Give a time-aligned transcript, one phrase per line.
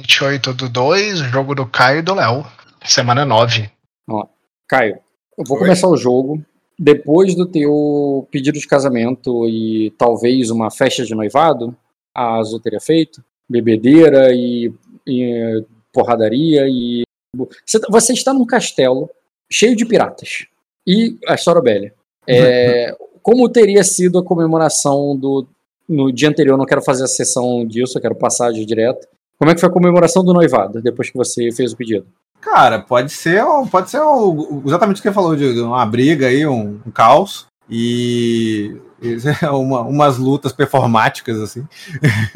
[0.00, 2.44] 28 do 2, jogo do Caio e do Léo.
[2.84, 3.70] Semana 9.
[4.08, 4.26] Ó,
[4.66, 4.98] Caio,
[5.36, 5.64] eu vou Oi?
[5.64, 6.42] começar o jogo.
[6.78, 11.76] Depois do teu pedido de casamento e talvez uma festa de noivado,
[12.16, 14.72] a Azul teria feito, bebedeira e,
[15.06, 17.02] e porradaria e.
[17.90, 19.08] Você está num castelo
[19.52, 20.46] cheio de piratas
[20.86, 21.92] e a Sorobelli.
[22.26, 25.46] É, como teria sido a comemoração do.
[25.86, 29.06] No dia anterior, não quero fazer a sessão disso, eu quero passar de direto.
[29.40, 32.06] Como é que foi a comemoração do noivado, depois que você fez o pedido?
[32.42, 34.00] Cara, pode ser, pode ser
[34.66, 37.46] exatamente o que você falou, de uma briga aí, um, um caos.
[37.68, 38.76] E
[39.50, 41.66] uma, umas lutas performáticas, assim.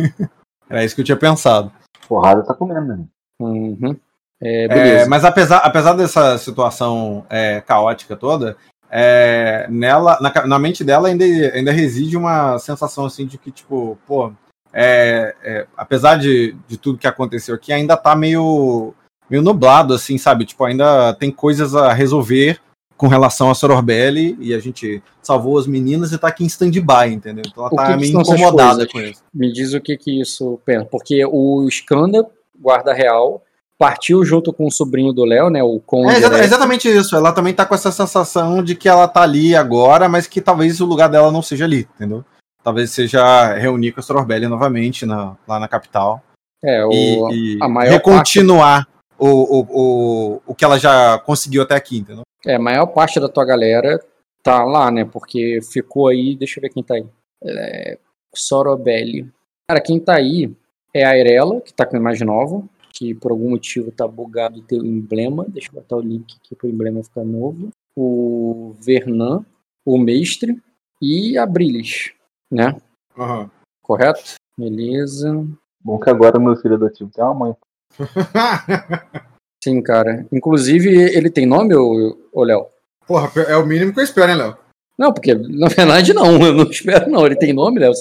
[0.70, 1.70] Era isso que eu tinha pensado.
[2.08, 3.04] Porrada tá comendo, né?
[3.38, 3.96] Uhum.
[4.40, 8.56] É, é, mas apesar, apesar dessa situação é, caótica toda,
[8.90, 13.98] é, nela, na, na, mente dela ainda, ainda reside uma sensação assim de que, tipo,
[14.06, 14.32] pô,
[14.74, 18.92] é, é, apesar de, de tudo que aconteceu aqui, ainda tá meio,
[19.30, 20.44] meio nublado, assim, sabe?
[20.44, 22.60] Tipo, ainda tem coisas a resolver
[22.96, 27.12] com relação a Sororbelli e a gente salvou as meninas e tá aqui em stand-by,
[27.12, 27.44] entendeu?
[27.46, 29.22] Então ela o tá que meio que incomodada com isso.
[29.32, 32.26] Me diz o que que isso pensa, porque o Skanda,
[32.60, 33.42] guarda real,
[33.78, 36.14] partiu junto com o sobrinho do Léo, né, o Conde.
[36.14, 40.08] É exatamente isso, ela também tá com essa sensação de que ela tá ali agora,
[40.08, 42.24] mas que talvez o lugar dela não seja ali, entendeu?
[42.64, 46.24] Talvez seja reunir com a Sororbelli novamente na, lá na capital.
[46.64, 46.90] É, o,
[47.30, 49.04] e, e a maior recontinuar parte...
[49.18, 52.22] o, o, o, o que ela já conseguiu até aqui, entendeu?
[52.46, 54.02] É, a maior parte da tua galera
[54.42, 55.04] tá lá, né?
[55.04, 56.34] Porque ficou aí.
[56.34, 57.06] Deixa eu ver quem tá aí.
[57.44, 57.98] É,
[58.34, 59.30] Sorobelli.
[59.68, 60.50] Cara, quem tá aí
[60.94, 64.60] é a Irela, que tá com a imagem nova, que por algum motivo tá bugado
[64.60, 65.44] o teu emblema.
[65.48, 67.68] Deixa eu botar o link aqui pro emblema ficar novo.
[67.94, 69.44] O Vernan,
[69.84, 70.58] o Mestre
[71.00, 72.12] e a Brilis,
[72.54, 72.76] né?
[73.16, 73.48] Uhum.
[73.82, 74.34] Correto?
[74.56, 75.46] Beleza.
[75.82, 77.56] Bom que agora meu filho adotivo tem uma mãe.
[79.62, 80.26] Sim, cara.
[80.32, 82.66] Inclusive, ele tem nome, ô Léo?
[83.06, 84.56] Porra, é o mínimo que eu espero, hein, Léo?
[84.98, 87.26] Não, porque na verdade não, eu não espero não.
[87.26, 87.92] Ele tem nome, Léo?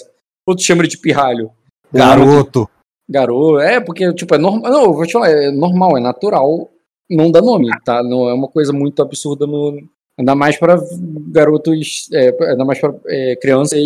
[0.46, 1.52] Ou tu chama ele de pirralho?
[1.92, 2.70] Garoto.
[3.10, 4.72] Garoto, é, porque, tipo, é normal.
[4.72, 6.70] Não, eu vou te falar, é normal, é natural
[7.10, 8.04] não dá nome, tá?
[8.04, 9.78] Não é uma coisa muito absurda no.
[10.18, 10.80] Ainda mais para
[11.32, 13.80] garotos, é, ainda mais para é, crianças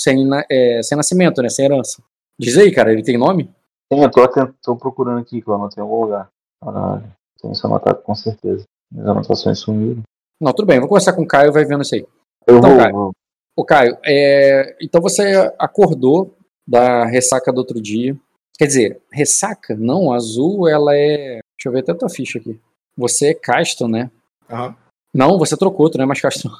[0.00, 1.48] sem, é, sem nascimento, né?
[1.48, 2.02] Sem herança.
[2.38, 3.50] Diz aí, cara, ele tem nome?
[3.92, 4.28] Sim, eu tô,
[4.62, 6.28] tô procurando aqui, que eu não tenho algum lugar.
[6.62, 7.04] Caralho,
[7.40, 8.64] tem isso anotado com certeza.
[8.96, 10.02] As anotações sumiram.
[10.40, 12.06] Não, tudo bem, vou conversar com o Caio e vai vendo isso aí.
[12.46, 13.12] Eu então, vou, Caio, vou.
[13.56, 16.36] O Caio, é, então você acordou
[16.66, 18.16] da ressaca do outro dia.
[18.58, 19.74] Quer dizer, ressaca?
[19.76, 21.40] Não, azul ela é.
[21.56, 22.60] Deixa eu ver até a tua ficha aqui.
[22.96, 24.10] Você é Caston, né?
[24.50, 24.76] Aham.
[25.14, 26.50] Não, você trocou, tu não é mais Caston.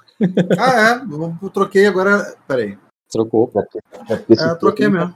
[0.58, 1.44] ah, é?
[1.44, 2.34] Eu troquei agora.
[2.48, 2.78] Peraí.
[3.10, 3.50] Trocou.
[4.08, 5.12] É, é, troquei mesmo.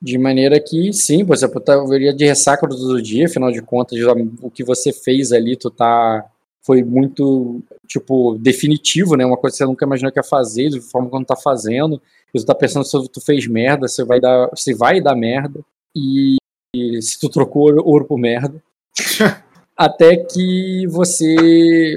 [0.00, 3.98] De maneira que, sim, você poderia de ressaca do dia, afinal de contas,
[4.42, 6.24] o que você fez ali, tu tá.
[6.62, 9.26] Foi muito, tipo, definitivo, né?
[9.26, 12.00] Uma coisa que você nunca imaginou que ia fazer, de forma como tá fazendo.
[12.34, 15.60] E tu tá pensando se tu fez merda, se vai dar, se vai dar merda.
[15.94, 16.36] E,
[16.74, 18.62] e se tu trocou ouro por merda.
[19.76, 21.96] Até que você,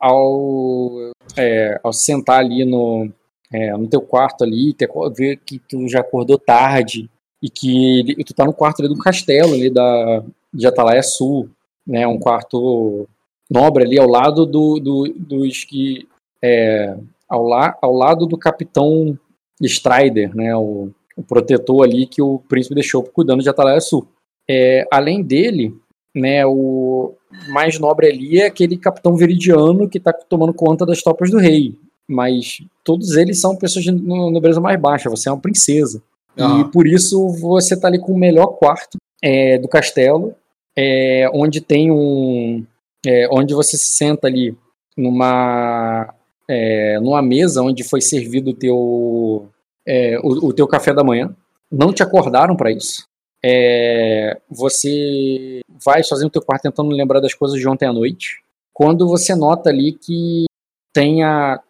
[0.00, 3.08] ao, é, ao sentar ali no,
[3.52, 7.10] é, no teu quarto ali, ter, ver que tu já acordou tarde,
[7.42, 11.48] e que tu tá no quarto ali do castelo ali da, de Atalaia Sul,
[11.86, 13.08] né, um quarto
[13.50, 16.06] nobre ali ao lado do, do dos que
[16.42, 16.96] é,
[17.28, 19.18] ao, la, ao lado do capitão
[19.62, 24.06] Strider, né, o, o, protetor ali que o príncipe deixou cuidando de Atalaia Sul.
[24.48, 25.74] É, além dele,
[26.14, 27.14] né, o
[27.48, 31.76] mais nobre ali é aquele capitão veridiano que está tomando conta das tropas do rei,
[32.08, 36.02] mas todos eles são pessoas de nobreza mais baixa, você é uma princesa.
[36.36, 40.34] E por isso você tá ali com o melhor quarto é, do castelo,
[40.76, 42.64] é, onde tem um.
[43.04, 44.56] É, onde você se senta ali
[44.96, 46.14] numa,
[46.48, 49.48] é, numa mesa onde foi servido o teu,
[49.86, 51.34] é, o, o, teu café da manhã.
[51.70, 53.04] Não te acordaram para isso.
[53.44, 58.42] É, você vai sozinho no teu quarto tentando lembrar das coisas de ontem à noite.
[58.72, 60.46] Quando você nota ali que
[60.92, 61.60] tem a,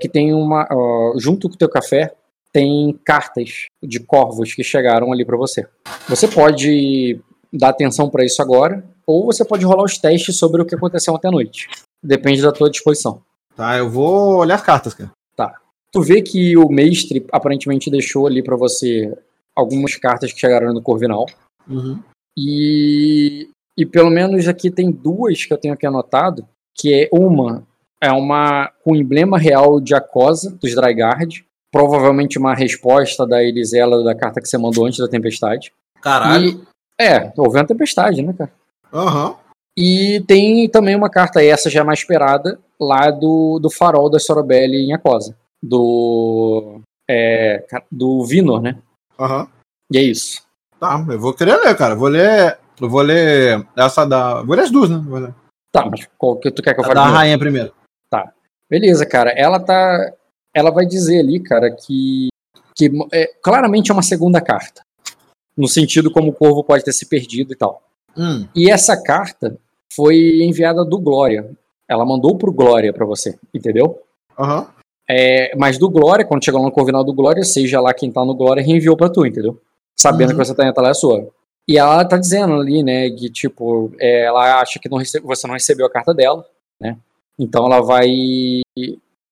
[0.00, 0.66] que tem uma.
[1.18, 2.14] junto com o teu café,
[2.52, 5.66] tem cartas de corvos que chegaram ali para você.
[6.08, 7.18] Você pode
[7.52, 11.14] dar atenção para isso agora, ou você pode rolar os testes sobre o que aconteceu
[11.14, 11.68] ontem à noite.
[12.02, 13.22] Depende da tua disposição.
[13.56, 15.10] Tá, eu vou olhar as cartas, cara.
[15.36, 15.54] Tá.
[15.90, 19.12] Tu vê que o mestre aparentemente deixou ali para você
[19.54, 21.26] algumas cartas que chegaram no Corvinal.
[21.68, 21.98] Uhum.
[22.36, 27.66] E, e pelo menos aqui tem duas que eu tenho aqui anotado, que é uma
[28.02, 34.14] é uma com emblema real de Acosa, dos Drygard, provavelmente uma resposta da Elisela da
[34.14, 35.72] carta que você mandou antes da tempestade.
[36.00, 36.48] Caralho.
[36.48, 38.50] E, É, houve uma tempestade, né, cara?
[38.92, 39.36] Aham.
[39.78, 44.18] E tem também uma carta, essa já é mais esperada, lá do, do farol da
[44.18, 45.34] Sorobelli em Aquosa.
[45.62, 46.80] Do.
[47.08, 48.76] É, do Vinor, né?
[49.18, 49.46] Aham.
[49.90, 50.42] E é isso.
[50.78, 51.94] Tá, eu vou querer ler, cara.
[51.94, 52.58] Vou ler.
[52.80, 54.42] Eu vou ler essa da.
[54.42, 55.00] Vou ler as duas, né?
[55.06, 55.34] Vou ler.
[55.72, 56.94] Tá, mas qual que tu quer que eu A fale?
[56.96, 57.18] da primeiro?
[57.18, 57.72] rainha primeiro.
[58.72, 59.30] Beleza, cara.
[59.36, 60.14] Ela tá.
[60.54, 62.28] Ela vai dizer ali, cara, que.
[62.74, 64.82] que é, claramente é uma segunda carta.
[65.54, 67.82] No sentido como o corvo pode ter se perdido e tal.
[68.16, 68.48] Hum.
[68.56, 69.58] E essa carta
[69.94, 71.50] foi enviada do Glória.
[71.86, 74.00] Ela mandou pro Glória pra você, entendeu?
[74.38, 74.66] Aham.
[75.10, 78.34] É, mas do Glória, quando chegou no Corvinal do Glória, seja lá quem tá no
[78.34, 79.60] Glória, reenviou pra tu, entendeu?
[80.00, 80.38] Sabendo Uhum.
[80.38, 81.28] que você tá em é sua.
[81.68, 85.46] E ela tá dizendo ali, né, que tipo, é, ela acha que não recebe- você
[85.46, 86.46] não recebeu a carta dela,
[86.80, 86.96] né?
[87.38, 88.08] Então ela vai.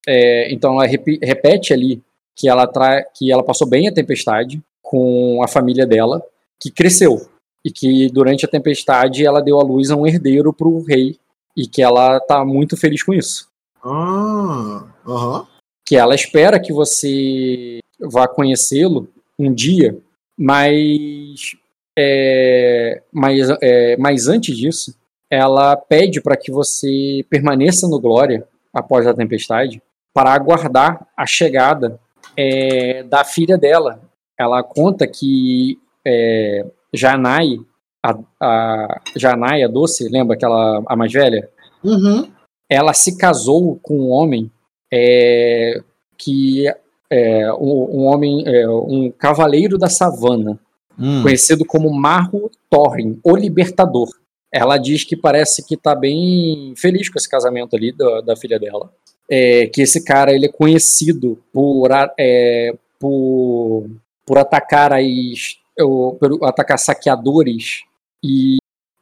[0.07, 2.03] é, então ela repi- repete ali
[2.37, 6.23] que ela, tra que ela passou bem a tempestade com a família dela,
[6.59, 7.29] que cresceu.
[7.65, 11.19] E que durante a tempestade ela deu à luz a um herdeiro pro rei.
[11.57, 13.49] E que ela tá muito feliz com isso
[13.85, 14.87] Ah.
[15.07, 15.47] Aham.
[15.85, 19.09] que ela espera que você vá conhecê-lo
[19.39, 19.99] um dia,
[20.39, 21.57] mas,
[21.99, 24.95] é, mas, é, mas antes disso,
[25.31, 29.81] ela pede para que você permaneça no Glória após a tempestade
[30.13, 32.01] para aguardar a chegada
[32.37, 34.01] é, da filha dela.
[34.39, 37.59] Ela conta que é, Janai,
[38.03, 41.49] a, a Janai, a doce, lembra aquela a mais velha?
[41.83, 42.31] Uhum.
[42.69, 44.51] ela se casou com um homem
[44.93, 45.83] é,
[46.19, 46.67] que
[47.09, 50.59] é um, um homem, é, um cavaleiro da savana,
[51.01, 51.23] Hum.
[51.23, 54.11] conhecido como Marro Thorin, o Libertador.
[54.53, 58.59] Ela diz que parece que tá bem feliz com esse casamento ali da, da filha
[58.59, 58.93] dela.
[59.31, 63.89] É, que esse cara ele é conhecido por, é, por,
[64.27, 67.83] por atacar as, por atacar saqueadores
[68.25, 68.57] e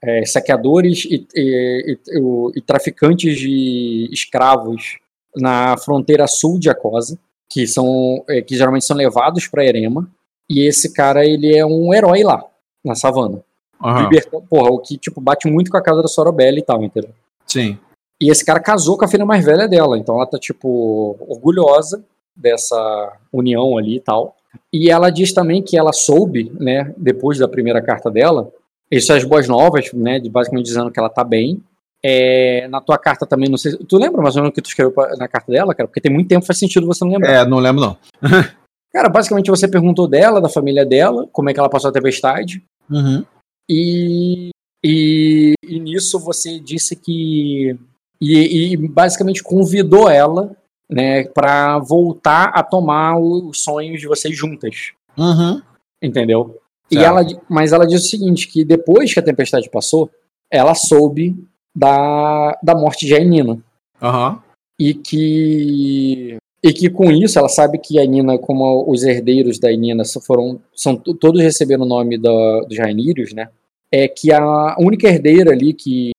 [0.05, 4.99] é, saqueadores e, e- e- e traficantes de escravos
[5.35, 7.19] na fronteira sul de Acosa,
[7.51, 10.11] que são é, que geralmente são levados para Erema.
[10.51, 12.45] E esse cara ele é um herói lá
[12.85, 13.43] na savana.
[13.83, 14.03] Aham.
[14.05, 17.11] Liberta- porra, o que tipo bate muito com a casa da Sorobelli e tal, entendeu?
[17.47, 17.79] Sim.
[18.21, 22.05] E esse cara casou com a filha mais velha dela, então ela tá, tipo, orgulhosa
[22.35, 24.35] dessa união ali e tal.
[24.73, 28.51] E ela diz também que ela soube, né, depois da primeira carta dela,
[28.91, 31.61] isso é as boas novas, né, de basicamente dizendo que ela tá bem.
[32.03, 33.77] É, na tua carta também, não sei.
[33.77, 35.89] Tu lembra mais ou menos o que tu escreveu pra- na carta dela, cara?
[35.89, 37.29] Porque tem muito tempo, faz sentido você não lembrar.
[37.33, 37.97] É, não lembro não.
[38.93, 42.63] Cara, basicamente você perguntou dela, da família dela, como é que ela passou a tempestade.
[42.89, 43.25] Uhum.
[43.69, 44.51] E,
[44.85, 47.77] e, e nisso você disse que.
[48.21, 50.57] E, e basicamente convidou ela
[50.91, 54.93] né, para voltar a tomar os sonhos de vocês juntas.
[55.17, 55.61] Uhum.
[56.03, 56.59] Entendeu?
[56.91, 60.11] E ela, mas ela disse o seguinte: que depois que a tempestade passou,
[60.51, 61.37] ela soube
[61.77, 63.61] da, da morte de Ainina.
[64.01, 64.43] Aham.
[64.81, 66.37] E que.
[66.61, 70.61] E que com isso ela sabe que a Nina, como os herdeiros da Nina foram,
[70.75, 73.49] são to- todos receberam o nome da, dos Rainírios, né?
[73.93, 76.11] É que a única herdeira ali que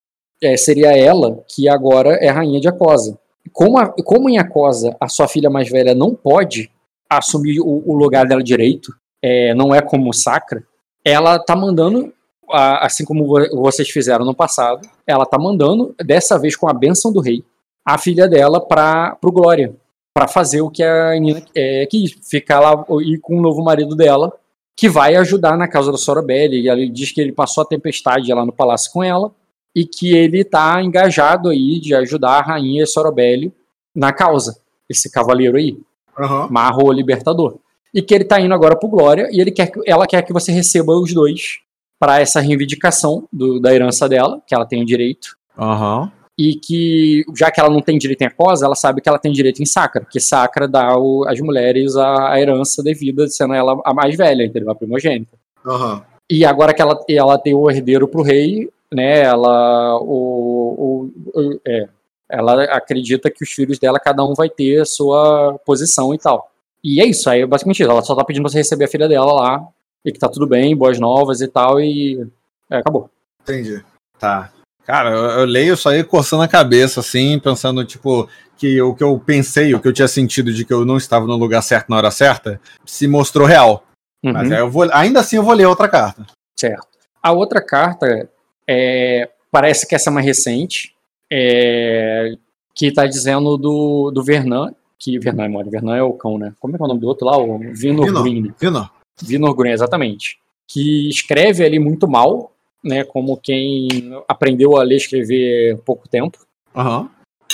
[0.41, 3.17] é, seria ela, que agora é rainha de Acosa.
[3.51, 6.71] Como, a- como em Acosa a sua filha mais velha não pode
[7.09, 8.93] assumir o, o lugar dela direito,
[9.23, 10.63] é, não é como Sacra,
[11.03, 12.13] ela tá mandando,
[12.51, 17.11] assim como vo- vocês fizeram no passado, ela tá mandando, dessa vez com a benção
[17.11, 17.43] do rei,
[17.85, 19.75] a filha dela para pro Glória,
[20.13, 23.95] para fazer o que a Nina é, quis, ficar lá e com o novo marido
[23.95, 24.31] dela,
[24.79, 26.61] que vai ajudar na causa da Sorobelli.
[26.61, 29.31] E ele diz que ele passou a tempestade lá no palácio com ela
[29.75, 33.51] e que ele tá engajado aí de ajudar a rainha Sorobelli
[33.93, 34.57] na causa,
[34.89, 35.77] esse cavaleiro aí,
[36.17, 36.47] Aham.
[36.49, 37.57] Marro Libertador.
[37.93, 40.31] E que ele tá indo agora pro Glória e ele quer que, ela quer que
[40.31, 41.59] você receba os dois
[41.99, 46.09] para essa reivindicação do- da herança dela, que ela tem o direito Aham.
[46.41, 49.33] E que, já que ela não tem direito em Acosa, ela sabe que ela tem
[49.33, 53.77] direito em Sacra, que Sacra dá o- às mulheres a, a herança devida, sendo ela
[53.83, 54.71] a mais velha, entendeu?
[54.71, 55.37] A primogênita.
[55.65, 56.01] Aham.
[56.31, 61.59] E agora que ela, ela tem o herdeiro pro rei, né, ela, o, o- o-
[61.67, 61.89] é,
[62.29, 66.49] ela acredita que os filhos dela, cada um vai ter a sua posição e tal.
[66.81, 67.91] E é isso, aí é basicamente isso.
[67.91, 69.67] Ela só tá pedindo pra você receber a filha dela lá,
[70.05, 72.25] e que tá tudo bem, boas novas e tal, e
[72.69, 73.09] é, acabou.
[73.41, 73.83] Entendi.
[74.17, 74.53] Tá.
[74.89, 78.27] Cara, eu, eu leio isso aí coçando a cabeça, assim, pensando, tipo,
[78.57, 81.27] que o que eu pensei, o que eu tinha sentido de que eu não estava
[81.27, 83.83] no lugar certo na hora certa, se mostrou real.
[84.23, 84.33] Uhum.
[84.33, 86.25] Mas eu vou, ainda assim eu vou ler outra carta.
[86.59, 86.87] Certo.
[87.21, 88.27] A outra carta
[88.67, 90.95] é, parece que essa é mais recente,
[91.31, 92.31] é,
[92.73, 96.51] que está dizendo do, do Vernan, que Vernan é mole, Vernan é o cão, né?
[96.59, 97.37] Como é que é o nome do outro lá?
[97.37, 98.23] O Vinor Vinor.
[98.23, 98.53] Green.
[98.59, 98.89] Viu, não?
[99.21, 100.39] Vinor Green, exatamente.
[100.67, 102.51] que escreve ali muito mal,
[102.83, 103.03] né?
[103.03, 103.87] Como quem
[104.27, 106.37] aprendeu a ler e escrever pouco tempo.
[106.75, 107.09] Aham.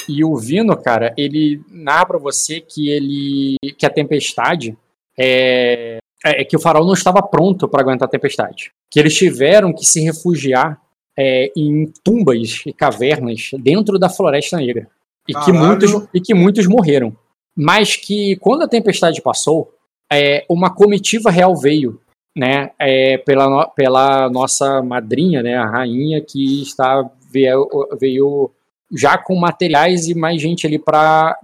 [0.07, 3.55] E o Vino, cara, ele narra pra você que ele.
[3.77, 4.77] que a tempestade
[5.17, 5.97] é.
[6.23, 8.71] É que o farol não estava pronto para aguentar a tempestade.
[8.89, 10.81] Que eles tiveram que se refugiar
[11.17, 14.87] é, em tumbas e cavernas dentro da Floresta Negra.
[15.27, 17.15] E que, muitos, e que muitos morreram.
[17.55, 19.71] Mas que quando a tempestade passou,
[20.11, 21.99] é, uma comitiva real veio,
[22.35, 27.67] né, é, pela, no- pela nossa madrinha, né, a rainha, que está veio,
[27.99, 28.51] veio
[28.91, 31.37] já com materiais e mais gente ali para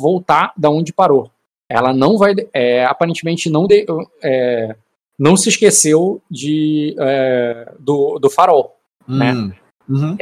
[0.00, 1.30] voltar da onde parou.
[1.68, 3.86] Ela não vai, é, aparentemente não, de-
[4.22, 4.74] é,
[5.18, 8.76] não se esqueceu de, é, do, do farol.
[9.06, 9.32] Né?
[9.32, 9.52] Hum.
[9.88, 10.16] Uhum.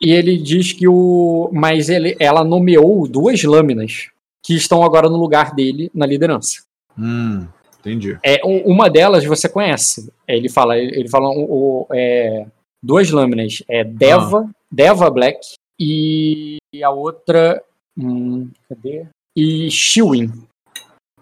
[0.00, 1.48] E ele diz que o.
[1.52, 4.08] Mas ele, ela nomeou duas lâminas
[4.42, 6.62] que estão agora no lugar dele na liderança.
[6.98, 7.46] Hum.
[7.84, 8.18] Entendi.
[8.22, 10.10] É, uma delas você conhece.
[10.26, 12.46] Ele fala, ele fala o, o- é,
[12.82, 13.62] duas lâminas.
[13.68, 15.38] É Deva, Deva Black
[15.78, 17.62] e a outra.
[17.98, 19.06] Hum, cadê?
[19.36, 20.32] E Shiwin.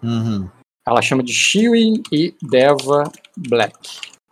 [0.01, 0.49] Uhum.
[0.87, 3.03] Ela chama de Shiwin e Deva
[3.37, 3.73] Black.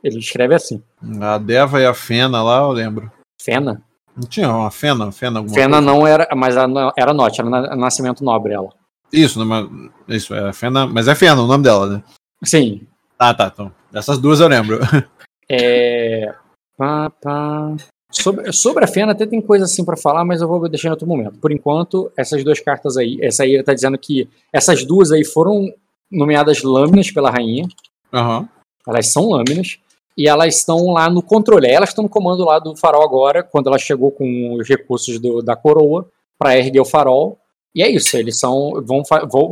[0.03, 0.81] Ele escreve assim.
[1.21, 3.11] A Deva e a Fena lá, eu lembro.
[3.41, 3.81] Fena?
[4.15, 5.11] Não tinha uma Fena?
[5.11, 5.85] Fena alguma Fena coisa?
[5.91, 8.69] não era, mas ela era Note, era na- nascimento nobre ela.
[9.13, 12.03] Isso, não, isso, é Fena, mas é Fena o nome dela, né?
[12.43, 12.81] Sim,
[13.19, 13.71] Ah, tá, então.
[13.93, 14.79] Essas duas eu lembro.
[15.53, 16.33] É.
[16.77, 17.75] Pá, pá.
[18.09, 20.91] Sobre, sobre a Fena até tem coisa assim pra falar, mas eu vou deixar em
[20.91, 21.37] outro momento.
[21.39, 25.25] Por enquanto, essas duas cartas aí, essa aí ele tá dizendo que essas duas aí
[25.25, 25.69] foram
[26.09, 27.67] nomeadas lâminas pela rainha.
[28.13, 28.47] Aham.
[28.87, 29.77] Elas são lâminas.
[30.17, 31.67] E elas estão lá no controle.
[31.67, 35.41] Elas estão no comando lá do farol agora, quando ela chegou com os recursos do-
[35.41, 36.07] da coroa
[36.39, 37.37] para erguer o farol.
[37.73, 38.83] E é isso, eles são.
[38.85, 39.01] Vão,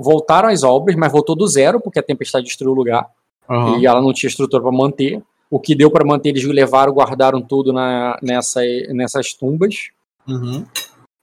[0.02, 3.10] voltaram às obras, mas voltou do zero, porque a tempestade destruiu o lugar
[3.50, 3.80] Aham.
[3.80, 5.22] e ela não tinha estrutura para manter.
[5.50, 9.90] O que deu para manter, eles levaram, guardaram tudo na, nessa, nessas tumbas.
[10.28, 10.64] Uhum.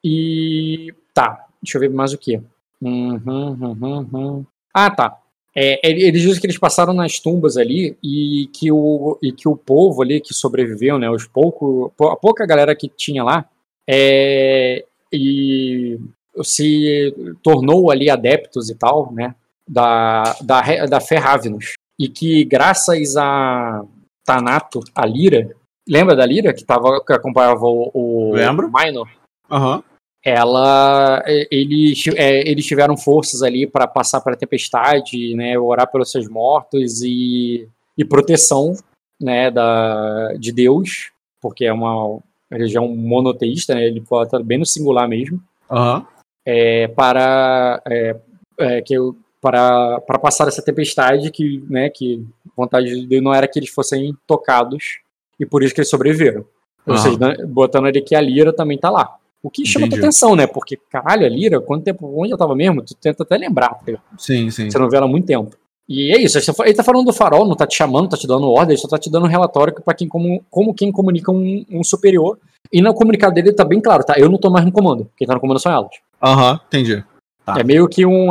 [0.02, 2.40] E tá, deixa eu ver mais o que.
[2.80, 3.18] Uhum,
[3.60, 3.76] uhum,
[4.12, 4.46] uhum.
[4.74, 5.18] Ah, tá.
[5.54, 9.48] É, ele- eles dizem que eles passaram nas tumbas ali e que o, e que
[9.48, 13.48] o povo ali que sobreviveu, né, os pouco, pou- a pouca galera que tinha lá,
[13.88, 15.98] é, e
[16.42, 19.34] se tornou ali adeptos e tal, né,
[19.68, 21.72] da, da, da fé Ravenous.
[21.98, 23.84] E que graças a
[24.24, 25.50] Tanato, a Lira,
[25.88, 28.70] lembra da Lira que, tava, que acompanhava o, o Lembro.
[28.70, 29.08] Minor?
[29.50, 29.82] Aham.
[30.24, 36.10] ela é, eles, é, eles tiveram forças ali para passar pela tempestade, né, orar pelos
[36.10, 38.74] seus mortos e, e proteção,
[39.20, 42.18] né, da, de Deus, porque é uma
[42.50, 45.40] religião monoteísta, né, ele bota bem no singular mesmo,
[45.70, 46.06] Aham.
[46.46, 48.16] É, para é,
[48.58, 52.24] é, que eu- para, para passar essa tempestade que, né, que
[52.56, 54.98] vontade de Deus não era que eles fossem tocados
[55.38, 56.44] e por isso que eles sobreviveram.
[56.86, 59.16] Ou seja, botando ali que a Lira também tá lá.
[59.42, 60.46] O que chama tua atenção, né?
[60.46, 62.82] Porque, caralho, a Lira, quanto tempo, onde ela tava mesmo?
[62.82, 63.92] Tu tenta até lembrar, tá?
[64.18, 64.70] Sim, sim.
[64.70, 65.54] Você não vê ela há muito tempo.
[65.88, 68.26] E é isso, ele tá falando do farol, não tá te chamando, não tá te
[68.26, 71.30] dando ordem, ele só tá te dando um relatório para quem como, como quem comunica
[71.30, 72.38] um, um superior.
[72.72, 74.14] E no comunicado dele tá bem claro, tá?
[74.16, 75.08] Eu não tô mais no comando.
[75.16, 75.90] Quem tá no comando são elas.
[76.26, 77.04] Aham, entendi.
[77.44, 77.58] Tá.
[77.58, 78.28] É meio que um.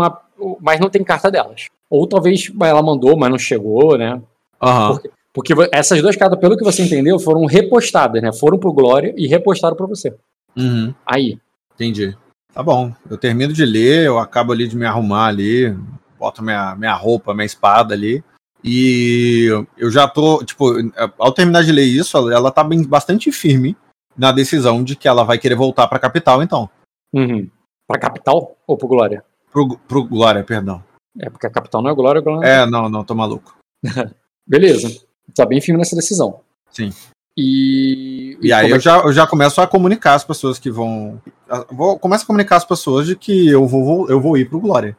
[0.62, 1.66] Mas não tem carta delas.
[1.90, 4.22] Ou talvez ela mandou, mas não chegou, né?
[4.62, 5.00] Aham.
[5.34, 8.32] Porque vo- essas duas cartas, pelo que você entendeu, foram repostadas, né?
[8.34, 10.16] Foram pro Glória e repostaram pra você.
[10.58, 10.94] Uhum.
[11.06, 11.38] Aí.
[11.76, 12.16] Entendi.
[12.54, 12.94] Tá bom.
[13.10, 15.76] Eu termino de ler, eu acabo ali de me arrumar ali,
[16.18, 18.24] boto minha, minha roupa, minha espada ali.
[18.64, 19.48] E
[19.78, 20.74] eu já tô, tipo,
[21.20, 23.76] ao terminar de ler isso, ela- ela tá bem, bastante firme
[24.18, 26.70] na decisão de que ela vai querer voltar pra capital, então.
[27.14, 27.48] Uhum.
[27.88, 29.24] Pra capital ou pro Glória?
[29.52, 30.84] Pro, pro Glória, perdão.
[31.20, 32.48] É, porque a capital não é Glória, Glória.
[32.48, 33.56] É, não, não, tô maluco.
[34.48, 35.02] Beleza.
[35.36, 36.42] Tá bem firme nessa decisão.
[36.72, 36.92] Sim.
[37.38, 38.38] E.
[38.42, 41.22] E aí como é eu já, eu já começo a comunicar as pessoas que vão.
[41.70, 44.60] Vou, começo a comunicar as pessoas de que eu vou, vou- eu vou ir pro
[44.60, 44.98] Glória.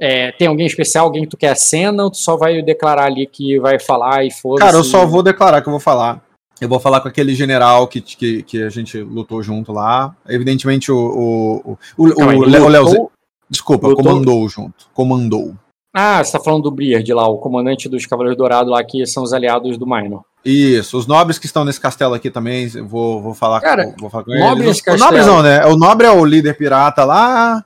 [0.00, 3.06] É, tem alguém especial, alguém que tu quer a cena, ou tu só vai declarar
[3.06, 6.22] ali que vai falar e foda Cara, eu só vou declarar que eu vou falar.
[6.60, 10.14] Eu vou falar com aquele general que, que, que a gente lutou junto lá.
[10.28, 10.96] Evidentemente, o.
[10.96, 13.10] O, o, o, Calma aí, o Léo-
[13.50, 14.86] Desculpa, lutou- comandou junto.
[14.92, 15.54] Comandou.
[15.94, 19.22] Ah, você tá falando do Briard lá, o comandante dos Cavaleiros Dourados lá, que são
[19.22, 20.22] os aliados do Minor.
[20.44, 23.94] Isso, os nobres que estão nesse castelo aqui também, eu vou, vou falar, Cara, vou,
[24.00, 24.66] vou falar com nobre eles.
[24.76, 25.04] nesse O castelo.
[25.10, 25.64] nobres não, né?
[25.66, 27.64] O nobre é o líder pirata lá.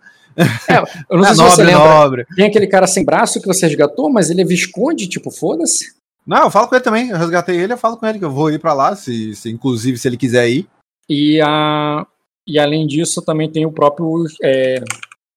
[1.11, 1.95] Eu não é sei se você nobre, lembra.
[1.95, 2.27] nobre.
[2.37, 5.87] Tem aquele cara sem braço que você resgatou, mas ele é visconde, tipo, foda-se.
[6.26, 7.09] Não, eu falo com ele também.
[7.09, 9.50] Eu resgatei ele, eu falo com ele que eu vou ir pra lá, se, se
[9.50, 10.69] inclusive se ele quiser ir.
[11.09, 12.07] E, a,
[12.47, 14.25] e além disso, também tem o próprio.
[14.43, 14.76] é,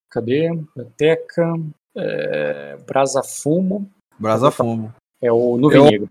[0.10, 0.50] cadê?
[0.50, 1.54] Biblioteca.
[1.98, 3.90] É, Brasa Fumo.
[4.20, 4.94] Brasa fumo.
[5.22, 6.10] É o Nuvem Eu- Negro.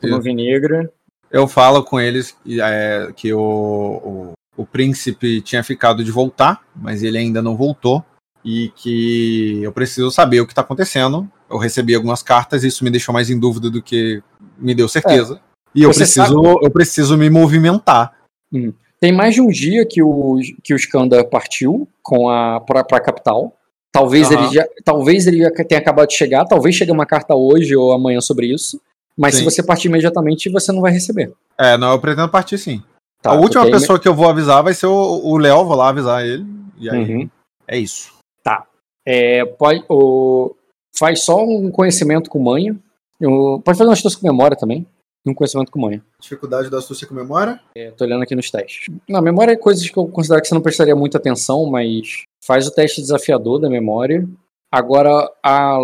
[0.00, 0.92] Tu não negra.
[1.30, 7.02] Eu falo com eles é, que o, o, o príncipe tinha ficado de voltar, mas
[7.02, 8.04] ele ainda não voltou.
[8.44, 11.28] E que eu preciso saber o que está acontecendo.
[11.48, 14.22] Eu recebi algumas cartas, e isso me deixou mais em dúvida do que
[14.58, 15.34] me deu certeza.
[15.34, 15.56] É.
[15.74, 18.12] E eu preciso, eu preciso me movimentar.
[18.52, 18.72] Hum.
[18.98, 23.00] Tem mais de um dia que o, que o Skanda partiu com a para a
[23.00, 23.54] capital.
[23.92, 24.38] Talvez, uhum.
[24.38, 27.92] ele já, talvez ele já tenha acabado de chegar, talvez chegue uma carta hoje ou
[27.92, 28.80] amanhã sobre isso.
[29.16, 29.40] Mas sim.
[29.40, 31.32] se você partir imediatamente, você não vai receber.
[31.58, 32.82] É, não, eu pretendo partir sim.
[33.22, 36.24] Tá, a última pessoa que eu vou avisar vai ser o Léo, vou lá avisar
[36.24, 36.46] ele.
[36.78, 37.30] E aí, uhum.
[37.66, 38.12] é isso.
[38.42, 38.66] Tá.
[39.04, 40.54] É, pode, o,
[40.98, 42.76] faz só um conhecimento com manha.
[43.20, 44.86] pode fazer uma astúcia com memória também.
[45.26, 46.02] Um conhecimento com manha.
[46.20, 47.60] Dificuldade da astúcia com memória?
[47.74, 48.94] É, tô olhando aqui nos testes.
[49.08, 52.68] Na memória é coisas que eu considero que você não prestaria muita atenção, mas faz
[52.68, 54.26] o teste desafiador da memória.
[54.70, 55.78] Agora, a,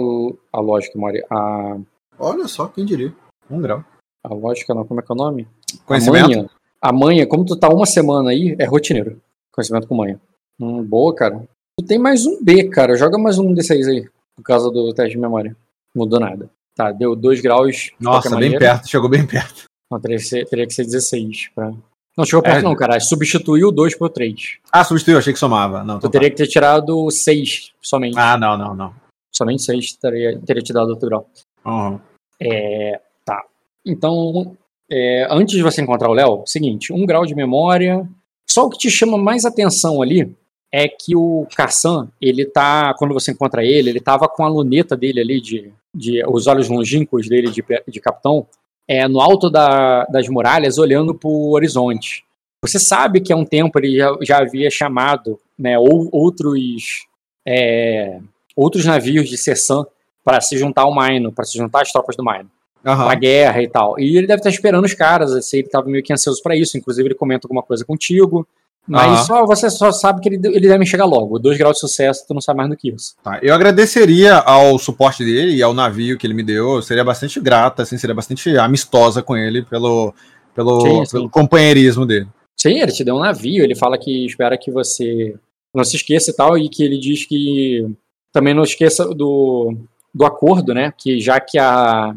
[0.53, 1.27] a lógica, memória.
[1.29, 1.77] A...
[2.19, 3.13] Olha só, quem diria.
[3.51, 3.85] Um grau.
[4.25, 5.49] A lógica não, como é que é o nome?
[5.85, 6.25] Conhecimento?
[6.25, 6.51] A manha,
[6.81, 9.21] a manha, como tu tá uma semana aí, é rotineiro.
[9.51, 10.21] Conhecimento com manha.
[10.61, 11.43] Hum, boa, cara.
[11.79, 12.95] Tu tem mais um B, cara.
[12.95, 14.09] Joga mais um D6 aí,
[14.43, 15.57] por causa do teste de memória.
[15.95, 16.51] Mudou nada.
[16.75, 17.93] Tá, deu 2 graus.
[18.01, 18.59] Nossa, bem maneira.
[18.59, 19.65] perto, chegou bem perto.
[19.91, 21.73] Não, teria que ser, teria que ser 16 pra.
[22.17, 22.63] Não, chegou perto, é.
[22.63, 22.99] não, cara.
[22.99, 24.59] Substituiu 2 por 3.
[24.71, 25.85] Ah, substituiu, achei que somava.
[25.85, 26.35] Não, tu teria tá.
[26.35, 28.19] que ter tirado 6 somente.
[28.19, 28.95] Ah, não, não, não.
[29.31, 31.31] Somente 6 teria, teria te dado outro grau.
[31.65, 32.01] Uhum.
[32.41, 33.43] É, tá.
[33.87, 34.57] Então,
[34.91, 38.07] é, antes de você encontrar o Léo, seguinte, um grau de memória.
[38.49, 40.35] Só o que te chama mais atenção ali
[40.73, 44.97] é que o Kassan, ele tá, quando você encontra ele, ele tava com a luneta
[44.97, 48.47] dele ali, de, de os olhos longínquos dele de, de capitão,
[48.89, 52.25] é, no alto da, das muralhas, olhando para o horizonte.
[52.63, 57.07] Você sabe que há um tempo ele já, já havia chamado né, ou, outros,
[57.47, 58.19] é,
[58.57, 59.85] outros navios de Sersan
[60.25, 62.51] para se juntar ao Maino, para se juntar às tropas do Maino.
[62.85, 62.97] Uhum.
[62.97, 63.99] Pra guerra e tal.
[63.99, 66.77] E ele deve estar esperando os caras, assim, ele estava meio que ansioso para isso.
[66.77, 68.47] Inclusive, ele comenta alguma coisa contigo.
[68.87, 69.27] Mas uhum.
[69.27, 71.39] só, você só sabe que ele, ele deve chegar logo.
[71.39, 73.15] Dois graus de sucesso, tu não sabe mais do que isso.
[73.23, 76.77] Tá, eu agradeceria ao suporte dele e ao navio que ele me deu.
[76.77, 80.13] Eu seria bastante grata, assim, seria bastante amistosa com ele pelo,
[80.55, 81.13] pelo, sim, sim.
[81.13, 82.27] pelo companheirismo dele.
[82.57, 85.35] Sim, ele te deu um navio, ele fala que espera que você
[85.75, 87.89] não se esqueça e tal, e que ele diz que
[88.33, 89.75] também não esqueça do,
[90.15, 90.93] do acordo, né?
[90.97, 92.15] Que já que a,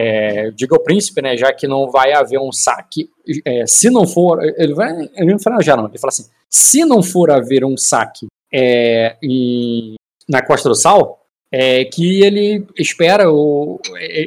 [0.00, 3.10] é, diga ao príncipe, né, já que não vai haver um saque,
[3.44, 6.84] é, se não for, ele vai, ele não fala já não, ele fala assim, se
[6.84, 9.96] não for haver um saque é, em,
[10.28, 11.18] na Costa do Sal,
[11.50, 13.80] é, que ele espera, o,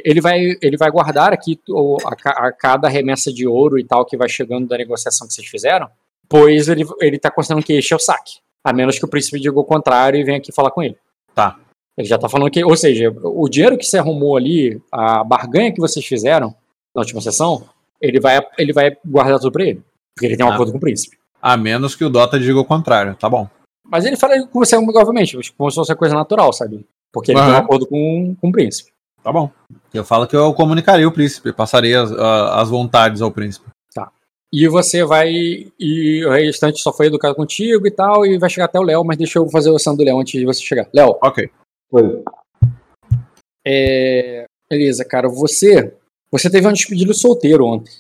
[0.03, 4.05] ele, vai, ele vai guardar aqui o, a, a, cada remessa de ouro e tal
[4.05, 5.87] que vai chegando da negociação que vocês fizeram,
[6.27, 9.57] pois ele está considerando que este é o saque, a menos que o príncipe diga
[9.57, 10.97] o contrário e venha aqui falar com ele.
[11.33, 11.57] Tá.
[11.97, 15.71] Ele já está falando que, ou seja, o dinheiro que você arrumou ali, a barganha
[15.71, 16.55] que vocês fizeram
[16.95, 17.67] na última sessão,
[18.01, 19.83] ele vai, ele vai guardar tudo para ele.
[20.15, 21.17] Porque ele tem um ah, acordo com o príncipe.
[21.41, 23.47] A menos que o Dota diga o contrário, tá bom.
[23.85, 26.85] Mas ele fala com você, obviamente, como se fosse coisa natural, sabe?
[27.11, 27.45] Porque ele uhum.
[27.45, 28.91] tem um acordo com, com o príncipe.
[29.23, 29.51] Tá bom.
[29.93, 33.67] Eu falo que eu comunicaria o príncipe, passaria as, as vontades ao príncipe.
[33.93, 34.11] Tá.
[34.51, 35.31] E você vai.
[35.79, 39.03] E o restante só foi educado contigo e tal, e vai chegar até o Léo,
[39.03, 40.87] mas deixa eu fazer o ação do Léo antes de você chegar.
[40.93, 41.17] Léo.
[41.21, 41.49] Ok.
[41.91, 42.23] Oi.
[43.67, 45.27] É, beleza, cara.
[45.27, 45.93] Você,
[46.31, 47.91] você teve um despedido solteiro ontem,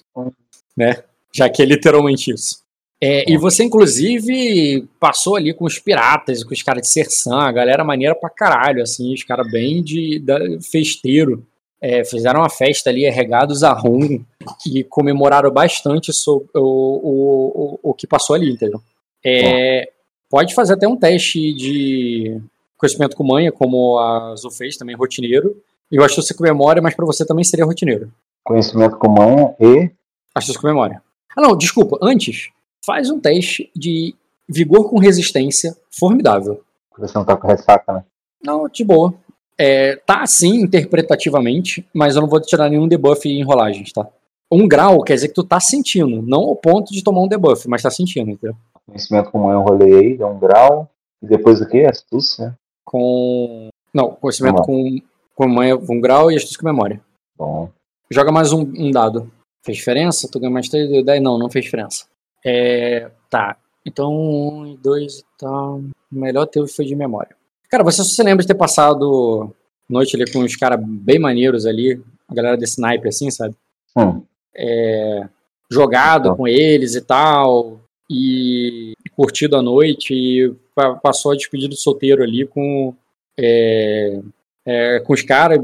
[0.75, 1.03] né?
[1.33, 2.61] Já que é literalmente isso.
[3.03, 7.51] É, e você, inclusive, passou ali com os piratas, com os caras de Sersan, a
[7.51, 10.37] galera maneira pra caralho, assim, os caras bem de da,
[10.71, 11.45] festeiro.
[11.81, 14.23] É, fizeram uma festa ali, regados a rum,
[14.67, 18.79] e comemoraram bastante sobre o, o, o, o que passou ali, entendeu?
[19.25, 19.89] É,
[20.29, 22.39] pode fazer até um teste de
[22.81, 25.55] conhecimento com manha, como a Azul fez, também rotineiro.
[25.91, 28.11] E o astúcia com memória, mas para você também seria rotineiro.
[28.43, 29.91] Conhecimento com manha e.
[30.33, 31.01] Astúcia com memória.
[31.37, 31.99] Ah, não, desculpa.
[32.01, 32.49] Antes,
[32.83, 34.15] faz um teste de
[34.49, 36.63] vigor com resistência formidável.
[36.97, 38.03] Você não tá com ressaca, né?
[38.43, 39.13] Não, de boa.
[39.57, 44.07] É, tá assim interpretativamente, mas eu não vou tirar nenhum debuff em rolagens, tá?
[44.51, 47.67] Um grau quer dizer que tu tá sentindo, não ao ponto de tomar um debuff,
[47.69, 48.55] mas tá sentindo, entendeu?
[48.85, 50.89] Conhecimento com manha eu rolei aí, deu um grau.
[51.21, 51.85] E depois o que?
[51.85, 52.57] Astúcia?
[52.91, 53.69] Com.
[53.93, 54.99] Não, conhecimento com,
[55.33, 57.01] com manha, um grau e astúcia com memória.
[57.37, 57.69] Bom.
[58.09, 59.31] Joga mais um, um, dado.
[59.63, 60.29] Fez diferença?
[60.29, 61.23] Tu ganha mais 3, 10?
[61.23, 62.05] Não, não fez diferença.
[62.45, 63.57] É, tá.
[63.85, 65.77] Então, um e dois e tal.
[65.77, 67.35] O melhor teve foi de memória.
[67.69, 69.53] Cara, você se lembra de ter passado
[69.89, 73.55] noite ali com uns caras bem maneiros ali, a galera desse sniper assim, sabe?
[73.97, 74.21] Hum.
[74.53, 75.27] É,
[75.69, 76.35] jogado então.
[76.35, 80.53] com eles e tal, e curtido a noite, e
[81.01, 82.93] passou a despedida solteiro ali com,
[83.39, 84.19] é,
[84.65, 85.59] é, com os caras,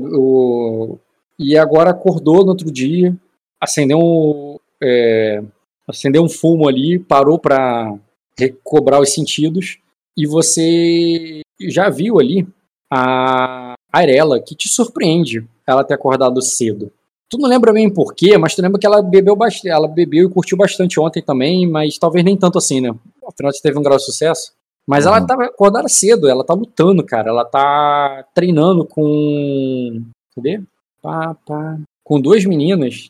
[1.39, 3.15] e agora acordou no outro dia,
[3.62, 5.41] acendeu um, é,
[5.88, 7.95] acendeu um fumo ali, parou para
[8.38, 9.79] recobrar os sentidos
[10.15, 12.47] e você já viu ali
[12.91, 16.91] a Arela, que te surpreende ela ter acordado cedo.
[17.29, 20.31] Tu não lembra bem porquê, mas tu lembra que ela bebeu bastante, ela bebeu e
[20.31, 22.95] curtiu bastante ontem também, mas talvez nem tanto assim, né?
[23.27, 24.53] Afinal, você teve um grau de sucesso.
[24.87, 25.15] Mas uhum.
[25.15, 27.29] ela tava acordada cedo, ela tá lutando, cara.
[27.29, 30.01] Ela tá treinando com.
[30.35, 30.61] Cadê?
[31.01, 31.77] Pá, pá.
[32.03, 33.09] Com duas meninas.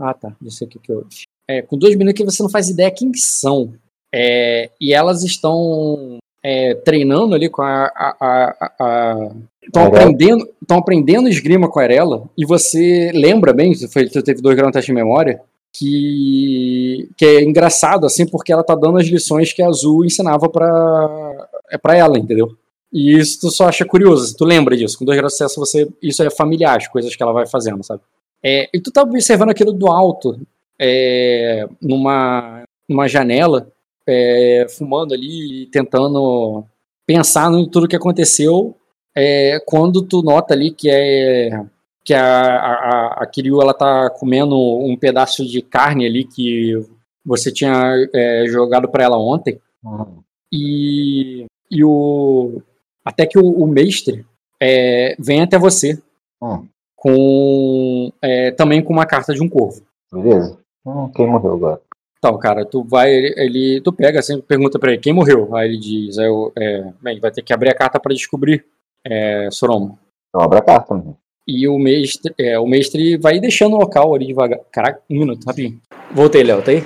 [0.00, 0.34] Ah, tá.
[0.40, 1.06] Não sei o que que eu.
[1.46, 3.74] É, com duas meninas que você não faz ideia quem são.
[4.12, 7.92] É, e elas estão é, treinando ali com a.
[9.62, 14.70] Estão aprendendo, aprendendo esgrima com a Arela, e você lembra bem, você teve dois graus
[14.70, 15.40] de teste de memória,
[15.72, 20.48] que, que é engraçado, assim, porque ela tá dando as lições que a Azul ensinava
[20.48, 22.56] pra, é pra ela, entendeu?
[22.92, 24.98] E isso tu só acha curioso, tu lembra disso.
[24.98, 27.82] Com dois graus de sucesso, você, isso é familiar, as coisas que ela vai fazendo,
[27.84, 28.02] sabe?
[28.42, 30.40] É, e tu tá observando aquilo do alto,
[30.78, 33.70] é, numa, numa janela,
[34.06, 36.64] é, fumando ali, tentando
[37.06, 38.74] pensar em tudo que aconteceu,
[39.14, 41.64] é, quando tu nota ali que é
[42.10, 46.74] que a, a, a Kiryu ela tá comendo um pedaço de carne ali que
[47.24, 49.60] você tinha é, jogado para ela ontem.
[49.84, 50.20] Uhum.
[50.52, 52.60] E, e o
[53.04, 54.26] até que o, o mestre
[54.60, 56.02] é, vem até você
[56.42, 56.66] uhum.
[56.96, 59.80] com é, também com uma carta de um corvo.
[60.12, 60.58] Beleza.
[60.84, 61.80] Hum, quem morreu agora?
[62.18, 65.54] Então, cara, tu vai, ele, tu pega assim, pergunta para ele quem morreu.
[65.54, 68.66] Aí ele diz, aí eu, é, bem, vai ter que abrir a carta para descobrir,
[69.06, 69.96] é, Soromo.
[70.28, 70.96] Então abre a carta.
[70.96, 71.14] Né?
[71.52, 74.60] E o mestre, é, o mestre vai deixando o local ali devagar.
[74.70, 75.80] Caraca, um minuto, rapidinho.
[76.12, 76.84] Voltei, Léo, tá aí?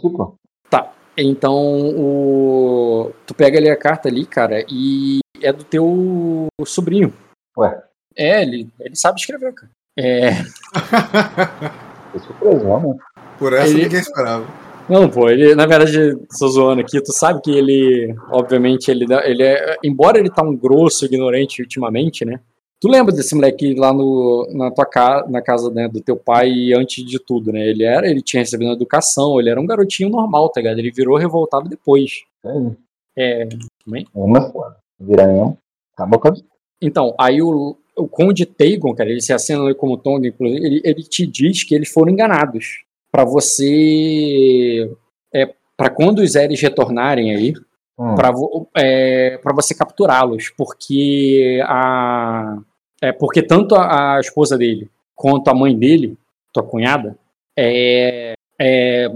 [0.00, 0.34] Fico.
[0.68, 0.92] Tá.
[1.16, 1.54] Então,
[1.96, 3.12] o...
[3.24, 7.14] tu pega ali a carta ali, cara, e é do teu sobrinho.
[7.56, 7.80] Ué?
[8.16, 9.70] É, ele, ele sabe escrever, cara.
[9.96, 10.30] É.
[12.12, 13.00] Tô surpreso, realmente.
[13.38, 13.84] Por essa ele...
[13.84, 14.44] ninguém esperava.
[14.88, 19.44] Não, pô, ele, na verdade, tô zoando aqui, tu sabe que ele, obviamente, ele, ele
[19.44, 22.40] é, embora ele tá um grosso ignorante ultimamente, né,
[22.80, 26.72] Tu lembra desse moleque lá no, na tua casa, na casa né, do teu pai
[26.72, 27.68] antes de tudo, né?
[27.68, 30.78] Ele era, ele tinha recebido educação, ele era um garotinho normal, tá ligado?
[30.78, 32.22] Ele virou revoltado depois.
[32.42, 33.42] É.
[33.42, 33.48] É.
[33.84, 34.06] Também?
[34.14, 34.76] Uma foda.
[34.98, 35.54] Vira nenhum.
[35.92, 36.32] Acabou com
[36.80, 41.02] Então, aí o, o Conde Tagon, cara, ele se acena como Tong, inclusive, ele, ele
[41.02, 42.84] te diz que eles foram enganados.
[43.12, 44.90] para você.
[45.34, 47.52] É, para quando os Eres retornarem aí,
[47.98, 48.14] hum.
[48.14, 48.32] para
[48.78, 52.58] é, pra você capturá-los, porque a
[53.00, 56.16] é porque tanto a, a, esposa dele quanto a mãe dele,
[56.52, 57.16] tua cunhada,
[57.58, 59.10] é, é,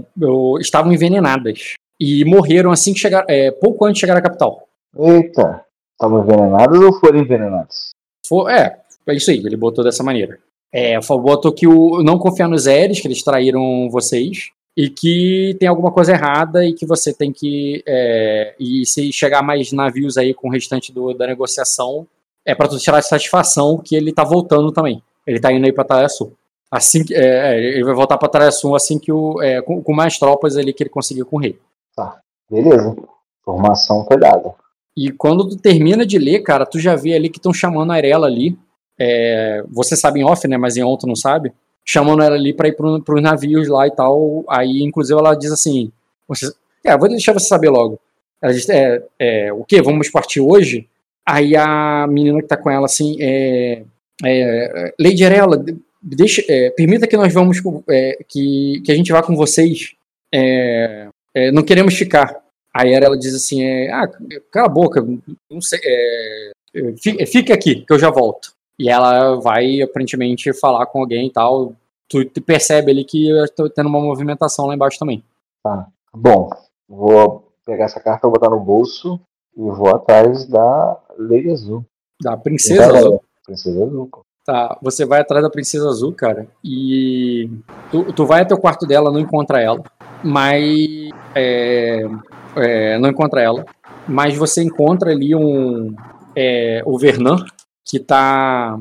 [0.59, 4.67] estavam envenenadas e morreram assim que chegaram, é, pouco antes de chegar à capital.
[4.97, 7.89] Eita, estavam envenenadas ou foram envenenadas?
[8.27, 10.39] For, é, é isso aí, ele botou dessa maneira.
[10.73, 15.69] É, botou que o não confiar nos Eres, que eles traíram vocês, e que tem
[15.69, 17.81] alguma coisa errada e que você tem que.
[17.87, 22.05] É, e se chegar mais navios aí com o restante do, da negociação,
[22.45, 25.01] é para tu tirar satisfação que ele tá voltando também.
[25.25, 26.31] Ele tá indo aí pra Taraiaçu.
[26.69, 29.41] Assim que, é, é ele vai voltar pra Taraiaçu assim que o.
[29.41, 31.57] É, com, com, mais tropas ali que ele conseguiu com o rei.
[31.95, 32.95] Tá, beleza.
[33.43, 34.53] Formação pegada.
[34.95, 37.95] E quando tu termina de ler, cara, tu já vê ali que estão chamando a
[37.95, 38.57] Arela ali.
[38.99, 40.57] É, você sabe em off, né?
[40.57, 41.53] Mas em on tu não sabe.
[41.83, 44.43] Chamando ela ali pra ir pro, pros navios lá e tal.
[44.49, 45.91] Aí, inclusive, ela diz assim.
[46.27, 46.51] Você,
[46.83, 47.99] é, vou deixar você saber logo.
[48.41, 49.81] Ela diz: é, é, o que?
[49.81, 50.87] Vamos partir hoje?
[51.27, 53.83] Aí a menina que tá com ela assim, é,
[54.23, 55.63] é, Lady Arella,
[56.01, 57.57] deixa, é, permita que nós vamos,
[57.89, 59.95] é, que, que a gente vá com vocês.
[60.33, 62.43] É, é, não queremos ficar.
[62.73, 64.07] Aí ela diz assim, é, ah,
[64.51, 65.05] cala a boca,
[65.49, 65.79] não sei,
[67.27, 68.53] fica aqui que eu já volto.
[68.77, 71.73] E ela vai aparentemente falar com alguém e tal.
[72.09, 75.23] Tu, tu percebe ali que eu tendo uma movimentação lá embaixo também.
[75.63, 75.87] Tá.
[76.13, 76.49] Bom,
[76.87, 79.19] vou pegar essa carta, botar no bolso
[79.55, 81.85] e vou atrás da Lei Azul.
[82.21, 83.21] Da Princesa Azul.
[83.45, 84.09] Princesa Azul.
[84.45, 87.49] Tá, você vai atrás da Princesa Azul, cara, e
[87.89, 89.81] tu, tu vai até o quarto dela, não encontra ela,
[90.23, 92.03] mas é,
[92.55, 93.65] é, não encontra ela,
[94.07, 95.95] mas você encontra ali um
[96.35, 97.43] é, o Vernan
[97.83, 98.79] que tá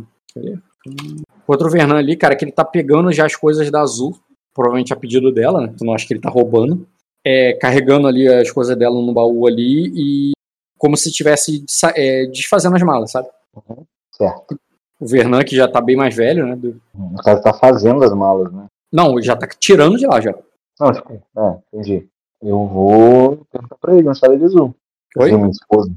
[1.47, 4.15] outro Vernan ali, cara, que ele tá pegando já as coisas da Azul,
[4.53, 5.75] provavelmente a pedido dela, né?
[5.79, 6.87] Tu não acha que ele tá roubando,
[7.25, 10.33] é, carregando ali as coisas dela no baú ali e
[10.85, 11.65] como se estivesse
[11.97, 13.27] é, desfazendo as malas, sabe?
[13.57, 14.61] Uhum, certo.
[15.01, 16.55] O Vernan, que já tá bem mais velho, né?
[16.57, 16.79] Do...
[16.95, 18.67] O cara tá fazendo as malas, né?
[18.93, 20.35] Não, já tá tirando de lá já.
[20.79, 22.07] Não, tipo, é, entendi.
[22.43, 24.75] Eu vou perguntar pra ele, não sabe de azul.
[25.17, 25.33] Oi?
[25.33, 25.91] Minha esposa.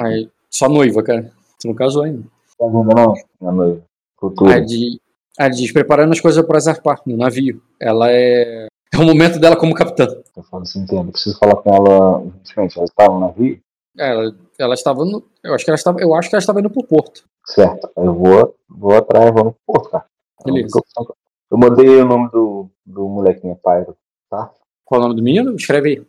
[0.00, 1.32] Aí, só noiva, cara.
[1.56, 2.24] Você não casou ainda.
[2.58, 3.14] Tá vendo, não?
[3.40, 3.82] Minha noiva.
[4.18, 4.56] Futura.
[4.56, 5.00] Aí, de...
[5.38, 7.62] Aí diz, preparando as coisas para zarpar no navio.
[7.78, 8.66] Ela é.
[8.92, 10.08] É o momento dela como capitã.
[10.36, 11.12] Eu falo assim, entendo.
[11.12, 12.76] Preciso falar com ela urgentemente.
[12.76, 13.60] Ela estava no navio?
[13.98, 15.22] Ela, ela estava no.
[15.42, 16.00] Eu acho que ela estava.
[16.00, 17.24] Eu acho que ela estava indo pro porto.
[17.46, 17.90] Certo.
[17.96, 20.04] Eu vou, vou atrás, vamos pro porto, cara.
[20.40, 20.68] É Beleza.
[20.98, 21.16] eu-
[21.50, 23.96] Eu mandei o nome do, do molequinho, Pyro.
[24.30, 24.52] Tá?
[24.84, 25.54] Qual é o nome do menino?
[25.56, 26.06] Escreve aí.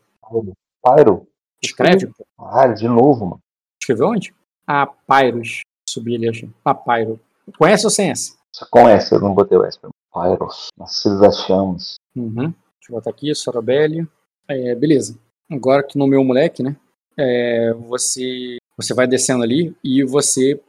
[0.83, 1.27] Pyro?
[1.63, 2.11] Escreve.
[2.37, 3.39] Ah, de novo, mano.
[3.81, 4.33] Escreveu onde?
[4.67, 5.61] Ah, Pyros.
[5.89, 6.49] Subi ali, achei.
[6.63, 7.19] Ah, Pyro.
[7.57, 8.33] Conhece ou sem essa?
[8.53, 9.79] Só com essa, eu não botei o S.
[10.13, 10.67] Pyros.
[10.77, 11.95] Das chamas.
[12.15, 12.53] Uhum.
[12.53, 14.07] Deixa eu botar aqui, Sorabelli.
[14.47, 15.17] É, beleza.
[15.49, 16.75] Agora que nomeou o moleque, né?
[17.23, 20.59] É, você, você vai descendo ali e você.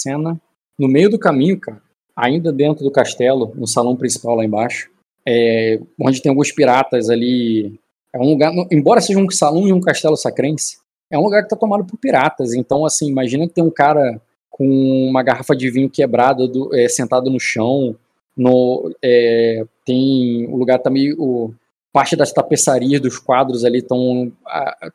[0.00, 0.40] Cena.
[0.78, 1.80] No meio do caminho, cara,
[2.16, 4.90] ainda dentro do castelo, no salão principal lá embaixo,
[5.26, 7.78] é, onde tem alguns piratas ali.
[8.12, 10.78] É um lugar, embora seja um salão e um castelo sacrense,
[11.10, 12.54] é um lugar que tá tomado por piratas.
[12.54, 14.20] Então, assim, imagina que tem um cara
[14.50, 14.66] com
[15.08, 17.94] uma garrafa de vinho quebrada do- é, sentado no chão.
[18.36, 21.54] No, é, tem o lugar tá meio.
[21.94, 24.32] Parte das tapeçarias dos quadros ali estão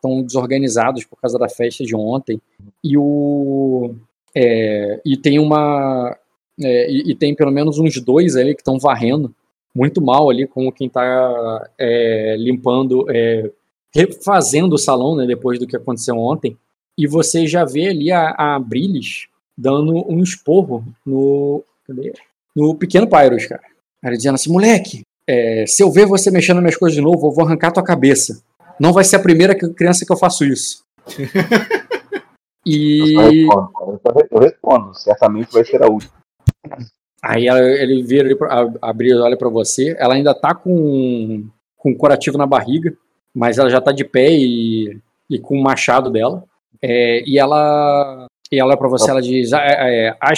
[0.01, 2.41] tão desorganizados por causa da festa de ontem.
[2.83, 3.95] E o.
[4.35, 6.13] é, e tem uma.
[6.61, 9.33] é, e, e tem pelo menos uns dois ali que estão varrendo
[9.73, 11.69] muito mal ali, como quem está
[12.37, 13.49] limpando, é,
[13.95, 16.57] refazendo o salão, né, depois do que aconteceu ontem.
[16.97, 21.63] E você já vê ali a, a Brilis dando um esporro no,
[22.53, 23.61] no pequeno Pyros, cara.
[24.03, 27.27] Ela dizendo assim, moleque, é, se eu ver você mexendo nas minhas coisas de novo,
[27.27, 28.41] eu vou arrancar tua cabeça.
[28.79, 30.83] Não vai ser a primeira criança que eu faço isso.
[32.65, 33.71] Eu e respondo.
[34.05, 34.93] Eu, eu respondo.
[34.95, 36.11] Certamente vai ser a última.
[37.23, 39.95] aí ela- ele vira ali pra, a- abre olha pra você.
[39.97, 41.45] Ela ainda tá com,
[41.77, 42.93] com um curativo na barriga,
[43.33, 46.43] mas ela já tá de pé e, e com o machado dela.
[46.81, 50.33] É, e ela e ela olha pra você, ela diz: "Ah, é, é, a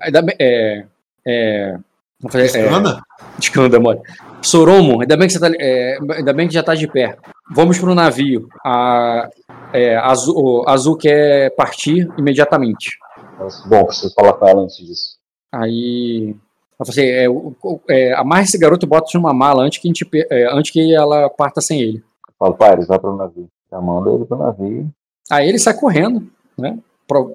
[0.00, 0.84] ainda bem- é,
[1.26, 1.78] é,
[2.20, 3.00] vou fazer- é, Escanda?
[3.38, 4.00] Escanda, mole.
[4.42, 7.16] Soromo, ainda bem que você tá, é, ainda bem que já tá de pé.
[7.54, 8.48] Vamos pro navio.
[8.64, 9.28] A,
[9.72, 12.96] é, Azul, o Azul quer partir imediatamente.
[13.38, 15.16] Eu Bom, preciso falar com ela antes disso.
[15.52, 16.34] Aí
[16.78, 19.78] ela falou assim, é, o- o- é, amarra esse garoto e bota numa mala antes
[19.78, 21.98] que, a gente é, antes que ela parta sem ele.
[22.28, 23.48] Eu falo, Pyros, vai pro navio.
[23.70, 24.90] Já manda ele pro navio.
[25.30, 26.26] Aí ele sai correndo,
[26.58, 26.78] né?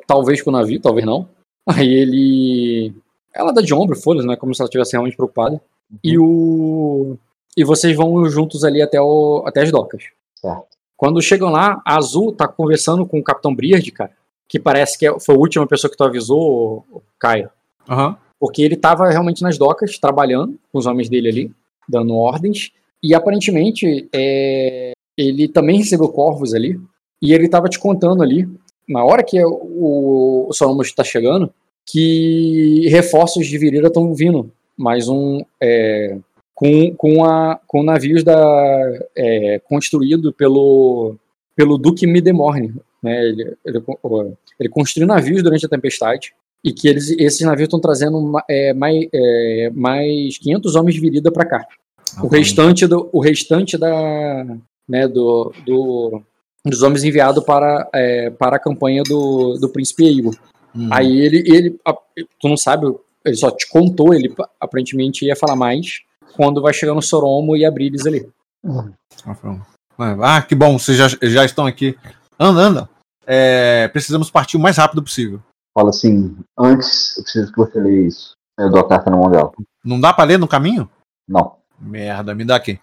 [0.07, 1.27] Talvez pro navio, talvez não.
[1.67, 2.93] Aí ele.
[3.33, 4.35] Ela dá de ombro, foda-se, né?
[4.35, 5.61] Como se ela estivesse realmente preocupada.
[6.03, 7.17] E o.
[7.57, 9.43] E vocês vão juntos ali até, o...
[9.45, 10.03] até as docas.
[10.35, 10.65] Certo.
[10.97, 14.11] Quando chegam lá, a Azul tá conversando com o Capitão Briard, cara.
[14.47, 16.85] Que parece que é- foi a última pessoa que tu avisou,
[17.19, 17.49] Caio.
[17.89, 18.17] Aham.
[18.39, 21.51] Porque ele tava realmente nas docas, trabalhando com os homens dele ali,
[21.87, 22.71] dando ordens.
[23.01, 26.79] E aparentemente, é, ele também recebeu corvos ali.
[27.21, 28.47] E ele tava te contando ali,
[28.87, 31.51] na hora que o, o Solomon está chegando,
[31.85, 34.51] que reforços de Virira estão vindo.
[34.77, 35.43] Mais um.
[35.61, 36.17] é,
[36.55, 41.15] com, com, a, com navios da, é, construído pelo,
[41.55, 42.73] pelo Duque Midemorne.
[43.03, 43.23] Né?
[43.25, 43.83] Ele, ele,
[44.59, 46.33] ele construiu navios durante a tempestade
[46.63, 51.01] e que eles, esses navios estão trazendo ma- é, mais, é, mais 500 homens de
[51.01, 51.67] virida para cá.
[52.23, 54.45] O restante, do, o restante da,
[54.87, 56.21] né, do, do,
[56.65, 60.33] dos homens enviados para, é, para a campanha do, do Príncipe Eivor.
[60.73, 60.87] Hum.
[60.91, 61.79] Aí ele, ele,
[62.39, 62.87] tu não sabe,
[63.25, 66.01] ele só te contou, ele aparentemente ia falar mais
[66.35, 68.29] quando vai chegando o Soromo e a Brilis ali.
[70.21, 71.97] Ah, que bom, vocês já, já estão aqui.
[72.39, 72.89] Anda, anda.
[73.25, 75.39] É, precisamos partir o mais rápido possível.
[75.73, 78.33] Fala assim, antes eu preciso que você leia isso.
[78.57, 79.51] Eu dou a carta na mão dela.
[79.83, 80.89] Não dá pra ler no caminho?
[81.27, 81.55] Não.
[81.79, 82.79] Merda, me dá aqui.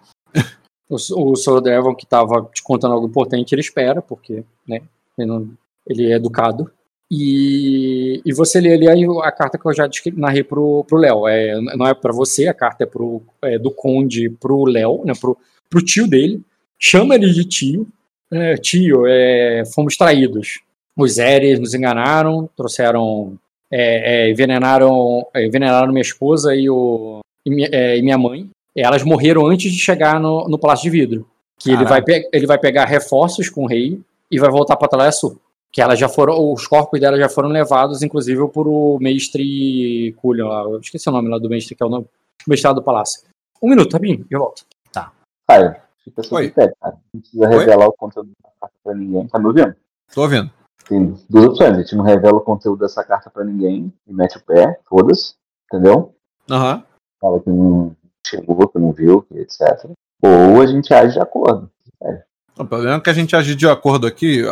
[0.89, 0.95] O,
[1.31, 4.81] o Sorodevon, que estava te contando algo importante, ele espera, porque né,
[5.17, 5.49] ele, não-
[5.87, 6.71] ele é educado.
[7.11, 11.27] E, e você lê ali a carta que eu já narrei pro, pro Léo.
[11.27, 15.13] É, não é para você, a carta é, pro, é do Conde pro Léo, né,
[15.19, 15.37] pro,
[15.69, 16.41] pro tio dele.
[16.79, 17.87] Chama ele de tio.
[18.31, 20.61] É, tio, é, fomos traídos.
[20.97, 23.37] Os Eres nos enganaram, trouxeram.
[23.71, 28.49] é, é, envenenaram, é, envenenaram minha esposa e, o, e, minha, e minha mãe.
[28.75, 31.27] Elas morreram antes de chegar no, no Palácio de Vidro.
[31.59, 35.39] Que ele vai, ele vai pegar reforços com o rei e vai voltar para Talayasu.
[35.73, 40.47] Que elas já foram, os corpos dela já foram levados, inclusive, por o mestre Cullion
[40.47, 40.61] lá.
[40.61, 42.05] Eu esqueci o nome lá do mestre, que é o nome,
[42.45, 43.23] o mestrado do palácio.
[43.61, 44.63] Um minuto, rapidinho, eu volto.
[45.47, 46.45] Caio, fica sob Oi.
[46.45, 46.97] critério, cara.
[47.13, 47.57] Não precisa Oi?
[47.57, 49.27] revelar o conteúdo da carta pra ninguém.
[49.27, 49.75] Tá me ouvindo?
[50.13, 50.51] Tô ouvindo.
[50.87, 51.71] Tem duas opções.
[51.71, 55.33] A gente não revela o conteúdo dessa carta pra ninguém e mete o pé, foda-se.
[55.65, 56.13] Entendeu?
[56.49, 56.83] Aham.
[57.19, 59.89] Fala que não chegou, que não viu, que etc.
[60.21, 61.69] Ou a gente age de acordo.
[62.57, 64.43] O problema é que a gente agir de acordo aqui,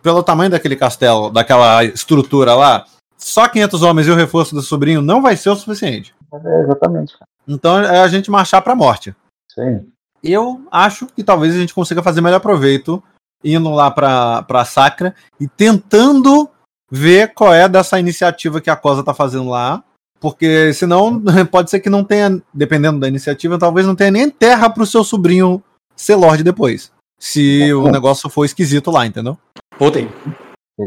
[0.00, 2.84] pelo tamanho daquele castelo, daquela estrutura lá,
[3.18, 6.14] só 500 homens e o reforço do sobrinho não vai ser o suficiente.
[6.32, 7.26] É, exatamente, cara.
[7.46, 9.14] Então é a gente marchar pra morte.
[9.58, 9.80] Aí.
[10.22, 13.02] Eu acho que talvez a gente consiga fazer melhor proveito
[13.44, 16.48] indo lá pra, pra Sacra e tentando
[16.90, 19.82] ver qual é dessa iniciativa que a Cosa tá fazendo lá.
[20.20, 24.70] Porque senão pode ser que não tenha, dependendo da iniciativa, talvez não tenha nem terra
[24.70, 25.62] pro seu sobrinho
[25.96, 26.92] ser Lorde depois.
[27.24, 29.38] Se o negócio for esquisito lá, entendeu?
[29.78, 30.08] Voltei.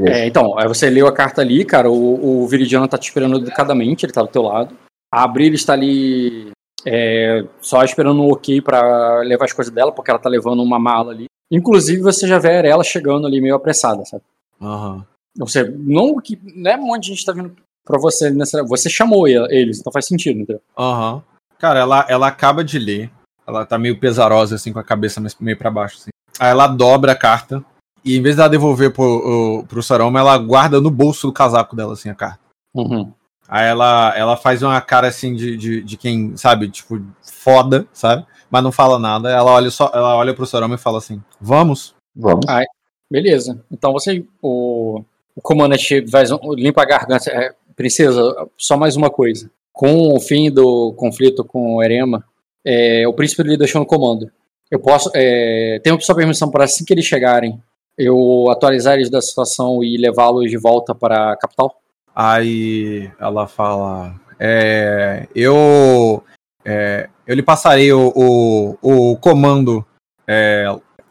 [0.05, 3.37] É, então, aí você leu a carta ali, cara, o, o Viridiano tá te esperando
[3.37, 4.75] educadamente, ele tá do teu lado.
[5.09, 6.51] A Abril está ali
[6.85, 10.77] é, só esperando um ok pra levar as coisas dela, porque ela tá levando uma
[10.77, 11.27] mala ali.
[11.49, 14.23] Inclusive, você já vê ela chegando ali meio apressada, sabe?
[14.61, 15.05] Aham.
[15.37, 18.61] Você, não, que, não é um monte de gente tá vindo pra você nessa.
[18.63, 20.61] Você chamou ele- eles, então faz sentido, entendeu?
[20.77, 21.23] Aham.
[21.59, 23.09] Cara, ela, ela acaba de ler.
[23.47, 26.09] Ela tá meio pesarosa, assim, com a cabeça meio pra baixo, assim.
[26.39, 27.63] Aí ela dobra a carta.
[28.03, 31.75] E em vez dela devolver pro, o- pro Saroma, ela guarda no bolso do casaco
[31.75, 32.39] dela, assim, a carta.
[32.73, 33.11] Uhum.
[33.47, 38.25] Aí ela, ela faz uma cara, assim, de, de, de quem, sabe, tipo, foda, sabe?
[38.49, 39.29] Mas não fala nada.
[39.29, 41.93] Ela olha, só, ela olha pro Saroma e fala assim, vamos?
[42.15, 42.45] Vamos.
[42.47, 42.63] Ah,
[43.11, 43.63] Beleza.
[43.71, 44.25] Então você.
[44.41, 45.03] O,
[45.35, 46.23] o comandante vai,
[46.55, 47.29] limpa a garganta.
[47.29, 48.21] É, princesa,
[48.57, 49.49] só mais uma coisa.
[49.71, 52.23] Com o fim do conflito com o Erema,
[52.65, 54.31] é, o príncipe lhe deixou no comando.
[54.69, 55.11] Eu posso.
[55.13, 57.61] É, tenho sua permissão para assim que eles chegarem,
[57.97, 61.79] eu atualizar eles da situação e levá-los de volta para a capital?
[62.13, 66.23] Aí ela fala: é, eu,
[66.63, 69.85] é, eu lhe passarei o, o, o comando,
[70.27, 70.65] é,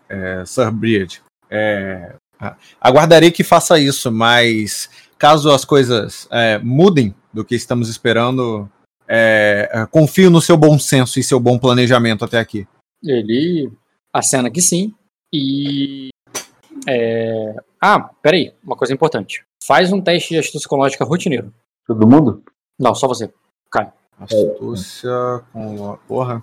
[0.09, 1.23] é, Sir Briard.
[1.51, 2.15] É,
[2.81, 8.69] aguardarei que faça isso, mas caso as coisas é, mudem do que estamos esperando,
[9.09, 12.67] é, confio no seu bom senso e seu bom planejamento até aqui.
[13.05, 13.71] Ele
[14.13, 14.95] acena que sim.
[15.33, 16.09] E.
[16.87, 19.45] é, ah, peraí, uma coisa importante.
[19.63, 21.53] Faz um teste de astúcia psicológica rotineiro.
[21.87, 22.43] Todo mundo?
[22.79, 23.31] Não, só você.
[24.19, 25.99] Astúcia com.
[26.07, 26.43] Porra.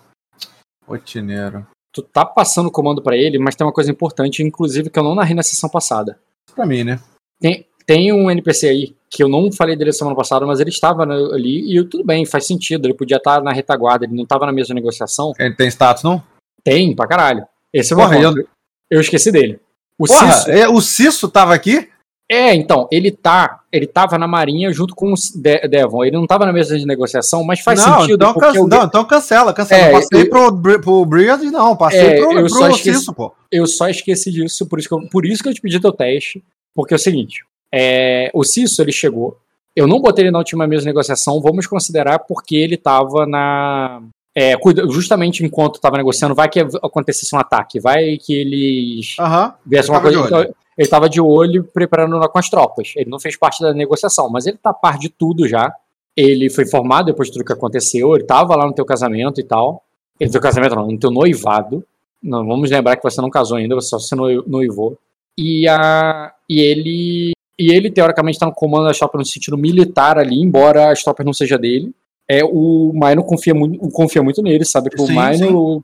[0.86, 1.66] Rotineiro.
[1.94, 5.04] tu tá passando o comando pra ele, mas tem uma coisa importante, inclusive, que eu
[5.04, 6.20] não narrei na sessão passada.
[6.54, 7.00] Pra mim, né?
[7.40, 11.06] Tem, tem um NPC aí, que eu não falei dele semana passada, mas ele estava
[11.06, 14.46] na- ali, e tudo bem, faz sentido, ele podia estar na retaguarda, ele não estava
[14.46, 15.32] na mesma negociação.
[15.40, 16.22] Ele tem status, não?
[16.64, 17.46] Tem, pra caralho.
[17.74, 18.48] Esse é o Porra, meu eu-.
[18.90, 19.60] Eu esqueci dele.
[19.98, 21.88] O Porra, Cisso, é, o Cisso tava aqui?
[22.30, 26.26] é, então, ele tá, ele tava na marinha junto com o De- Devon, ele não
[26.26, 29.54] tava na mesa de negociação, mas faz não, sentido, então, can- alguém- não, então cancela,
[29.54, 29.82] cancela.
[29.82, 33.00] É, não passei eu- pro, pro Briard, não, passei É, pro, eu pro só esqueci-
[33.00, 33.34] Cisso, pô.
[33.52, 35.92] eu só esqueci disso, por isso que eu, por isso que eu te pedi teu
[35.92, 36.42] teste,
[36.74, 37.44] porque é o seguinte,
[37.74, 39.38] é, o Cisso, ele chegou,
[39.76, 44.02] eu não botei ele na última mesa de negociação, vamos considerar porque ele tava na...
[44.36, 44.56] é,
[44.90, 49.54] justamente enquanto tava negociando, vai que acontecesse um ataque, vai que eles Aham.
[49.66, 50.20] viesse Ele uma coisa...
[50.20, 54.30] então, ele tava de olho preparando com as tropas, ele não fez parte da negociação,
[54.30, 55.74] mas ele tá a par de tudo já,
[56.16, 59.44] ele foi formado depois de tudo que aconteceu, ele tava lá no teu casamento e
[59.44, 59.84] tal,
[60.20, 61.84] no teu casamento não, no teu noivado,
[62.24, 64.98] não, vamos lembrar que você não casou ainda, você só se noi- noivou.
[65.38, 70.20] E, a, e ele, e ele teoricamente está no comando das tropas no sentido militar
[70.20, 71.92] ali, embora as tropas não seja dele.
[72.32, 75.14] É, o Maino confia muito, confia muito nele, sabe que o sim.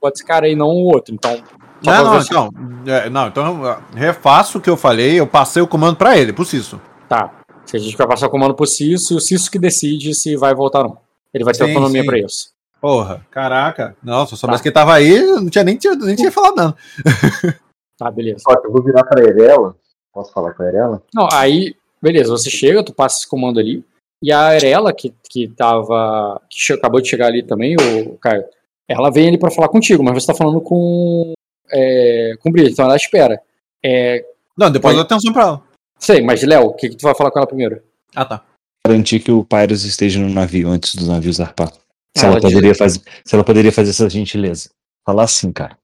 [0.00, 1.14] bota esse cara aí, não o outro.
[1.14, 1.36] Então,
[1.84, 2.50] Não, não, se- então,
[2.86, 6.44] é, não, então refaço o que eu falei, eu passei o comando pra ele, pro
[6.44, 6.80] Cisso.
[7.08, 7.34] tá.
[7.66, 10.54] Se a gente vai passar o comando pro e o Cisso que decide se vai
[10.54, 10.98] voltar ou não.
[11.34, 12.06] Ele vai ter Sim, autonomia sim.
[12.06, 12.48] pra isso.
[12.80, 13.94] Porra, caraca.
[14.02, 14.62] Não, se eu soubesse Tá.
[14.62, 16.76] que ele tava aí, eu não tinha nem, tinha- nem tinha falado nada.
[17.98, 18.42] Tá, beleza.
[18.46, 19.74] Que eu vou virar pra Erela.
[20.14, 21.02] Posso falar com a Erela?
[21.12, 23.84] Não, aí, beleza, você chega, tu passa esse comando ali,
[24.22, 26.40] e a Arela, que, que tava.
[26.50, 28.44] que acabou de chegar ali também, o Caio,
[28.88, 31.32] ela vem ali pra falar contigo, mas você tá falando com.
[31.70, 33.40] É, com o Brito, então ela espera.
[33.84, 34.24] É,
[34.56, 35.00] Não, depois Foi.
[35.02, 35.62] eu dou atenção pra ela.
[35.98, 37.82] sei, mas Léo, o que, que tu vai falar com ela primeiro?
[38.14, 38.42] Ah, tá.
[38.86, 41.70] Garantir que o Pyrus esteja no navio antes do navio zarpar.
[42.16, 44.70] Se Ela ela, diz- poderia fazer, se ela poderia fazer essa gentileza.
[45.06, 45.76] Falar assim, cara.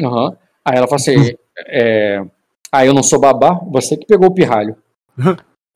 [0.00, 0.36] Aham.
[0.64, 1.34] Aí ela fala assim:
[1.68, 2.20] é,
[2.72, 4.76] ah, eu não sou babá, você que pegou o pirralho.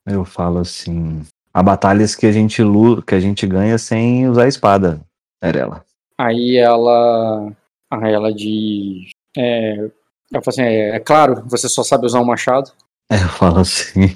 [0.05, 1.21] Eu falo assim.
[1.53, 4.99] Há batalhas que a gente luta, que a gente ganha sem usar a espada,
[5.41, 5.85] Erela.
[6.17, 7.51] Aí ela.
[7.91, 9.11] Aí ela diz.
[9.37, 9.75] É,
[10.31, 12.71] ela fala assim: é, é claro, você só sabe usar um machado.
[13.11, 14.07] Eu falo assim.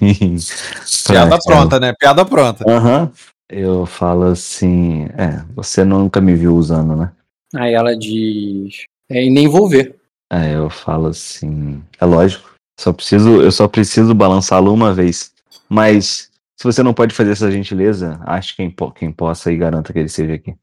[1.07, 1.93] Piada pra- pronta, né?
[1.99, 2.65] Piada pronta.
[2.67, 3.11] Aham.
[3.49, 5.05] Eu falo assim.
[5.17, 7.11] É, você nunca me viu usando, né?
[7.55, 8.85] Aí ela diz.
[9.09, 9.95] É, e nem vou ver.
[10.31, 11.83] Aí eu falo assim.
[11.99, 12.55] É lógico.
[12.79, 15.31] Só preciso, eu só preciso balançá-lo uma vez.
[15.69, 16.26] Mas
[16.59, 19.99] se você não pode fazer essa gentileza, ache quem, po- quem possa e garanta que
[19.99, 20.55] ele seja aqui.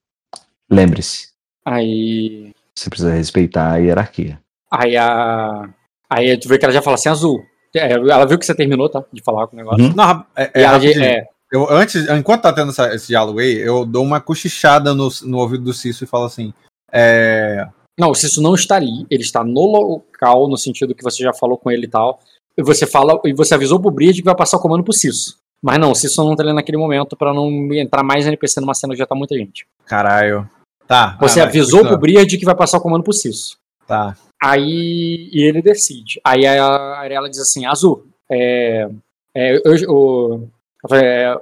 [0.71, 1.29] Lembre-se,
[1.65, 2.53] Aí.
[2.75, 4.41] você precisa respeitar a hierarquia.
[4.71, 5.69] Aí a.
[6.11, 7.43] Aí tu vê que ela já fala assim, azul.
[7.75, 9.05] É, Ela viu que você terminou, tá?
[9.13, 9.85] De falar com o negócio.
[9.85, 9.93] Uhum.
[9.95, 13.57] Não, é, E é, ela é, Eu, antes, enquanto tá tendo essa- esse diálogo aí,
[13.59, 16.53] eu dou uma cochichada no, no ouvido do Cício e falo assim:
[16.93, 17.67] é,
[17.99, 21.33] Não, o Cício não está ali, ele está no local, no sentido que você já
[21.33, 22.21] falou com ele e tal.
[22.57, 25.35] E você fala, e você avisou pro Bridge que vai passar o comando pro Cício.
[25.65, 28.75] Mas não, o Cício não tá ali naquele momento pra não entrar mais NPC numa
[28.75, 29.67] cena que já tá muita gente.
[29.87, 30.47] Caralho.
[30.87, 31.17] Tá.
[31.19, 32.19] Você ah, avisou pro continua.
[32.21, 33.57] Bridge que vai passar o comando pro Cício.
[33.89, 34.15] Tá.
[34.43, 36.21] Aí e ele decide.
[36.23, 38.87] Aí a Arela diz assim: Azul, é.
[39.35, 40.51] é eu, eu,
[40.93, 41.35] é,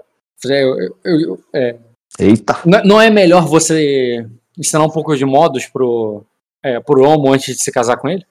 [0.45, 1.77] eu- eu- eu- é,
[2.21, 2.61] Eita.
[2.65, 4.25] não- não é melhor você
[4.57, 6.25] ensinar um pouco de modos pro,
[6.63, 8.25] é, pro Homo antes de se casar com ele?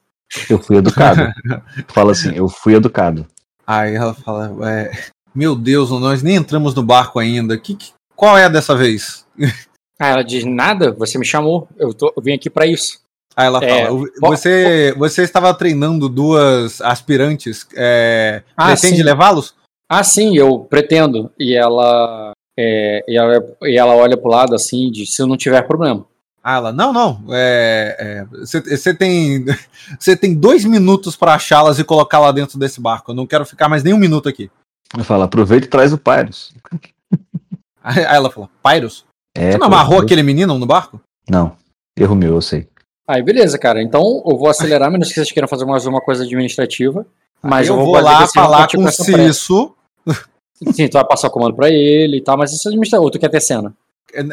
[0.50, 1.20] Eu fui educado.
[1.89, 3.28] Fala assim, eu fui educado.
[3.68, 4.92] Aí ela fala: é,
[5.34, 7.58] Meu Deus, nós nem entramos no barco ainda.
[7.58, 9.26] Que, que- qual é dessa vez?
[10.00, 13.00] Aí ela diz: Nada, você me chamou, eu, tô, eu vim aqui pra isso.
[13.36, 17.66] Ela É, fala: você, você estava treinando duas aspirantes.
[17.76, 19.56] É, Ah, pretende levá-los?
[19.90, 21.32] Ah, sim, eu pretendo.
[21.40, 25.38] E ela, é, e ela, e ela olha pro lado assim e diz: Se não
[25.38, 26.06] tiver problema.
[26.44, 27.24] Ah, ela, não, não.
[27.30, 29.46] é, é, Você você tem,
[30.00, 33.12] você tem dois minutos para achá-las e colocar lá dentro desse barco.
[33.12, 34.50] Eu não quero ficar mais nem um minuto aqui.
[34.98, 36.54] Eu falo, aproveita e traz o Pyrus.
[37.84, 39.06] Aí ela fala, Pyrus?
[39.36, 41.00] É, Você não amarrou eu- aquele menino no barco?
[41.30, 41.56] Não.
[41.98, 42.68] Erro meu, eu sei.
[43.08, 43.82] Aí, beleza, cara.
[43.82, 47.06] Então eu vou acelerar, menos que vocês queiram fazer mais uma coisa administrativa.
[47.42, 48.92] Mas eu, eu, vou, lá falar com o.
[48.92, 49.74] Cisso.
[50.74, 53.04] Sim, tu vai passar o comando pra ele e tal, mas isso é administrativo.
[53.04, 53.74] Ou tu quer ter cena?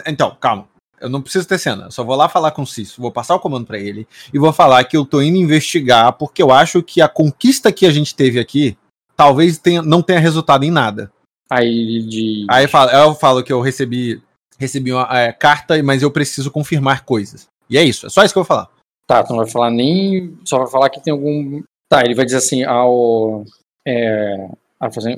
[0.06, 0.66] Então, calma.
[1.00, 1.84] Eu não preciso ter cena.
[1.84, 3.00] Eu só vou lá falar com o Cisso.
[3.00, 6.42] Vou passar o comando para ele e vou falar que eu tô indo investigar porque
[6.42, 8.76] eu acho que a conquista que a gente teve aqui
[9.18, 11.10] talvez tenha, não tenha resultado em nada.
[11.50, 12.46] Aí de.
[12.48, 14.22] Aí eu falo, eu falo que eu recebi
[14.58, 17.46] recebi uma é, carta, mas eu preciso confirmar coisas.
[17.68, 18.06] E é isso.
[18.06, 18.68] É só isso que eu vou falar.
[19.06, 20.36] Tá, tu não vai falar nem.
[20.44, 21.62] Só vai falar que tem algum.
[21.88, 23.44] Tá, ele vai dizer assim, ao.
[23.86, 24.48] É.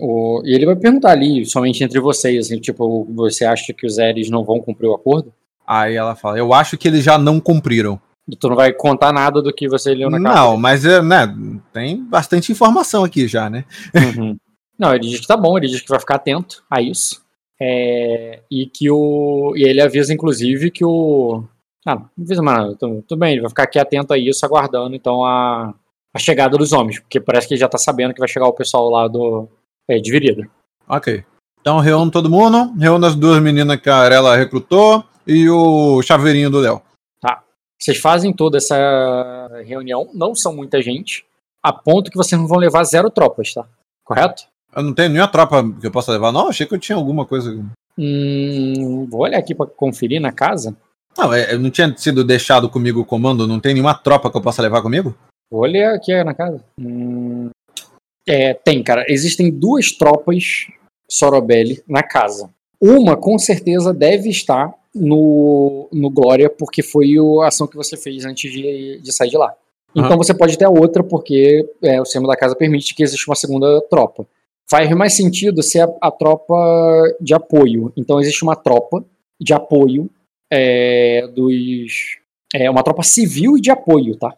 [0.01, 3.98] o, e ele vai perguntar ali, somente entre vocês, assim, tipo, você acha que os
[3.98, 5.32] Eres não vão cumprir o acordo?
[5.66, 8.01] Aí ela fala, eu acho que eles já não cumpriram.
[8.39, 11.35] Tu não vai contar nada do que você leu na Não, mas né,
[11.72, 13.64] tem bastante informação aqui já, né?
[13.95, 14.37] Uhum.
[14.78, 17.22] Não, ele diz que tá bom, ele diz que vai ficar atento a isso.
[17.61, 19.53] É, e que o.
[19.55, 21.45] E ele avisa, inclusive, que o.
[21.87, 24.95] Ah, não avisa mais nada, tudo, bem, ele vai ficar aqui atento a isso, aguardando
[24.95, 25.74] então a,
[26.14, 28.55] a chegada dos homens, porque parece que ele já tá sabendo que vai chegar o
[28.55, 29.49] pessoal lá do.
[29.89, 30.49] É, de Virida.
[30.89, 31.24] Ok.
[31.61, 36.51] Então reúno todo mundo, reúno as duas meninas que a Arela recrutou e o chaveirinho
[36.51, 36.81] do Léo.
[37.81, 41.24] Vocês fazem toda essa reunião, não são muita gente,
[41.62, 43.66] a ponto que vocês não vão levar zero tropas, tá?
[44.05, 44.45] Correto?
[44.76, 46.49] Eu não tenho nenhuma tropa que eu possa levar, não.
[46.49, 47.51] Achei que eu tinha alguma coisa.
[47.99, 50.76] Hum, vou olhar aqui pra conferir na casa.
[51.16, 54.37] Não, é, eu não tinha sido deixado comigo o comando, não tem nenhuma tropa que
[54.37, 55.14] eu possa levar comigo?
[55.51, 56.62] Vou olhar aqui na casa.
[56.78, 57.51] Hum,
[58.26, 59.05] é, tem, cara.
[59.09, 60.68] Existem duas tropas
[61.11, 62.51] Sorobelli na casa.
[62.81, 68.24] Uma, com certeza, deve estar no, no Glória, porque foi a ação que você fez
[68.24, 69.53] antes de, de sair de lá.
[69.95, 70.16] Então Aham.
[70.18, 73.34] você pode ter a outra, porque é, o sistema da casa permite que exista uma
[73.36, 74.26] segunda tropa.
[74.70, 76.55] Faz mais sentido ser a, a tropa
[77.20, 77.93] de apoio.
[77.97, 79.05] Então existe uma tropa
[79.41, 80.09] de apoio
[80.53, 82.18] é, dos.
[82.55, 84.32] É uma tropa civil e de apoio, tá?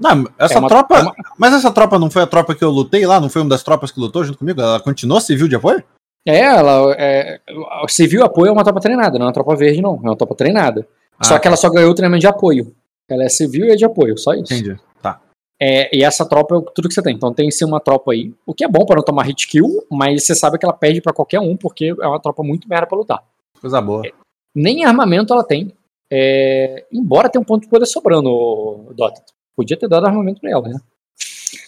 [0.00, 0.96] Não, essa É uma- tropa.
[0.98, 3.20] é uma- Mas essa tropa não foi a tropa que eu lutei lá?
[3.20, 4.60] Não foi uma das tropas que lutou junto comigo?
[4.60, 5.82] Ela continuou civil de apoio?
[6.26, 6.94] É, ela.
[6.98, 7.40] É,
[7.88, 9.96] civil apoio é uma tropa treinada, não é uma tropa verde, não.
[9.96, 10.86] É uma tropa treinada.
[11.22, 12.74] só Ah, que ela só ganhou o treinamento de apoio.
[13.08, 14.54] Ela é civil e é de apoio, só isso.
[14.54, 14.78] Entendi.
[15.02, 15.20] Tá.
[15.60, 17.14] É, e essa tropa é tudo que você tem.
[17.14, 18.32] Então tem que ser uma tropa aí.
[18.46, 21.02] O que é bom pra não tomar hit kill, mas você sabe que ela perde
[21.02, 23.22] pra qualquer um, porque é uma tropa muito merda pra lutar.
[23.60, 24.02] Coisa boa.
[24.54, 25.72] Nem armamento ela tem.
[26.10, 29.22] É, embora tenha um ponto de poder sobrando, Dota.
[29.56, 30.78] Podia ter dado armamento pra ela, né?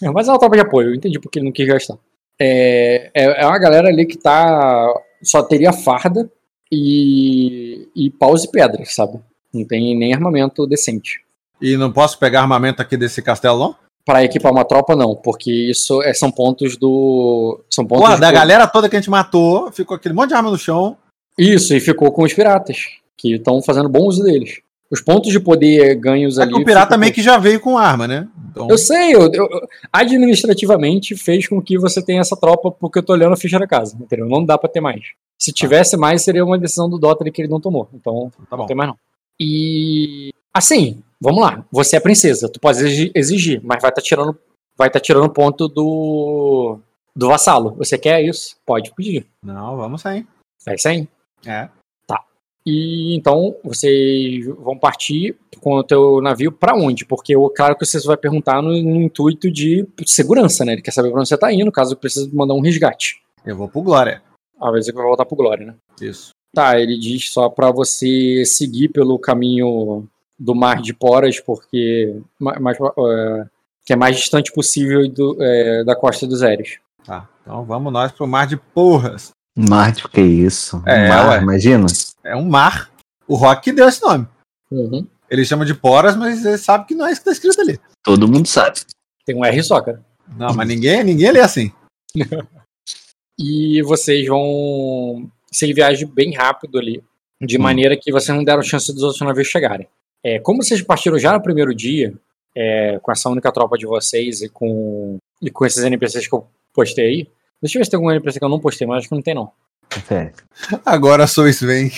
[0.03, 1.99] É, Mas é uma tropa de apoio, eu entendi porque ele não quis gastar.
[2.41, 4.93] É, é, é uma galera ali que tá.
[5.23, 6.31] Só teria farda
[6.71, 9.19] e, e paus e pedras, sabe?
[9.53, 11.21] Não tem nem armamento decente.
[11.61, 13.77] E não posso pegar armamento aqui desse castelo, não?
[14.05, 17.61] Pra equipar uma tropa, não, porque isso é- são pontos do.
[17.71, 18.39] São pontos de da poder.
[18.39, 20.97] galera toda que a gente matou, ficou aquele monte de arma no chão.
[21.39, 22.79] Isso, e ficou com os piratas,
[23.17, 24.61] que estão fazendo bom uso deles.
[24.91, 26.53] Os pontos de poder ganhos É ali.
[26.53, 28.29] que o pirata ficam meio que já veio com arma, né?
[28.51, 33.03] Então, Eu sei, eu, eu- administrativamente fez com que você tenha essa tropa porque eu
[33.03, 34.29] tô olhando a ficha da casa, entendeu?
[34.29, 35.03] Não dá pra ter mais.
[35.39, 37.89] Se tivesse mais, seria uma decisão do Dota que ele não tomou.
[37.93, 38.67] Então, tá não bom.
[38.67, 38.97] tem mais não.
[39.41, 41.65] E assim, vamos lá.
[41.71, 42.79] Você é princesa, tu pode
[43.15, 44.39] exigir, mas vai estar tirando,
[44.77, 46.79] vai tá tirando ponto do
[47.15, 47.75] do vassalo.
[47.79, 48.57] Você quer isso?
[48.65, 49.27] Pode pedir.
[49.43, 50.27] Não, vamos sair.
[50.65, 51.09] Vai sair.
[51.47, 51.69] É.
[52.67, 57.05] E então vocês vão partir com o teu navio pra onde?
[57.07, 60.73] Porque o claro que você vai perguntar no, no intuito de segurança, né?
[60.73, 63.23] Ele quer saber pra onde você tá indo, caso precise mandar um resgate.
[63.45, 64.21] Eu vou pro Glória.
[64.61, 65.75] Ah, vai dizer que vai voltar pro Glória, né?
[66.01, 66.31] Isso.
[66.55, 70.09] Tá, ele diz só pra você seguir pelo caminho
[70.39, 73.45] do mar de Poras, porque ma- mais, é,
[73.85, 76.79] que é mais distante possível do, é, da costa dos Eres.
[77.05, 77.29] Tá.
[77.43, 79.31] Então vamos nós pro mar de porras.
[79.57, 80.83] Marte, o que isso?
[80.85, 81.43] É, mar, ué.
[81.43, 81.87] imagina.
[82.27, 82.91] É um mar.
[83.27, 84.27] O Rock que deu esse nome.
[84.71, 85.07] Uhum.
[85.31, 87.79] Ele chama de poras, mas ele sabe que não é isso que tá escrito ali.
[88.03, 88.81] Todo mundo sabe.
[89.25, 90.05] Tem um R só, cara.
[90.37, 91.73] Não, mas ninguém, ninguém lê assim.
[93.39, 97.05] E vocês vão seguir viagem bem rápido ali,
[97.39, 97.63] de Hum.
[97.63, 99.87] maneira que vocês não deram chance dos outros navios chegarem.
[100.25, 102.15] É, como vocês partiram já no primeiro dia,
[102.55, 106.47] é, com essa única tropa de vocês e com, e com esses NPCs que eu
[106.73, 109.09] postei aí, deixa eu ver se tem algum NPC que eu não postei, mas acho
[109.09, 109.53] que não tem não.
[110.11, 110.33] É.
[110.85, 111.91] Agora sou Sven.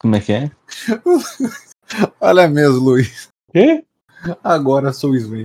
[0.00, 0.50] Como é que é?
[2.20, 3.28] Olha mesmo, Luiz.
[3.52, 3.84] Quê?
[4.42, 5.44] Agora sou Sven.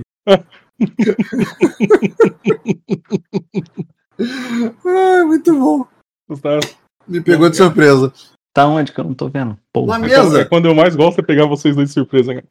[4.84, 5.86] Ai, muito bom.
[6.28, 6.60] Gustavo.
[7.06, 8.12] Me pegou de surpresa.
[8.52, 9.56] Tá onde que eu não tô vendo?
[9.72, 9.98] Porra.
[9.98, 10.44] Na quando, é mesa.
[10.46, 12.46] quando eu mais gosto é pegar vocês dois de surpresa, cara.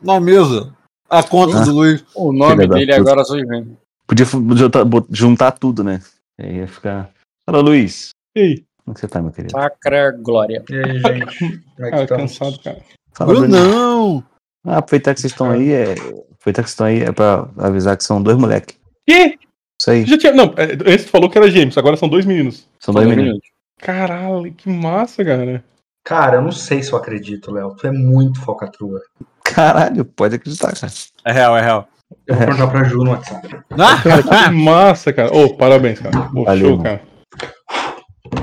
[0.00, 0.74] Na mesa.
[1.08, 1.64] A conta Ah.
[1.64, 2.04] do Luiz.
[2.14, 3.76] O nome dele agora sou Sven.
[4.06, 6.00] Podia juntar, juntar tudo, né?
[6.38, 7.10] Aí ia ficar.
[7.46, 8.10] Fala, Luiz.
[8.34, 8.64] E aí?
[8.84, 9.52] Como é que você tá, meu querido?
[9.52, 10.62] Sacra Glória.
[10.68, 11.38] E aí, gente?
[11.38, 12.38] Como é que Cara, estamos?
[12.38, 12.78] cansado, cara.
[13.12, 13.48] Fala, Bruno.
[13.48, 14.24] Brunão.
[14.66, 15.92] Ah, aproveitar que vocês estão aí, é.
[15.92, 18.76] Aproveitar que vocês estão aí é pra avisar que são dois moleque.
[19.06, 19.38] Que?
[19.80, 20.04] Isso aí.
[20.06, 20.32] Já tinha.
[20.32, 22.66] Não, é, antes tu falou que era gêmeos, agora são dois meninos.
[22.80, 23.40] São dois meninos.
[23.78, 25.62] Caralho, que massa, cara.
[26.04, 27.74] Cara, eu não sei se eu acredito, Léo.
[27.76, 29.00] Tu é muito focatrua.
[29.42, 30.92] Caralho, pode acreditar, cara.
[31.24, 31.88] É real, é real.
[32.26, 33.48] Eu vou perguntar pra Ju no WhatsApp.
[33.70, 35.34] Cara, que massa, cara.
[35.34, 36.18] Ô, parabéns, cara.
[36.32, 36.82] Valeu, show, mano.
[36.82, 37.02] cara.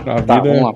[0.05, 0.73] A Tá, vida vamos lá.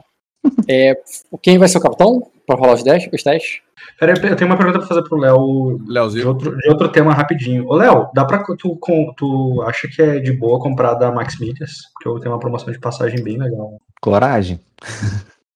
[0.67, 0.95] É,
[1.41, 2.27] quem vai ser o capitão?
[2.45, 3.61] Pra rolar os, 10, os testes?
[3.99, 5.79] Pera aí, eu tenho uma pergunta pra fazer pro Léo
[6.11, 7.65] de outro, de outro tema rapidinho.
[7.67, 8.43] Ô, Léo, dá pra.
[8.57, 11.71] Tu, com- tu acha que é de boa comprar da Max Milhas?
[11.93, 13.77] Porque eu tenho uma promoção de passagem bem legal.
[14.01, 14.59] Coragem.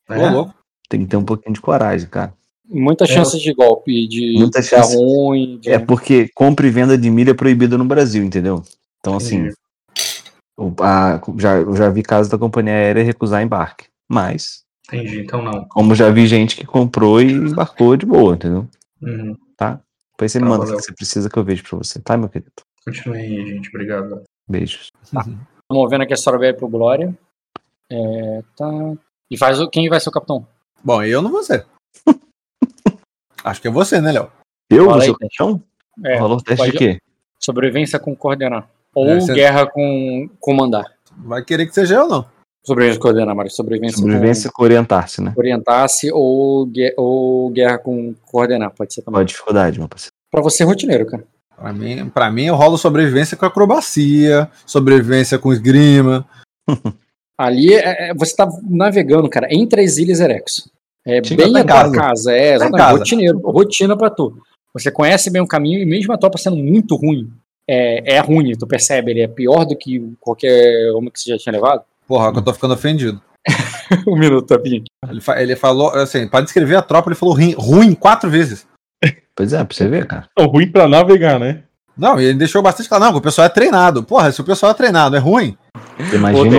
[0.10, 0.30] Ô, É?
[0.32, 0.54] louco.
[0.90, 2.34] Tem que ter um pouquinho de coragem, cara.
[2.68, 4.38] Muitas É, chances de golpe, de
[4.68, 4.96] chances.
[4.96, 5.60] ruim.
[5.62, 5.70] De...
[5.72, 8.64] É porque compra e venda de milha é proibida no Brasil, entendeu?
[9.00, 9.56] Então, assim, Entendi.
[10.82, 13.88] A- já, eu já vi casos da companhia aérea recusar embarque.
[14.12, 15.66] Mas, Entendi, então não.
[15.70, 18.68] como já vi gente que comprou e embarcou de boa, entendeu?
[19.02, 19.36] Uhum.
[20.12, 22.18] Depois você me Tá, manda o que você precisa que eu vejo pra você, tá,
[22.18, 22.52] meu querido?
[22.86, 23.70] Continue aí, gente.
[23.70, 24.24] Obrigado.
[24.50, 24.90] Beijos.
[25.72, 27.18] Vamos vendo aqui a história vai pro Glória.
[27.90, 28.68] É, tá.
[29.32, 29.70] E faz o.
[29.70, 30.46] Quem vai ser o capitão?
[30.84, 31.66] Bom, eu não vou ser.
[33.44, 34.30] Acho que é você, né, Léo?
[34.70, 35.38] Eu, Fala vou ser o Teste.
[35.38, 35.64] capitão?
[36.04, 36.98] É, Valor teste de quê?
[37.42, 38.70] sobrevivência com coordenar.
[38.96, 40.86] Ou É, você- guerra com comandar.
[41.18, 42.26] Vai querer que seja eu, não.
[42.66, 43.52] Sobrevivência com coordenar, Mário.
[43.52, 45.32] Sobrevivência, Sobrevivência com orientar-se, né?
[45.34, 48.72] com orientar-se ou, gue- ou guerra com coordenar.
[48.76, 49.22] Pode ser também.
[49.22, 50.12] a dificuldade, meu parceiro?
[50.32, 51.24] Pra você, rotineiro, cara.
[51.56, 56.26] Pra mim, pra mim, eu rolo sobrevivência com acrobacia, sobrevivência com esgrima.
[57.38, 60.70] Ali é- é- você tá navegando, cara, entre as ilhas Erex.
[61.08, 61.94] É Chega bem a tua casa.
[61.96, 62.32] casa.
[62.34, 62.78] É, exatamente.
[62.78, 62.98] casa.
[62.98, 64.38] Rotineiro, rotina pra tu.
[64.74, 67.32] Você conhece bem o caminho e mesmo a tropa sendo muito ruim,
[67.70, 71.38] é, é ruim, tu percebe, ele é pior do que qualquer uma que você já
[71.38, 71.84] tinha levado.
[72.08, 73.22] Porra, que eu tô ficando ofendido.
[74.08, 74.84] um minuto, Tapinha.
[75.10, 78.68] Ele, fa- ele falou, assim, pra descrever a tropa, ele falou ruim, ruim quatro vezes.
[79.36, 80.28] Pois é, pra você ver, cara.
[80.38, 81.64] É ruim pra navegar, né?
[81.98, 84.04] Não, e ele deixou bastante claro, não, que o pessoal é treinado.
[84.04, 85.58] Porra, se o pessoal é treinado, é ruim.
[85.98, 86.58] Você Imagina.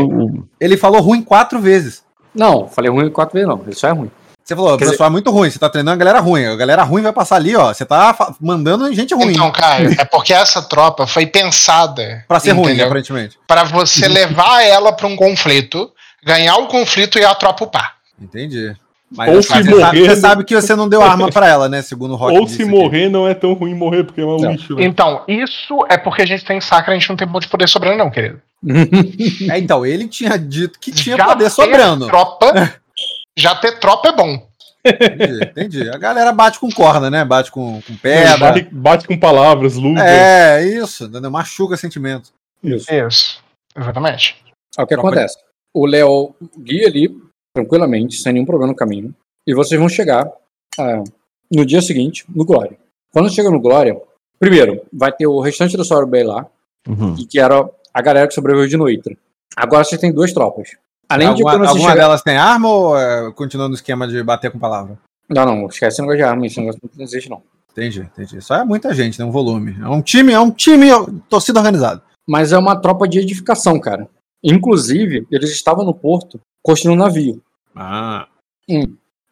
[0.60, 2.04] Ele falou ruim quatro vezes.
[2.34, 4.10] Não, falei ruim quatro vezes não, ele só é ruim.
[4.44, 6.44] Você falou, o Quer pessoal é muito ruim, você tá treinando a galera ruim.
[6.46, 7.72] A galera ruim vai passar ali, ó.
[7.72, 9.30] Você tá mandando gente ruim.
[9.32, 12.86] Então, Caio, é porque essa tropa foi pensada pra ser ruim, entendeu?
[12.86, 13.38] aparentemente.
[13.46, 15.90] Pra você levar ela pra um conflito,
[16.24, 17.94] ganhar o conflito e a tropa upar.
[18.20, 18.68] Entendi.
[19.12, 21.68] Ou Mas se você, sabe, morrer- você sabe que você não deu arma pra ela,
[21.68, 21.82] né?
[21.82, 22.38] Segundo o Rock.
[22.38, 22.64] Ou se aqui.
[22.64, 24.52] morrer não é tão ruim morrer, porque é um Não.
[24.52, 24.84] lixo, né?
[24.84, 27.68] Então, isso é porque a gente tem sacra, a gente não tem ponto de poder
[27.68, 28.40] sobrando, não, querido.
[29.50, 32.06] É, então, ele tinha dito que tinha Já poder sobrando.
[32.06, 32.72] Tropa,
[33.38, 34.48] já ter tropa é bom.
[34.84, 35.90] Entendi, entendi.
[35.90, 37.24] A galera bate com corda, né?
[37.24, 38.36] Bate com, com pedra.
[38.38, 40.00] Bate, bate com palavras, luva.
[40.02, 41.04] É, isso.
[41.04, 41.30] entendeu?
[41.30, 42.32] Machuca sentimento.
[42.62, 42.92] Isso.
[42.92, 43.42] Isso.
[43.76, 44.42] Exatamente.
[44.78, 45.36] Aí o que Tropa acontece?
[45.74, 47.14] O Léo guia ali,
[47.54, 49.14] tranquilamente, sem nenhum problema no caminho,
[49.46, 50.30] e vocês vão chegar
[50.78, 51.04] ah,
[51.52, 52.76] no dia seguinte, no Glória.
[53.12, 54.00] Quando chega no Glória,
[54.38, 56.46] primeiro, vai ter o restante do Soro Bay lá,
[56.88, 57.14] Uhum.
[57.28, 59.14] que era a galera que sobreviveu de Noitra.
[59.54, 60.70] Agora vocês têm duas tropas.
[61.10, 62.02] Além de alguma quando vocês alguma chegar...
[62.02, 64.98] delas tem arma ou é, continua no esquema de bater com palavra?
[65.28, 67.42] Não, não, esquece esse negócio de arma, esse negócio não existe não.
[67.72, 68.40] Entendi, entendi.
[68.40, 69.24] Só é muita gente, né?
[69.24, 69.76] Um volume.
[69.80, 72.02] É um time, é um time, ó, torcida organizada.
[72.28, 74.08] Mas é uma tropa de edificação, cara.
[74.42, 77.42] Inclusive, eles estavam no porto construindo um navio.
[77.74, 78.26] Ah,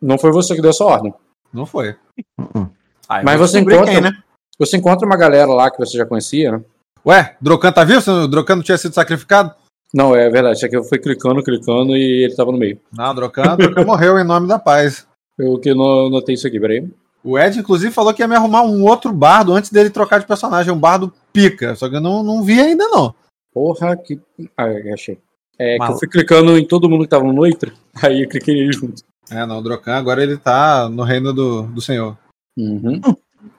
[0.00, 1.12] Não foi você que deu essa ordem.
[1.52, 1.96] não foi.
[2.38, 2.68] Uhum.
[3.08, 4.12] Ah, eu Mas você encontra- quem, né?
[4.58, 6.62] Você encontra uma galera lá que você já conhecia, né?
[7.06, 8.10] Ué, Drocan tá vivo?
[8.10, 9.54] O Drocan não tinha sido sacrificado?
[9.92, 10.56] Não, é verdade.
[10.56, 12.78] Isso aqui eu fui clicando, clicando e ele tava no meio.
[12.92, 15.06] Não, Drocan, Drocan morreu em nome da paz.
[15.38, 16.86] Eu que não notei isso aqui, peraí.
[17.22, 20.26] O Ed, inclusive, falou que ia me arrumar um outro bardo antes dele trocar de
[20.26, 21.74] personagem, um bardo pica.
[21.74, 23.14] Só que eu não, não vi ainda, não.
[23.52, 24.20] Porra, que.
[24.56, 25.18] Ah, achei.
[25.58, 28.54] É que eu fui clicando em todo mundo que tava no Noitra, aí eu cliquei
[28.54, 29.02] nele junto.
[29.30, 32.16] É, não, o Drocan agora ele tá no reino do, do senhor.
[32.56, 33.00] Uhum.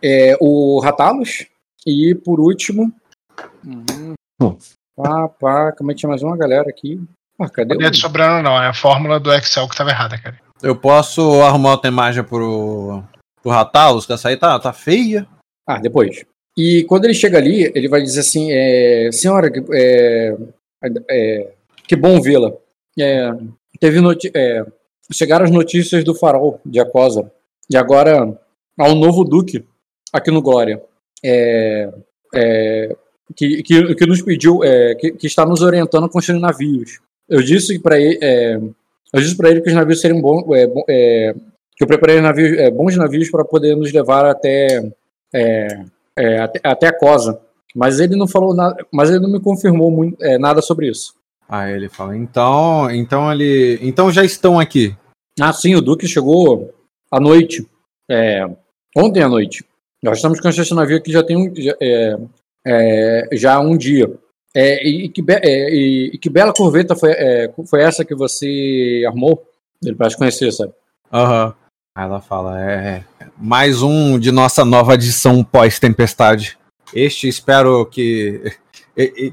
[0.01, 1.45] É, o Ratalos.
[1.85, 2.91] E por último.
[3.65, 4.57] Uhum.
[5.01, 7.01] Pá, pá, como é que tinha mais uma galera aqui?
[7.39, 8.01] Ah, cadê Não é de o.
[8.01, 8.61] sobrando, não.
[8.61, 10.37] É a fórmula do Excel que tava errada, cara.
[10.61, 13.01] Eu posso arrumar outra imagem pro,
[13.41, 15.25] pro Ratalos, que essa aí tá, tá feia.
[15.65, 16.25] Ah, depois.
[16.57, 20.35] E quando ele chega ali, ele vai dizer assim: é, Senhora, que- é,
[21.09, 21.53] é,
[21.87, 22.51] que bom vê-la.
[22.99, 23.31] É,
[23.79, 24.65] teve noti é,
[25.13, 27.31] chegaram as notícias do farol de Acosa.
[27.71, 28.37] E agora
[28.77, 29.65] há um novo duque
[30.11, 30.83] aqui no Glória.
[31.23, 31.89] É,
[32.35, 32.95] é,
[33.35, 36.99] que, que, que nos pediu, é, que, que está nos orientando a construir navios.
[37.27, 38.55] Eu disse para ele, é,
[39.13, 41.35] eu disse para ele que os navios seriam bons, é, é,
[41.75, 44.91] que eu preparei navios, é, bons navios para poder nos levar até,
[45.33, 45.85] é,
[46.41, 47.39] até, até a Cosa.
[47.75, 51.13] Mas ele não falou nada, mas ele não me confirmou muito, nada sobre isso.
[51.47, 53.77] Aí ele fala, então, então ele.
[53.81, 54.95] Então já estão aqui.
[55.39, 56.73] Ah, sim, o Duque chegou
[57.11, 57.65] à noite.
[58.97, 59.63] Ontem à noite.
[60.01, 62.17] Nós estamos com esse navio aqui já tem um, já, é,
[62.69, 64.11] é, já um dia.
[64.53, 69.03] É, e, que, é, e- e que bela corveta foi, é, foi essa que você
[69.07, 69.43] armou?
[69.83, 70.73] Ele parece conhecer, sabe?
[71.11, 71.53] Aham.
[71.95, 73.03] Aí ela fala, é.
[73.37, 76.57] Mais um de nossa nova edição pós-tempestade.
[76.93, 78.41] Este espero que.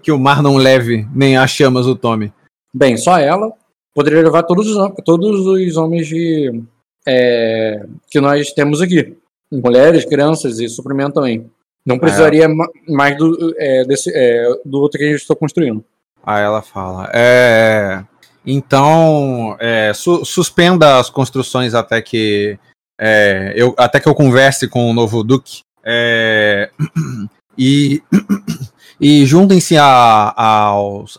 [0.03, 2.32] que o mar não leve, nem as chamas o tome.
[2.72, 3.53] Bem, só ela
[3.95, 6.62] poderia levar todos os, todos os homens de,
[7.07, 9.16] é, que nós temos aqui.
[9.51, 11.51] Mulheres, crianças e suprimento também.
[11.87, 15.84] Não precisaria ma- mais do, é, desse, é, do outro que a gente está construindo.
[16.24, 18.03] Aí ela fala, é.
[18.45, 22.59] Então, é, su- suspenda as construções até que
[23.01, 25.61] é, eu até que eu converse com o novo duque.
[25.84, 26.70] É,
[27.57, 28.03] e
[29.01, 29.76] e juntem-se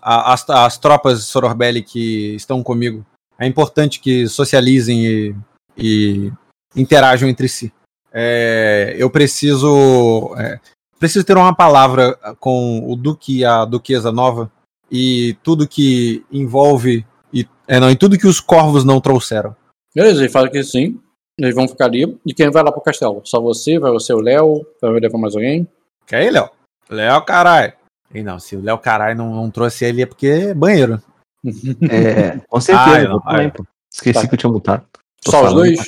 [0.02, 3.06] às tropas Sororbelli que estão comigo.
[3.40, 5.36] É importante que socializem e,
[5.78, 6.32] e
[6.76, 7.72] interajam entre si.
[8.20, 10.60] É, eu preciso é,
[11.00, 14.52] preciso ter uma palavra com o duque e a duquesa nova
[14.92, 19.56] e tudo que envolve e, é, não, e tudo que os corvos não trouxeram.
[19.94, 21.00] Beleza, ele fala que sim.
[21.40, 22.18] Eles vão ficar ali.
[22.26, 23.22] E quem vai lá pro castelo?
[23.24, 23.78] Só você?
[23.78, 24.66] Vai você o Léo?
[24.82, 25.68] Vai levar mais alguém?
[26.08, 26.50] Que aí, Léo?
[26.90, 27.74] Léo, caralho.
[28.12, 31.02] E não, se o Léo caralho não, não trouxe ele é porque é banheiro.
[31.92, 32.90] É, com certeza.
[32.90, 33.54] Ai, não, ai.
[33.94, 34.28] Esqueci Tá.
[34.28, 34.86] que eu tinha mutado.
[35.24, 35.80] Tô Só os dois?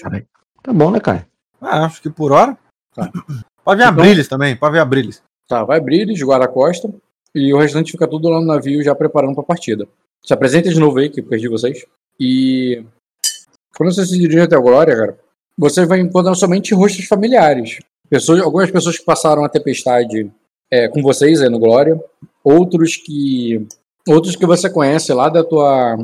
[0.62, 1.28] Tá bom, né, cara?
[1.62, 2.58] Ah, acho que por hora.
[2.96, 3.12] Tá.
[3.64, 5.22] Pode ver a Então- Brilhes também, pode ver a Brilhes.
[5.48, 6.94] Tá, vai Brilis, guarda-costa.
[7.34, 9.88] E o restante fica tudo lá no navio já preparando pra partida.
[10.24, 11.86] Se apresenta de novo aí, que eu perdi vocês.
[12.20, 12.84] E.
[13.78, 15.20] Quando você se dirige até o Glória, cara,
[15.58, 17.80] você vai encontrar somente rostos familiares.
[18.10, 20.30] Pessoas, algumas pessoas que passaram a tempestade
[20.72, 22.00] é, com vocês aí no Glória.
[22.44, 23.66] Outros que.
[24.08, 25.98] Outros que você conhece lá da tua.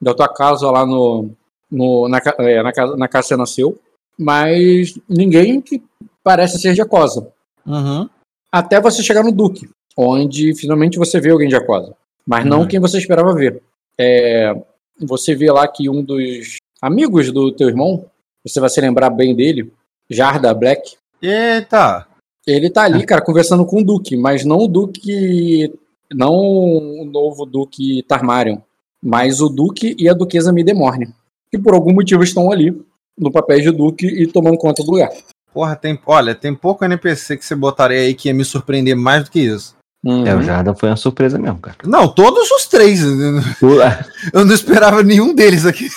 [0.00, 1.30] Da tua casa lá no.
[1.70, 3.78] no na, é, na, casa, na casa que você nasceu.
[4.18, 5.82] Mas ninguém que
[6.22, 7.28] parece ser de Acosa
[7.66, 8.08] Uhum.
[8.50, 11.94] até você chegar no Duque, onde finalmente você vê alguém de Aquosa.
[12.26, 12.66] Mas não Uhum.
[12.68, 13.62] quem você esperava ver.
[13.98, 14.54] É,
[15.00, 18.06] você vê lá que um dos amigos do teu irmão,
[18.46, 19.72] você vai se lembrar bem dele,
[20.10, 22.06] Jarda Black, Eita!
[22.46, 25.72] ele tá ali, cara, conversando com o Duque, mas não o Duque.
[26.10, 28.58] Não o novo Duque Tarmarion,
[29.02, 31.12] mas o Duque e a Duquesa Midemorne,
[31.50, 32.74] que por algum motivo estão ali,
[33.18, 35.10] no papel de Duque e tomando conta do lugar.
[35.52, 39.24] Porra, tem, olha, tem pouco NPC que você botaria aí que ia me surpreender mais
[39.24, 39.74] do que isso.
[40.04, 40.24] Uhum.
[40.26, 41.76] É, o Jarda foi uma surpresa mesmo, cara.
[41.84, 43.00] Não, todos os três.
[44.32, 45.88] Eu não esperava nenhum deles aqui.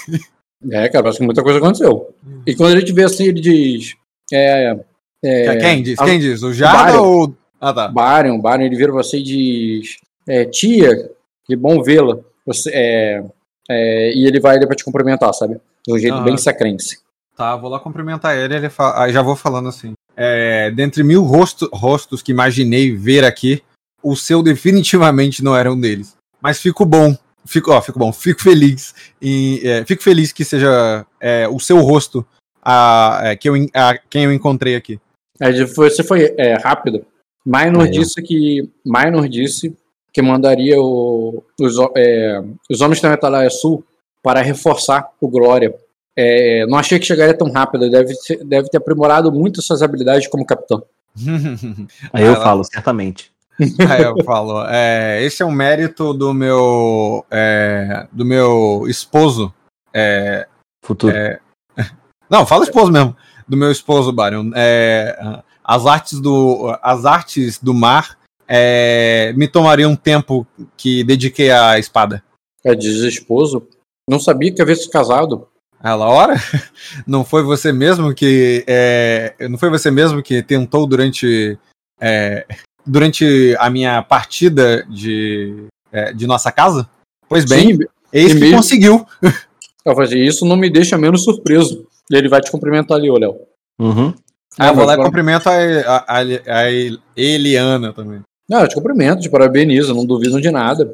[0.71, 2.13] É, cara, parece que muita coisa aconteceu.
[2.45, 3.93] E quando ele te vê assim, ele diz.
[4.33, 4.75] É,
[5.23, 5.99] é, Quem diz?
[5.99, 6.41] a- Quem diz?
[6.41, 7.03] O Jarda Bário.
[7.03, 7.35] ou.
[7.59, 7.87] Ah, tá.
[7.89, 9.97] Barion, Barion, ele vira você e diz:
[10.27, 11.09] é, Tia,
[11.45, 12.17] que bom vê-la.
[12.45, 13.23] Você, é,
[13.69, 15.57] é, e ele vai ali pra te cumprimentar, sabe?
[15.85, 16.23] De um jeito Aham.
[16.23, 16.97] bem sacrense.
[17.41, 18.55] Tá, vou lá cumprimentar ele.
[18.55, 19.93] ele fala, aí já vou falando assim.
[20.15, 23.63] É, dentre mil rosto- rostos que imaginei ver aqui,
[24.03, 26.15] o seu definitivamente não era um deles.
[26.41, 27.15] Mas fico bom.
[27.45, 28.11] Fico, ó, fico bom.
[28.13, 28.93] Fico feliz.
[29.21, 32.25] Em, é, fico feliz que seja é, o seu rosto
[32.63, 34.99] a, é, que eu, a quem eu encontrei aqui.
[35.39, 37.03] Aí você foi é, rápido.
[37.45, 37.89] Minor ó.
[37.89, 38.69] disse que.
[38.85, 39.75] Minor disse
[40.13, 43.83] que mandaria o- os, é, os homens da Metalaia Sul
[44.21, 45.73] para reforçar o Glória.
[46.15, 47.89] É, não achei que chegaria tão rápido.
[47.89, 48.13] Deve,
[48.45, 50.83] deve ter aprimorado muito suas habilidades como capitão.
[52.13, 53.31] Aí eu falo, certamente.
[53.89, 59.53] Aí eu falo, é, esse é um mérito do meu é, do meu esposo.
[59.93, 60.47] É,
[60.83, 61.15] Futuro.
[61.15, 61.39] é,
[62.29, 63.15] não, fala esposo mesmo.
[63.47, 64.51] Do meu esposo, Baryon.
[64.55, 71.51] É, as artes do as artes do mar é, me tomariam um tempo que dediquei
[71.51, 72.23] à espada.
[72.63, 73.67] É desesposo.
[74.09, 75.47] Não sabia que havia se casado.
[75.83, 76.35] Ela, ora,
[77.07, 81.57] não foi você mesmo que é, não foi você mesmo que tentou durante
[81.99, 82.45] é,
[82.85, 86.89] durante a minha partida de, é, de nossa casa?
[87.27, 87.79] Pois bem, Sim,
[88.13, 89.05] eis que mesmo- conseguiu.
[89.85, 91.87] eu falei, assim, isso não me deixa menos surpreso.
[92.11, 93.39] E ele vai te cumprimentar ali, ô Léo.
[93.79, 94.13] Uhum.
[94.59, 96.21] Ah, eu vou lá e cumprimento a, a, a,
[96.63, 96.71] a
[97.15, 98.21] Eliana também.
[98.49, 100.93] Não, eu te cumprimento, te parabenizo, não duvido de nada.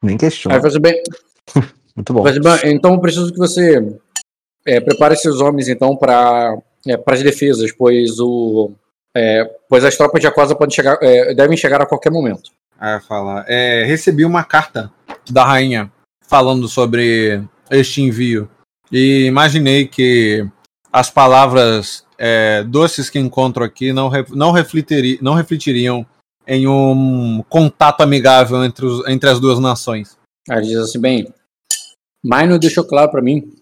[0.00, 0.56] Nem Aí questiona.
[0.56, 1.02] eu falei assim, bem,
[1.94, 2.22] Muito bom.
[2.22, 3.96] Mas, então preciso que você
[4.66, 6.56] é, prepare esses homens então para
[7.06, 8.72] as defesas, pois o
[9.14, 12.50] é, pois as tropas de Aquosa podem chegar, é, devem chegar a qualquer momento.
[13.06, 14.90] Fala, é, recebi uma carta
[15.30, 15.92] da rainha
[16.26, 17.40] falando sobre
[17.70, 18.48] este envio
[18.90, 20.44] e imaginei que
[20.92, 26.04] as palavras é, doces que encontro aqui não, re- não, refletiri, não refletiriam
[26.46, 30.16] em um contato amigável entre, os- entre as duas nações.
[30.50, 31.32] Ele diz assim, bem,
[32.22, 33.52] Minor deixou claro para mim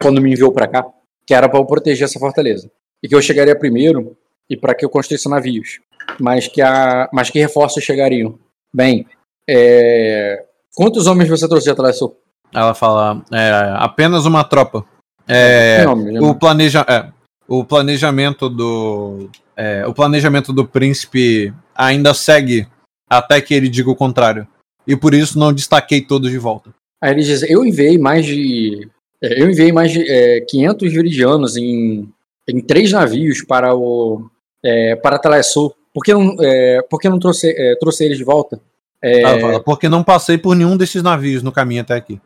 [0.00, 0.86] quando me enviou para cá
[1.26, 2.70] que era para eu proteger essa fortaleza
[3.02, 4.16] e que eu chegaria primeiro
[4.48, 5.80] e para que eu construísse navios,
[6.20, 8.38] mas que a mas que reforços chegariam.
[8.74, 9.06] Bem,
[9.48, 12.18] é, quantos homens você trouxe de atravessou?
[12.54, 14.84] Ela fala, é, apenas uma tropa.
[15.26, 15.84] É,
[16.20, 17.08] o, planeja, é,
[17.48, 22.66] o planejamento do é, o planejamento do príncipe ainda segue
[23.08, 24.46] até que ele diga o contrário
[24.86, 26.70] e por isso não destaquei todos de volta
[27.02, 28.88] Aí ele diz, eu enviei mais de.
[29.20, 32.08] é, Eu enviei mais de é, 500 viridianos em,
[32.48, 34.30] em três navios para o.
[34.64, 35.74] É, para Talassou.
[35.92, 38.60] Por que não, é, por que não trouxe, é, trouxe eles de volta?
[39.02, 42.20] É, fala, porque não passei por nenhum desses navios no caminho até aqui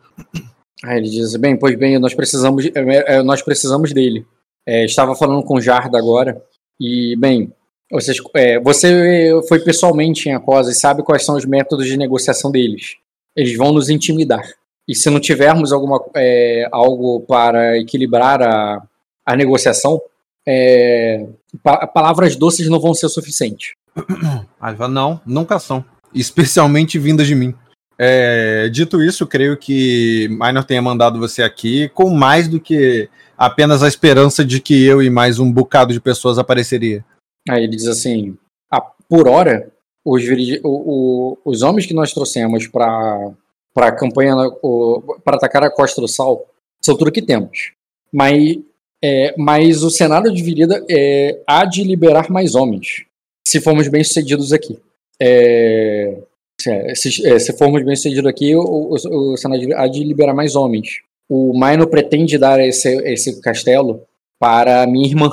[0.85, 4.25] Aí ele diz, bem, pois bem, nós precisamos, é, é, nós precisamos dele.
[4.65, 6.39] É, estava falando com o Jarda agora,
[6.79, 7.51] e, bem,
[7.91, 12.51] vocês, é, você foi pessoalmente em Acosa e sabe quais são os métodos de negociação
[12.51, 12.95] deles.
[13.35, 14.43] Eles vão nos intimidar.
[14.87, 18.81] E se não tivermos alguma, é, algo para equilibrar a,
[19.25, 20.01] a negociação,
[20.47, 21.27] é,
[21.61, 23.73] pa- palavras doces não vão ser o suficiente.
[24.61, 25.83] Aí ele fala, não nunca são
[26.13, 27.53] especialmente vindas de mim
[27.99, 33.81] É, dito isso creio que Minor tenha mandado você aqui com mais do que apenas
[33.83, 37.03] a esperança de que eu e mais um bocado de pessoas apareceria
[37.49, 38.37] Aí ele diz assim:
[38.71, 39.69] "Ah, por hora,
[40.05, 40.21] os,
[40.63, 40.69] o-
[41.33, 43.31] o- os homens que nós trouxemos para
[43.83, 44.35] a campanha,
[45.23, 46.45] para atacar a Costa do Sal,
[46.81, 47.71] são tudo que temos.
[48.11, 48.57] Mas,
[49.03, 53.03] é, mas o cenário de virida é, há de liberar mais homens,
[53.47, 54.79] se formos bem sucedidos aqui.
[55.21, 56.21] É,
[56.95, 60.33] se, se- é, formos bem sucedidos aqui, o, o, o cenário de- há de liberar
[60.33, 61.01] mais homens.
[61.29, 64.01] O Maino pretende dar esse, esse castelo
[64.39, 65.29] para a minha irmã,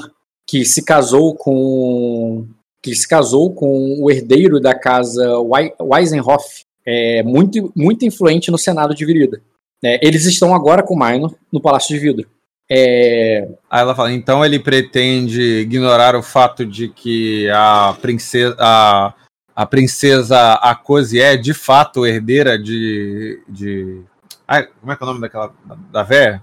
[0.48, 2.46] que se casou com
[2.82, 8.58] que se casou com o herdeiro da casa Wei- Weisenhoff, é, muito, muito influente no
[8.58, 9.40] Senado de Virida.
[9.82, 12.28] É, eles estão agora com Minor no Palácio de Vidro.
[12.70, 19.12] É, Aí ela fala, então ele pretende ignorar o fato de que a princesa, a,
[19.54, 23.42] a princesa Akose é de fato herdeira de.
[23.46, 24.02] de...
[24.48, 25.52] Ai, como é que é o nome daquela.
[25.66, 26.42] da, da véia?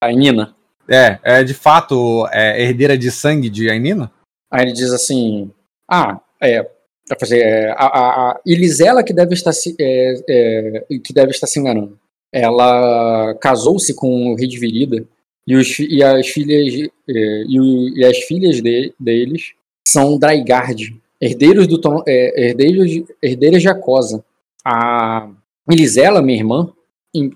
[0.00, 0.54] a Nina.
[0.88, 4.10] É, é de fato é, herdeira de sangue de Ainina?
[4.50, 5.52] Aí ele diz assim:
[5.88, 6.68] Ah, é.
[7.10, 11.30] Vai fazer, é, a, a, a Elisela que deve estar se, é, é, que deve
[11.32, 11.98] estar se enganando.
[12.32, 15.04] Ela casou-se com o rei de Virida
[15.46, 19.52] e, os, e as filhas é, e, e as filhas de- deles
[19.86, 24.24] são Draigard, herdeiros do tron- é, herdeiros, de- herdeiras de Acosa.
[24.64, 25.28] A
[25.68, 26.72] Elisela, minha irmã,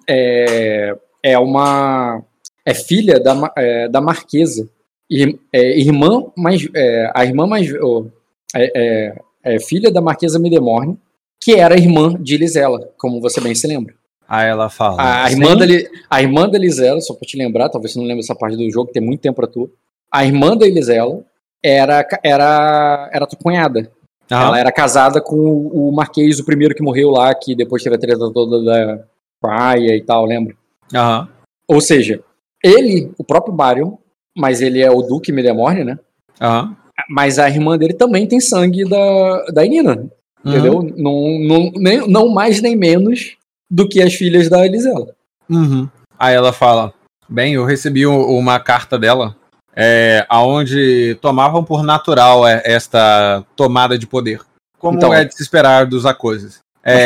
[0.08, 2.22] é, é uma
[2.64, 3.34] é filha da,
[3.90, 4.68] da marquesa
[5.10, 6.66] Ir- irmã mais
[7.14, 8.06] a irmã mais oh,
[8.56, 10.98] é, é- filha da Marquesa Midemorne,
[11.40, 13.94] que era irmã de Lisela, como você bem se lembra.
[14.26, 15.24] Aí ela fala.
[15.24, 15.66] A irmã, da,
[16.08, 18.70] a irmã da Lisela, só pra te lembrar, talvez você não lembre essa parte do
[18.70, 19.70] jogo, tem muito tempo pra tu.
[20.10, 21.22] A irmã da Elisela
[21.62, 23.90] era, era, era tua cunhada.
[24.30, 24.46] Aham.
[24.46, 27.96] Ela era casada com o, o Marquês, o primeiro que morreu lá, que depois teve
[27.96, 29.04] a treta toda da
[29.40, 30.54] praia e tal, lembra?
[30.94, 31.28] Aham.
[31.68, 32.22] Ou seja,
[32.62, 33.96] ele, o próprio Baryon,
[34.36, 35.98] mas ele é o Duque Midemorne, né?
[36.40, 36.76] Aham.
[37.08, 40.08] Mas a irmã dele também tem sangue da, da Nina,
[40.44, 40.82] entendeu?
[40.96, 43.36] Não, não, nem, não mais nem menos
[43.70, 45.14] do que as filhas da Elisela.
[45.48, 45.88] Uhum.
[46.18, 46.94] Aí ela fala:
[47.28, 49.36] Bem, eu recebi uma carta dela,
[49.74, 54.40] é, aonde tomavam por natural é, esta tomada de poder.
[54.78, 55.12] como Então.
[55.12, 56.04] é de se esperar dos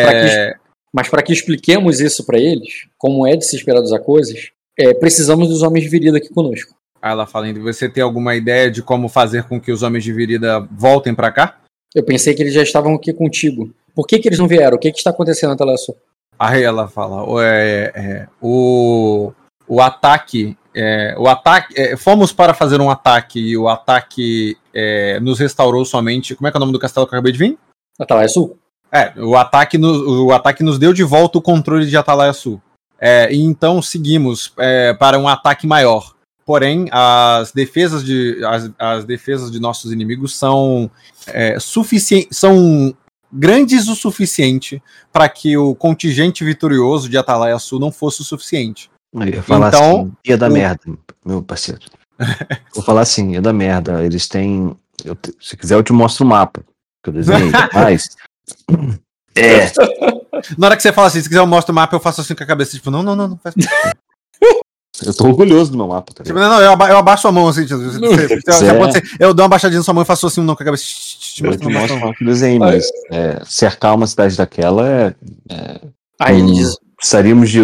[0.04, 0.56] pra É,
[0.92, 4.92] Mas para que expliquemos isso para eles, como é de se esperar das coisas, é,
[4.92, 6.74] precisamos dos homens de virida aqui conosco.
[7.00, 10.04] Aí ela fala, "Então, você tem alguma ideia de como fazer com que os homens
[10.04, 11.56] de virida voltem pra cá?
[11.94, 13.70] Eu pensei que eles já estavam aqui contigo.
[13.94, 14.76] Por que, que eles não vieram?
[14.76, 15.96] O que, que está acontecendo Telesul?
[16.38, 19.32] Aí ela fala, "O- é, é, o,
[19.66, 25.18] o ataque, é, o ataque, é, fomos para fazer um ataque e o ataque é,
[25.20, 26.34] nos restaurou somente.
[26.36, 27.58] Como é que é o nome do castelo que eu acabei de vir?
[28.06, 28.56] Telesul?
[28.92, 32.60] É, o ataque, no- o ataque nos deu de volta o controle de Atalaia Sul.
[33.00, 36.14] É, e então seguimos é, para um ataque maior.
[36.48, 40.90] Porém, as defesas de, as, as defesas de nossos inimigos são
[41.26, 42.96] é, suficientes, são
[43.30, 44.82] grandes o suficiente
[45.12, 48.90] para que o contingente vitorioso de Atalaia Sul não fosse o suficiente.
[49.12, 50.80] Eu ia falar Então, assim, ia dar o- merda,
[51.22, 51.82] meu parceiro.
[52.74, 54.02] Vou falar assim, ia dar merda.
[54.02, 54.74] Eles têm.
[55.04, 56.64] eu se quiser, eu te mostro o mapa
[57.04, 57.50] que eu desenhei.
[57.74, 58.08] Mas.
[59.36, 59.70] É,
[60.56, 62.34] Na hora que você fala assim, se quiser eu mostro o mapa, eu faço assim
[62.34, 63.54] com a cabeça, tipo, não, não, não, não faz
[65.04, 67.32] eu tô orgulhoso do meu mapa, tá Tipo, não, não, eu, aba- eu abaixo a
[67.32, 67.64] mão assim.
[67.66, 68.78] Tipo, você- você- você- quiser.
[68.78, 70.84] você- eu dou uma baixadinha na sua mão e faço assim, não, com a cabeça.
[71.40, 72.14] Eu mostro, te o mapa
[72.58, 75.14] mas é, cercar uma cidade daquela é.
[76.20, 76.52] Aí ele Hum.
[76.54, 77.60] diz, Precisaríamos de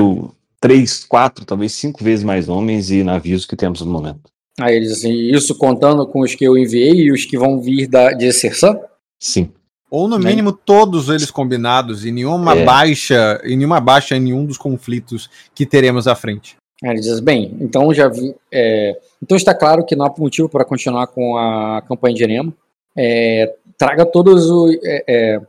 [0.61, 4.21] três, quatro, talvez cinco vezes mais homens e navios que temos no momento.
[4.61, 7.61] aí ele diz assim, isso contando com os que eu enviei e os que vão
[7.61, 8.79] vir da, de Sersan?
[9.21, 9.51] Sim.
[9.91, 10.31] Ou no Né?
[10.31, 12.65] mínimo todos eles combinados e nenhuma É.
[12.65, 16.55] baixa, e nenhuma baixa em nenhum dos conflitos que teremos à frente.
[16.91, 20.65] Ele diz, bem, então já vi, é, então está claro que não há motivo para
[20.65, 22.53] continuar com a campanha de Erema.
[22.97, 24.77] É, traga todos os...
[24.85, 25.41] É, é,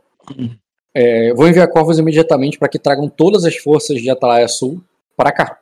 [0.98, 4.82] é, vou enviar corvos imediatamente para que tragam todas as forças de Atalaia Sul
[5.14, 5.58] para cá.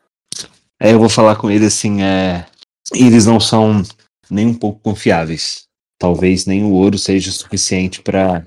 [0.79, 2.47] É, eu vou falar com ele assim, é.
[2.95, 3.83] Eles não são
[4.31, 5.64] nem um pouco confiáveis.
[5.99, 8.47] Talvez nem o ouro seja suficiente para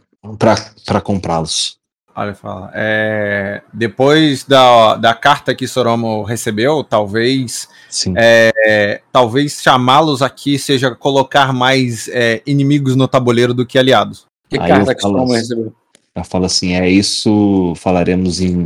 [1.03, 1.76] comprá-los.
[2.19, 2.71] Olha, fala.
[2.73, 8.15] é, depois da, da carta que Soromo recebeu, talvez Sim.
[8.17, 14.25] é, talvez chamá-los aqui seja colocar mais é, inimigos no tabuleiro do que aliados.
[14.49, 15.35] Que Aí carta que Strowman assim.
[15.35, 15.75] recebeu?
[16.15, 18.63] Ela fala assim, é isso, falaremos em.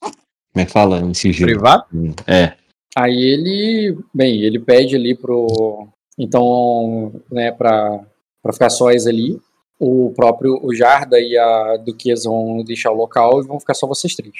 [0.00, 1.00] Como é que fala?
[1.00, 1.50] Em sigilo.
[1.50, 1.86] Privado?
[2.28, 2.52] É.
[2.94, 8.04] Aí ele, bem, ele pede ali pro, então, né, para
[8.40, 9.40] para ficar sóis ali,
[9.78, 13.86] o próprio o Jarda e a Duquesa vão deixar o local e vão ficar só
[13.86, 14.34] vocês três.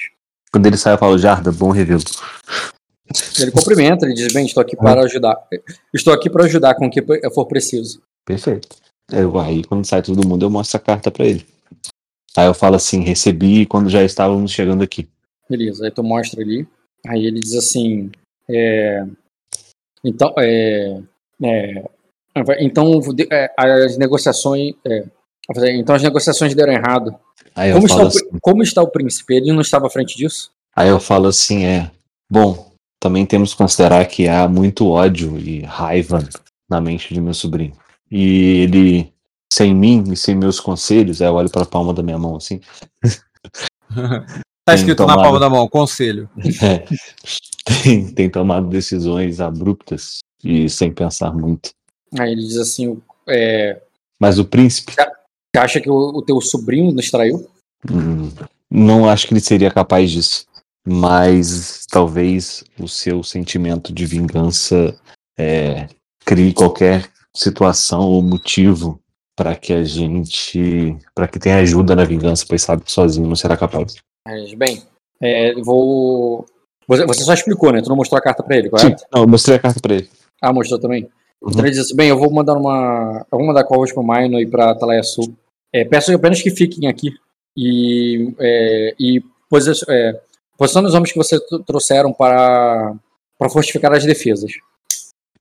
[0.51, 1.99] Quando ele sai, eu falo, Jarda, bom review.
[3.39, 5.37] Ele cumprimenta, ele diz, bem, estou aqui para ajudar.
[5.93, 8.01] Estou aqui para ajudar com o que for preciso.
[8.25, 8.67] Perfeito.
[9.11, 11.45] Eu, aí, quando sai todo mundo, eu mostro a carta pra ele.
[12.35, 15.07] Aí eu falo assim, recebi quando já estávamos chegando aqui.
[15.49, 16.67] Beleza, aí tu mostra ali.
[17.07, 18.11] Aí ele diz assim,
[18.49, 19.05] é,
[20.03, 21.01] então, é,
[21.43, 21.83] é,
[22.59, 22.99] então
[23.31, 25.05] é, as negociações, é,
[25.79, 27.15] então as negociações deram errado.
[27.73, 29.35] Como está, o, assim, pr- como está o príncipe?
[29.35, 30.51] Ele não estava à frente disso?
[30.75, 31.89] aí eu falo assim, é.
[32.29, 36.27] Bom, também temos que considerar que há muito ódio e raiva
[36.69, 37.73] na mente de meu sobrinho.
[38.11, 39.13] E ele,
[39.53, 42.59] sem mim e sem meus conselhos, aí eu olho pra palma da minha mão assim.
[44.65, 45.23] Tá Tem escrito na tomado.
[45.23, 46.27] palma da mão, conselho.
[46.61, 46.83] É,
[47.83, 51.69] tem, tem tomado decisões abruptas e sem pensar muito.
[52.17, 53.81] Aí ele diz assim, é,
[54.19, 54.93] Mas o príncipe,
[55.55, 57.47] você acha que o, o teu sobrinho nos traiu?
[57.89, 58.29] hum,
[58.69, 60.45] não acho que ele seria capaz disso.
[60.87, 64.95] Mas talvez o seu sentimento de vingança
[65.37, 65.87] é,
[66.23, 68.99] crie qualquer situação ou motivo
[69.35, 70.95] para que a gente.
[71.13, 73.95] para que tenha ajuda na vingança, pois sabe que sozinho não será capaz.
[74.27, 74.83] Diz, bem,
[75.21, 76.45] é, vou...
[76.87, 77.81] Você, só explicou, né?
[77.81, 78.99] Tu não mostrou a carta pra ele, correto?
[78.99, 80.09] Sim, não, eu mostrei a carta para ele.
[80.41, 81.03] Ah, mostrou também?
[81.41, 81.49] Uhum.
[81.49, 83.25] Então ele diz assim, bem, eu vou mandar uma...
[83.31, 85.35] Eu vou mandar corvos pro Maino e pra Atalaia Sul.
[85.75, 87.13] É, peço apenas que fiquem aqui.
[87.57, 88.33] E...
[88.39, 90.21] É, e posi- é,
[90.57, 92.93] posicione os homens que vocês tr- trouxeram para...
[93.37, 94.53] para fortificar as defesas.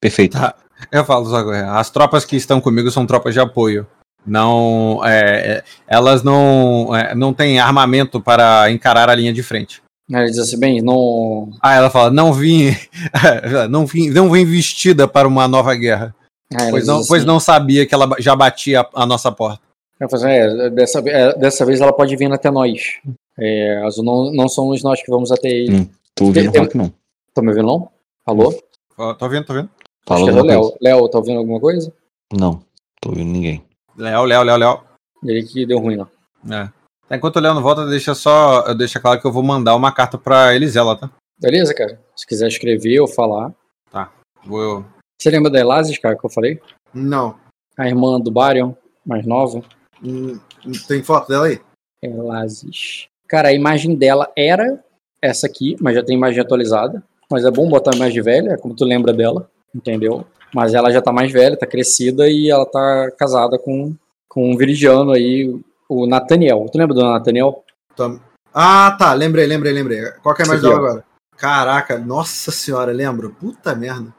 [0.00, 0.36] Perfeito.
[0.36, 0.56] Tá.
[0.90, 3.86] Eu falo, as tropas que estão comigo são tropas de apoio.
[4.26, 9.82] Não, é, é, elas não, é, não têm armamento para encarar a linha de frente.
[10.10, 11.50] Ele diz assim, bem, não...
[11.62, 12.74] Ah, ela fala, não vim,
[13.70, 16.14] não vim, não vim vestida para uma nova guerra,
[16.52, 19.62] ela pois não, assim, pois não sabia que ela já batia a, a nossa porta.
[20.00, 23.00] Assim, é, dessa, é, dessa vez ela pode vir até nós.
[23.38, 25.76] É, as- não, não somos nós que vamos até ele.
[25.76, 25.88] Hum.
[26.14, 26.92] Tô ouvindo Tem- rock, não.
[27.32, 27.88] Tá me ouvindo, não?
[28.26, 28.54] Alô?
[28.96, 29.70] Ó, Tô vendo, tô vendo.
[30.06, 30.76] Fala Acho que é Léo.
[30.80, 31.92] Léo, tá ouvindo alguma coisa?
[32.32, 32.60] Não,
[33.00, 33.64] tô ouvindo ninguém.
[33.96, 34.80] Léo, Léo, Léo, Léo.
[35.24, 36.08] Ele que deu ruim, não.
[36.54, 36.70] É.
[37.16, 40.18] Enquanto o Léo não volta, deixa só, deixa claro que eu vou mandar uma carta
[40.18, 41.10] para Elisela, tá?
[41.40, 42.00] Beleza, cara?
[42.14, 43.52] Se quiser escrever ou falar.
[44.46, 44.84] Vou...
[45.18, 46.60] Você lembra da Elasis, cara, que eu falei?
[46.92, 47.36] Não.
[47.78, 48.74] A irmã do Barion,
[49.06, 49.62] mais nova.
[50.04, 50.38] Hum,
[50.86, 51.60] Tem foto dela aí?
[52.02, 53.08] Elazes.
[53.26, 54.82] Cara, a imagem dela era
[55.20, 57.02] essa aqui, mas já tem imagem atualizada.
[57.30, 60.26] Mas é bom botar a imagem velha, como tu lembra dela, entendeu?
[60.54, 63.94] Mas ela já tá mais velha, tá crescida e ela tá casada com,
[64.28, 66.66] com um viridiano aí, o Nathaniel.
[66.70, 67.64] Tu lembra do Nathaniel?
[68.52, 69.12] Ah, tá.
[69.14, 70.02] Lembrei, lembrei, lembrei.
[70.22, 71.04] Qual que é a imagem dela agora?
[71.36, 73.30] Caraca, nossa senhora, lembro.
[73.30, 74.14] Puta merda.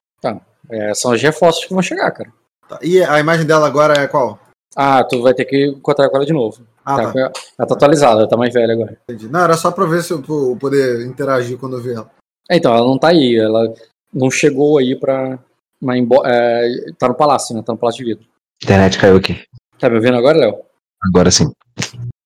[0.70, 2.34] É, são os reforços que vão chegar, cara.
[2.68, 4.40] Tá, E a imagem dela agora é qual?
[4.76, 6.63] Ah, tu vai ter que encontrar com ela de novo.
[6.86, 7.19] Ah, Tá, tá.
[7.57, 8.97] Ela tá atualizada, ela tá mais velha agora.
[9.07, 9.30] Entendi.
[9.30, 10.21] Não, era só pra ver se eu
[10.59, 12.11] poder interagir quando eu ver ela.
[12.49, 13.73] É, então, ela não tá aí, ela
[14.13, 15.39] não chegou aí pra.
[15.82, 17.63] Mas é, tá no palácio, né?
[17.65, 18.28] Tá no palácio de vidro.
[18.63, 19.41] Internet caiu aqui.
[19.80, 20.57] Tá me ouvindo agora, Léo?
[21.03, 21.51] Agora sim.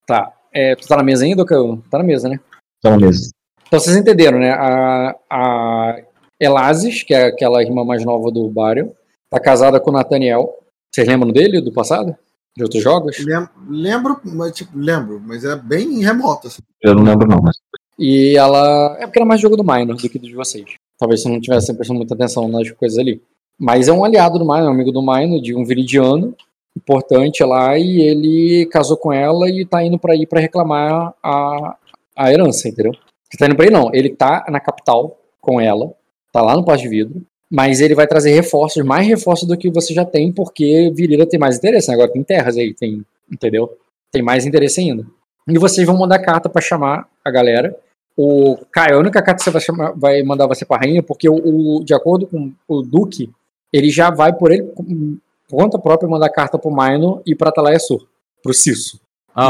[0.06, 0.32] Tá.
[0.52, 1.84] É, tu tá na mesa ainda ou caiu?
[1.90, 2.40] Tá na mesa, né?
[2.82, 3.32] Tá na mesa.
[3.68, 4.52] Então vocês entenderam, né?
[4.52, 6.02] A, a
[6.40, 8.94] Elazes, que é aquela irmã mais nova do Barrio,
[9.30, 10.58] tá casada com o Nathaniel.
[10.92, 12.16] Vocês lembram dele, do passado?
[12.56, 13.18] De outros jogos?
[13.26, 16.62] Lem- Lembro, mas tipo, lembro, mas é bem remoto, assim.
[16.82, 17.56] Eu não lembro, não, mas.
[17.98, 18.96] E ela.
[19.00, 20.66] É porque era mais jogo do Minor do que do de vocês.
[20.98, 23.22] Talvez você não tivesse prestando muita atenção nas coisas ali.
[23.58, 26.36] Mas é um aliado do Minor, um amigo do Minor, de um viridiano
[26.78, 31.76] importante lá, e ele casou com ela e tá indo pra ir pra reclamar a,
[32.16, 32.92] a herança, entendeu?
[32.94, 33.90] Ele tá indo pra ir, não.
[33.94, 35.94] Ele tá na capital com ela,
[36.32, 37.22] tá lá no Passo de Vidro,
[37.52, 41.40] mas ele vai trazer reforços, mais reforços do que você já tem, porque Virila tem
[41.40, 41.96] mais interesse, né?
[41.96, 43.78] Agora tem terras aí, tem, entendeu?
[44.12, 45.06] Tem mais interesse ainda.
[45.48, 47.76] E vocês vão mandar carta pra chamar a galera.
[48.16, 51.28] O Caio, a única carta que você vai, chamar- vai mandar você pra rainha, porque
[51.30, 51.36] o,
[51.78, 53.32] o- de acordo com o Duque,
[53.74, 57.80] ele já vai por ele, por conta própria, mandar carta pro Maino e pra Atalaia
[57.80, 58.06] Sur,
[58.44, 59.00] pro Cisso.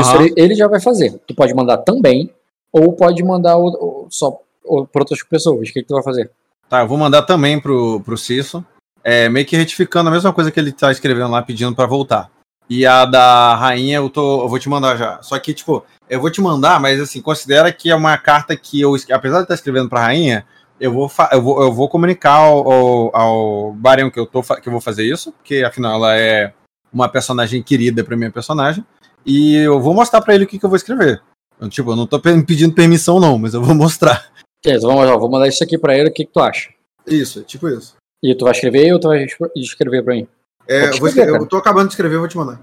[0.02, 0.24] Isso Aham.
[0.26, 1.20] ele, ele já vai fazer.
[1.26, 2.30] Tu pode mandar também,
[2.72, 5.70] ou pode mandar o, o- só ou, pra outras pessoas.
[5.70, 6.30] O que, que tu vai fazer?
[6.70, 8.64] Tá, eu vou mandar também pro, pro Cisso.
[9.04, 12.30] É, meio que retificando a mesma coisa que ele tá escrevendo lá, pedindo pra voltar.
[12.70, 15.22] E a da rainha eu, tô, eu vou te mandar já.
[15.24, 18.80] Só que, tipo, eu vou te mandar, mas assim, considera que é uma carta que
[18.80, 20.46] eu, es- apesar de estar escrevendo pra rainha,
[20.80, 24.68] eu vou, eu vou, eu vou comunicar ao, ao, ao Barão que eu, tô, que
[24.68, 26.54] eu vou fazer isso, porque afinal ela é
[26.94, 28.86] uma personagem querida pra minha personagem.
[29.26, 31.22] E eu vou mostrar pra ele o que, que eu vou escrever.
[31.60, 34.26] Eu, tipo, eu não tô pe- pedindo permissão, não, mas eu vou mostrar.
[34.64, 36.70] Beleza, vamos lá, vou mandar isso aqui pra ele, o que, que tu acha?
[37.08, 37.96] Isso, é tipo isso.
[38.22, 40.28] E tu vai escrever ou tu vai escre- escrever pra mim?
[40.68, 41.44] É, vou escrever, escrever, cara.
[41.44, 42.62] eu tô acabando de escrever, eu vou te mandar.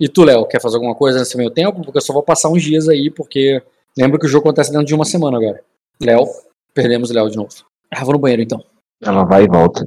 [0.00, 1.80] E tu, Léo, quer fazer alguma coisa nesse meio tempo?
[1.84, 3.62] Porque eu só vou passar uns dias aí, porque
[3.96, 5.62] lembra que o jogo acontece dentro de uma semana agora.
[6.02, 6.24] Léo,
[6.72, 7.50] perdemos o Léo de novo.
[7.92, 8.64] Ah, vou no banheiro então.
[9.00, 9.86] Ela vai e volta.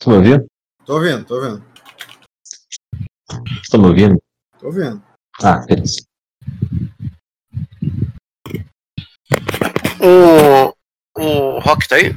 [0.00, 0.46] Tu me ouviu?
[0.84, 1.64] Tô ouvindo, tô ouvindo,
[3.70, 4.20] tá me ouvindo?
[4.58, 5.00] tô ouvindo.
[5.40, 6.02] Ah, beleza.
[10.06, 10.74] O.
[11.18, 12.14] O Rock tá aí?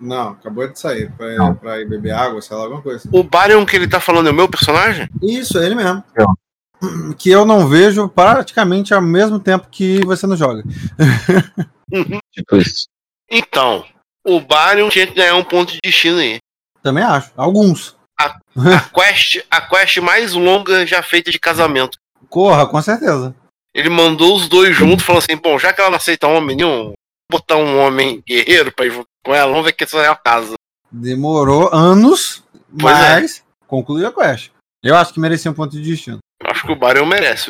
[0.00, 1.54] Não, acabou de sair pra, Não.
[1.54, 3.08] pra ir beber água, sei lá, alguma coisa.
[3.12, 5.08] O Baryon que ele tá falando é o meu personagem?
[5.22, 6.02] Isso, é ele mesmo.
[7.16, 10.62] Que eu não vejo praticamente ao mesmo tempo que você não joga.
[12.30, 12.86] Tipo isso.
[13.30, 13.86] Então,
[14.26, 16.38] o Baryon tinha que ganhar um ponto de destino aí.
[16.82, 17.30] Também acho.
[17.36, 17.96] Alguns.
[18.20, 18.38] A
[18.92, 21.96] quest, a quest mais longa já feita de casamento.
[22.28, 23.34] Corra, com certeza.
[23.74, 26.92] Ele mandou os dois juntos, falou assim: bom, já que ela não aceita homem nenhum,
[27.30, 28.92] botar um homem guerreiro pra ir
[29.24, 30.54] com ela, vamos ver que isso é a casa.
[30.90, 32.42] Demorou anos,
[32.78, 33.00] Pois é.
[33.20, 34.50] mas concluiu a quest.
[34.82, 36.18] Eu acho que merecia um ponto de destino.
[36.42, 37.46] Eu acho que o Baryon merece.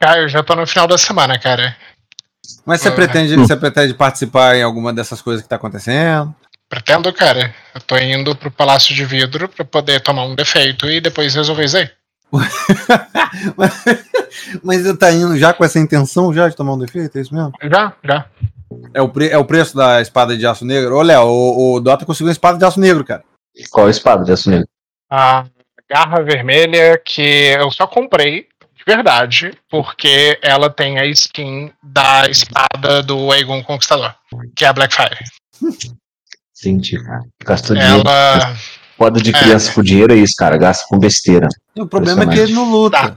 [0.00, 1.76] Caio, eu já tô no final da semana, cara.
[2.64, 2.92] Mas você, Ah.
[2.92, 6.34] pretende, você pretende participar em alguma dessas coisas que tá acontecendo?
[6.68, 7.54] Pretendo, cara.
[7.74, 11.64] Eu tô indo pro Palácio de Vidro pra poder tomar um defeito e depois resolver
[11.64, 11.90] isso aí.
[14.62, 17.16] Mas você tá indo já com essa intenção já de tomar um defeito?
[17.16, 17.52] É isso mesmo?
[17.62, 18.26] Já, já.
[18.92, 20.96] É o, pre- é o preço da espada de aço negro?
[20.96, 23.24] Ô, Léo, o, o Dota conseguiu uma espada de aço negro, cara.
[23.70, 24.68] Qual a espada de aço negro?
[25.10, 25.44] A
[25.90, 27.22] garra vermelha que
[27.58, 28.46] eu só comprei
[28.76, 34.14] de verdade porque ela tem a skin da espada do Aegon Conquistador,
[34.54, 35.18] que é a Blackfire.
[36.60, 37.22] Entendi, cara.
[37.44, 38.00] Gastou dinheiro.
[38.00, 38.56] Ela.
[38.96, 39.38] Foda de É.
[39.38, 40.56] criança com dinheiro é isso, cara.
[40.58, 41.46] Gasta com besteira.
[41.76, 43.16] O problema é que ele não luta.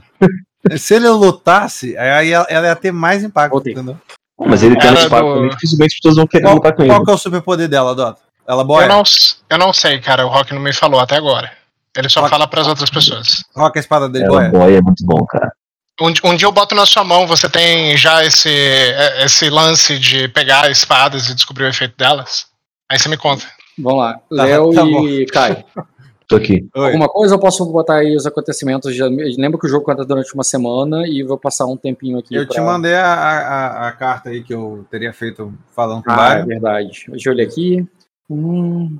[0.78, 3.72] Se ele lutasse, aí ela, ela ia ter mais impacto, Voltei.
[3.72, 3.98] entendeu?
[4.38, 6.82] Mas ele tem uma espada do- também, dificilmente as pessoas vão querer Qual, lutar com
[6.82, 6.90] ele.
[6.90, 8.20] qual que é o superpoder dela, Dota?
[8.48, 8.88] Ela Eu boia?
[8.88, 9.02] não,
[9.50, 10.26] eu não sei, cara.
[10.26, 11.52] O Rock não me falou até agora.
[11.96, 13.44] Ele só Rock- fala pras outras pessoas.
[13.56, 14.50] É a espada dele Ela boia?
[14.50, 15.52] boia é muito bom, cara.
[16.00, 19.98] Um, um dia eu boto na sua mão, você tem já esse, é, esse lance
[19.98, 22.46] de pegar espadas e descobrir o efeito delas?
[22.90, 23.44] Aí você me conta.
[23.78, 24.14] Vamos lá.
[24.14, 25.64] Tá, Léo tá e Caio.
[26.32, 26.68] Tô aqui.
[26.74, 26.86] Oi.
[26.86, 28.94] Alguma coisa eu posso botar aí os acontecimentos?
[28.94, 32.34] Já, lembra que o jogo conta durante uma semana e vou passar um tempinho aqui.
[32.34, 36.10] Eu te pra- mandei a, a, a carta aí que eu teria feito falando com
[36.10, 37.04] o Ah, é verdade.
[37.08, 37.86] Deixa eu olhar aqui.
[38.30, 38.98] Hum,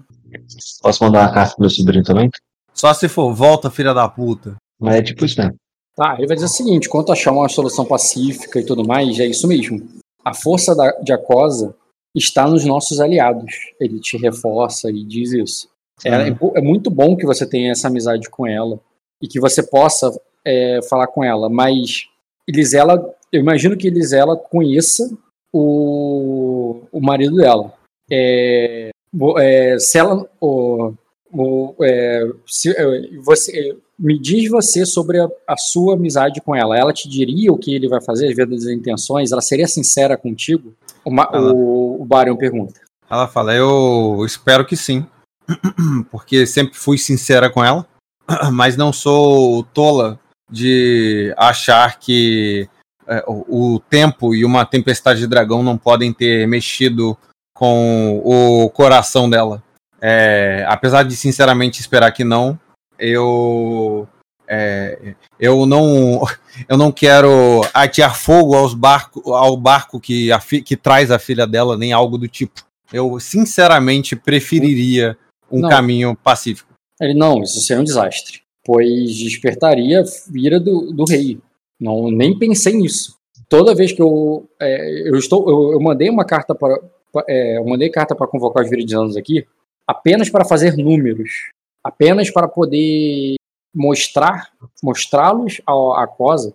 [0.82, 2.30] Posso mandar uma carta pro meu sobrinho também?
[2.74, 4.56] Só se for, volta, filha da puta.
[4.80, 5.54] Mas é tipo isso mesmo.
[5.96, 9.26] Tá, ele vai dizer o seguinte: quanto achar uma solução pacífica e tudo mais, é
[9.26, 9.86] isso mesmo.
[10.24, 11.74] A força da, de Acosa
[12.14, 13.54] está nos nossos aliados.
[13.80, 15.68] Ele te reforça e diz isso.
[16.04, 18.80] É, é, é muito bom que você tenha essa amizade com ela
[19.22, 20.10] e que você possa
[20.44, 22.06] é, falar com ela, mas
[22.46, 25.08] Elisela, eu imagino que Elisela conheça
[25.52, 27.72] o, o marido dela.
[28.10, 28.90] É,
[29.38, 30.26] é, se ela.
[30.40, 30.92] O,
[31.32, 32.74] o, é, se,
[33.22, 36.76] você, me diz você sobre a, a, sua amizade com ela.
[36.76, 39.30] Ela te diria o que ele vai fazer, as verdadeiras intenções?
[39.30, 40.74] Ela seria sincera contigo?
[41.04, 42.80] Uma, ela, o, o Barão pergunta.
[43.08, 45.06] Ela fala: Eu espero que sim.
[46.10, 47.86] Porque sempre fui sincera com ela,
[48.52, 50.18] mas não sou tola
[50.50, 52.68] de achar que
[53.06, 57.16] é, o, tempo e uma tempestade de dragão não podem ter mexido
[57.54, 59.62] com o coração dela.
[60.00, 62.58] É, apesar de sinceramente esperar que não,
[62.98, 64.08] eu
[64.48, 66.22] é, eu não
[66.68, 71.46] eu não quero atear fogo aos barco, ao barco que, a, que traz a filha
[71.46, 72.62] dela, nem algo do tipo.
[72.92, 75.16] Eu sinceramente preferiria
[75.52, 75.68] um não.
[75.68, 76.72] caminho pacífico.
[77.00, 81.40] Ele não, isso seria um desastre, pois despertaria a ira do, do rei.
[81.80, 83.16] Não, nem pensei nisso.
[83.48, 86.80] Toda vez que eu é, eu estou eu, eu, mandei uma carta para
[87.28, 89.46] é, eu mandei carta para convocar os viridianos aqui
[89.86, 91.50] apenas para fazer números,
[91.84, 93.34] apenas para poder
[93.74, 94.50] mostrar
[94.82, 96.54] mostrá-los à cosa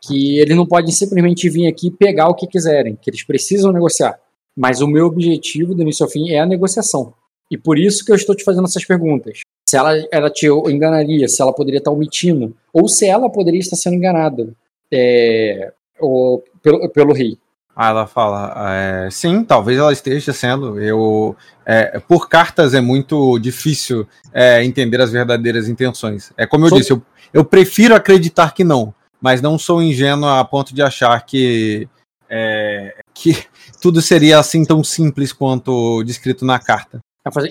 [0.00, 4.18] que eles não podem simplesmente vir aqui pegar o que quiserem, que eles precisam negociar.
[4.56, 7.14] Mas o meu objetivo do início ao fim é a negociação.
[7.50, 9.40] E por isso que eu estou te fazendo essas perguntas.
[9.68, 13.76] Se ela, ela te enganaria, se ela poderia estar omitindo, ou se ela poderia estar
[13.76, 14.48] sendo enganada
[14.92, 17.38] é, ou, pelo, pelo rei.
[17.74, 20.80] Ah, ela fala, é, sim, talvez ela esteja sendo.
[20.80, 26.32] Eu, é, por cartas é muito difícil é, entender as verdadeiras intenções.
[26.36, 26.78] É como eu sou...
[26.78, 31.24] disse, eu, eu prefiro acreditar que não, mas não sou ingênuo a ponto de achar
[31.24, 31.88] que
[32.28, 33.44] é, que
[33.80, 36.98] tudo seria assim tão simples quanto descrito na carta.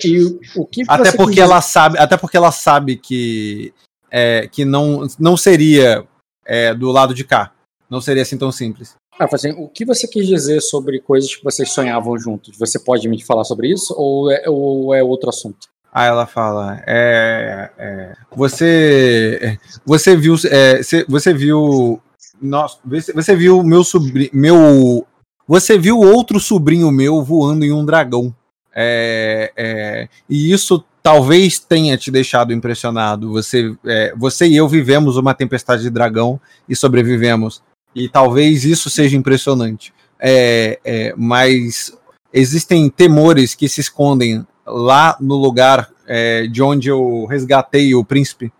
[0.04, 3.72] E o que até porque ela sabe, até porque ela sabe que
[4.10, 6.04] é, que não, não seria
[6.44, 7.52] é, do lado de cá,
[7.90, 8.96] não seria assim tão simples.
[9.18, 12.56] Ah, assim, o que você quis dizer sobre coisas que vocês sonhavam juntos?
[12.56, 15.66] Você pode me falar sobre isso ou é, ou é outro assunto?
[15.92, 22.00] Ah, ela fala, é, é você, você viu, é, você viu,
[22.40, 22.78] nossa,
[23.14, 25.06] você viu meu sobrinho, meu,
[25.46, 28.32] você viu outro sobrinho meu voando em um dragão.
[28.80, 33.32] É, é, e isso talvez tenha te deixado impressionado.
[33.32, 37.60] Você, é, você e eu vivemos uma tempestade de dragão e sobrevivemos.
[37.92, 39.92] E talvez isso seja impressionante.
[40.20, 41.92] É, é, mas
[42.32, 48.52] existem temores que se escondem lá no lugar é, de onde eu resgatei o príncipe.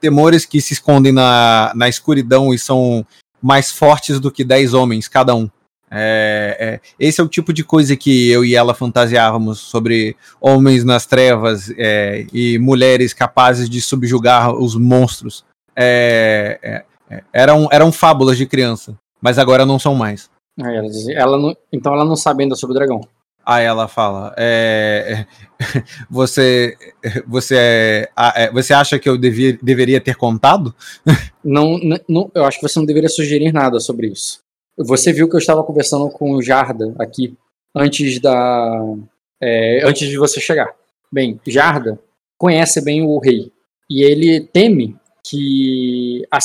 [0.00, 3.06] temores que se escondem na, na escuridão e são
[3.40, 5.48] mais fortes do que dez homens, cada um.
[5.90, 10.84] É, é, esse é o tipo de coisa que eu e ela fantasiávamos sobre homens
[10.84, 15.44] nas trevas é, e mulheres capazes de subjugar os monstros.
[15.74, 20.30] É, é, é, eram, eram fábulas de criança, mas agora não são mais.
[20.58, 23.00] Ela, ela não, então ela não sabe ainda sobre o dragão.
[23.46, 24.34] Aí ela fala:
[26.10, 26.76] você,
[27.26, 28.06] você,
[28.52, 30.74] você acha que eu devia, deveria ter contado?
[31.42, 34.40] Não, não, eu acho que você não deveria sugerir nada sobre isso.
[34.78, 37.36] Você viu que eu estava conversando com o Jarda aqui
[37.74, 38.94] antes da
[39.40, 40.72] é, antes de você chegar.
[41.10, 41.98] Bem, Jarda
[42.36, 43.52] conhece bem o rei
[43.90, 46.38] e ele teme que, a,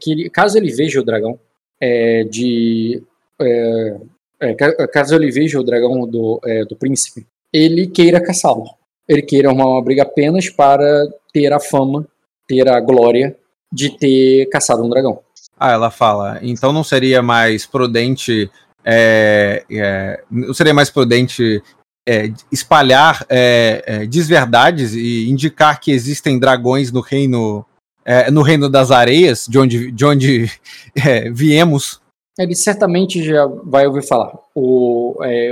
[0.00, 1.38] que ele, caso ele veja o dragão
[1.80, 3.02] é, de
[3.40, 3.96] é,
[4.40, 8.64] é caso ele veja o dragão do, é, do príncipe, ele queira caçá-lo.
[9.08, 12.06] Ele queira arrumar uma briga apenas para ter a fama,
[12.48, 13.36] ter a glória
[13.72, 15.20] de ter caçado um dragão.
[15.58, 16.38] Ah, ela fala.
[16.42, 18.50] Então não seria mais prudente.
[18.84, 21.62] É, é, não seria mais prudente
[22.06, 27.64] é, espalhar é, é, desverdades e indicar que existem dragões no reino
[28.04, 30.50] é, no reino das areias, de onde, de onde
[31.32, 31.98] viemos.
[32.38, 34.32] Ele certamente já vai ouvir falar,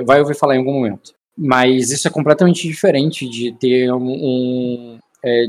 [0.04, 1.14] vai ouvir falar em algum momento.
[1.38, 4.98] Mas isso é completamente diferente de ter um, um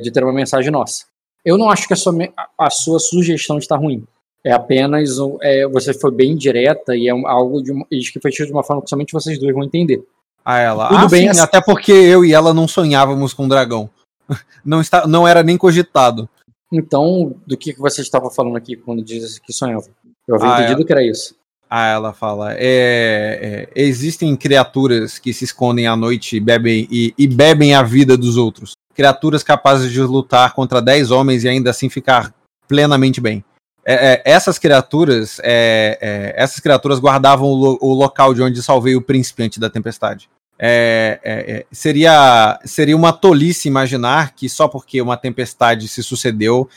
[0.02, 1.04] de ter uma mensagem nossa.
[1.44, 2.14] Eu não acho que a sua,
[2.58, 4.06] a sua sugestão está ruim.
[4.46, 5.10] É apenas
[5.42, 8.64] é, você foi bem direta e é algo de uma, que foi feito de uma
[8.64, 10.04] forma que somente vocês dois vão entender.
[10.44, 10.88] Ah, ela.
[10.90, 11.40] Tudo ah, bem, sim, assim...
[11.40, 13.90] até porque eu e ela não sonhávamos com dragão.
[14.66, 16.30] Não, está, não era nem cogitado.
[16.72, 19.86] Então, do que você estava falando aqui quando diz que sonhava?
[20.26, 20.86] Eu havia ah, entendido ela...
[20.86, 21.36] que era isso.
[21.70, 22.54] Ah, ela fala.
[22.54, 27.84] É, é, existem criaturas que se escondem à noite e bebem, e, e bebem a
[27.84, 28.72] vida dos outros.
[28.94, 32.34] Criaturas capazes de lutar contra 10 homens e ainda assim ficar
[32.68, 33.44] plenamente bem.
[33.86, 38.64] É, é, essas criaturas, é, é, essas criaturas guardavam o, lo- o local de onde
[38.64, 40.30] salvei o príncipe antes da tempestade.
[40.58, 46.70] É, seria, seria uma tolice imaginar que só porque uma tempestade se sucedeu,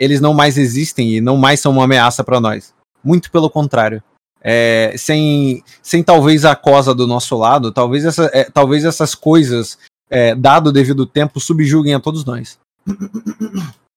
[0.00, 2.74] eles não mais existem e não mais são uma ameaça para nós.
[3.04, 4.02] Muito pelo contrário.
[4.42, 9.78] É, sem, sem talvez a cosa do nosso lado, talvez, essa, é, talvez essas coisas,
[10.10, 12.58] é, dado o devido tempo, subjuguem a todos nós.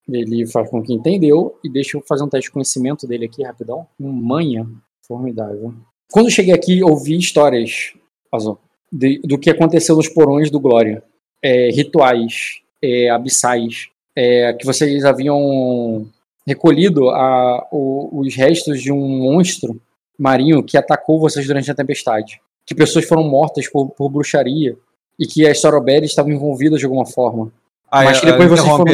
[0.09, 3.43] Ele faz com que entendeu e deixa eu fazer um teste de conhecimento dele aqui
[3.43, 3.85] rapidão.
[3.99, 4.67] Um manha
[5.07, 5.73] formidável.
[6.11, 7.93] Quando cheguei aqui, ouvi histórias
[8.31, 8.57] Azul,
[8.91, 11.03] de- do que aconteceu nos porões do Glória.
[11.43, 16.07] É, rituais, é, abissais, é, que vocês haviam
[16.45, 19.79] recolhido a- o- os restos de um monstro
[20.17, 22.39] marinho que atacou vocês durante a tempestade.
[22.65, 24.75] Que pessoas foram mortas por, por bruxaria
[25.19, 27.51] e que as Soroberes estavam envolvidas de alguma forma.
[27.89, 28.85] Ah, Mas que depois vocês foram.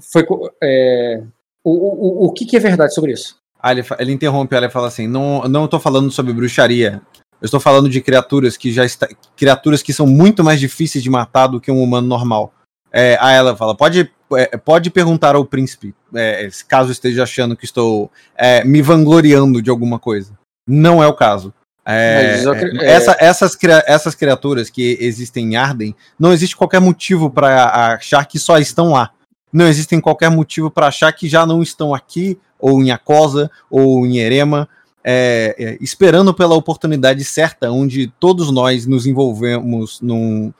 [0.00, 0.26] Foi
[0.62, 1.22] é,
[1.62, 3.36] o, o, o que, que é verdade sobre isso?
[3.60, 7.00] Ah, ele, ele interrompe ela e fala assim: não, não estou falando sobre bruxaria.
[7.40, 11.10] Eu estou falando de criaturas que já está, criaturas que são muito mais difíceis de
[11.10, 12.52] matar do que um humano normal.
[12.92, 17.64] É, aí ela fala: pode, é, pode perguntar ao príncipe, é, caso esteja achando que
[17.64, 20.32] estou é, me vangloriando de alguma coisa.
[20.68, 21.52] Não é o caso.
[21.86, 27.28] É, acre- é, essa- essas, essas criaturas que existem em Arden, não existe qualquer motivo
[27.30, 29.10] para achar que só estão lá.
[29.54, 34.04] Não existe qualquer motivo para achar que já não estão aqui, ou em Acosa, ou
[34.04, 34.68] em Erema,
[35.04, 40.52] é, é, esperando pela oportunidade certa, onde todos nós nos envolvemos num.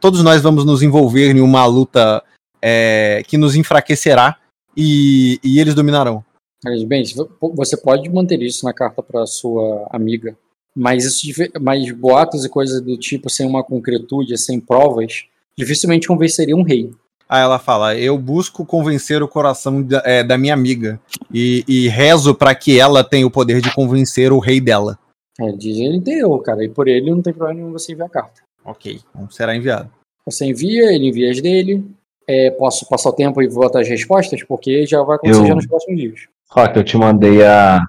[0.00, 2.22] Todos nós vamos nos envolver em uma luta
[2.62, 4.38] é, que nos enfraquecerá
[4.74, 6.24] e, e eles dominarão.
[6.86, 7.04] Bem,
[7.54, 10.34] você pode manter isso na carta para sua amiga,
[10.74, 11.26] mas isso,
[11.60, 16.90] mas boatos e coisas do tipo sem uma concretude, sem provas, dificilmente convenceria um rei.
[17.28, 20.98] Aí ela fala: Eu busco convencer o coração da, é, da minha amiga
[21.32, 24.98] e, e rezo para que ela tenha o poder de convencer o rei dela.
[25.40, 28.10] É, diz ele entendeu, cara, e por ele não tem problema nenhum você enviar a
[28.10, 28.40] carta.
[28.64, 29.90] Ok, então será enviado.
[30.26, 31.84] Você envia, ele envia as dele.
[32.26, 35.54] É, posso passar o tempo e botar as respostas, porque já vai acontecer Eu- já
[35.54, 36.20] nos próximos dias.
[36.50, 37.82] Rock, eu te mandei a,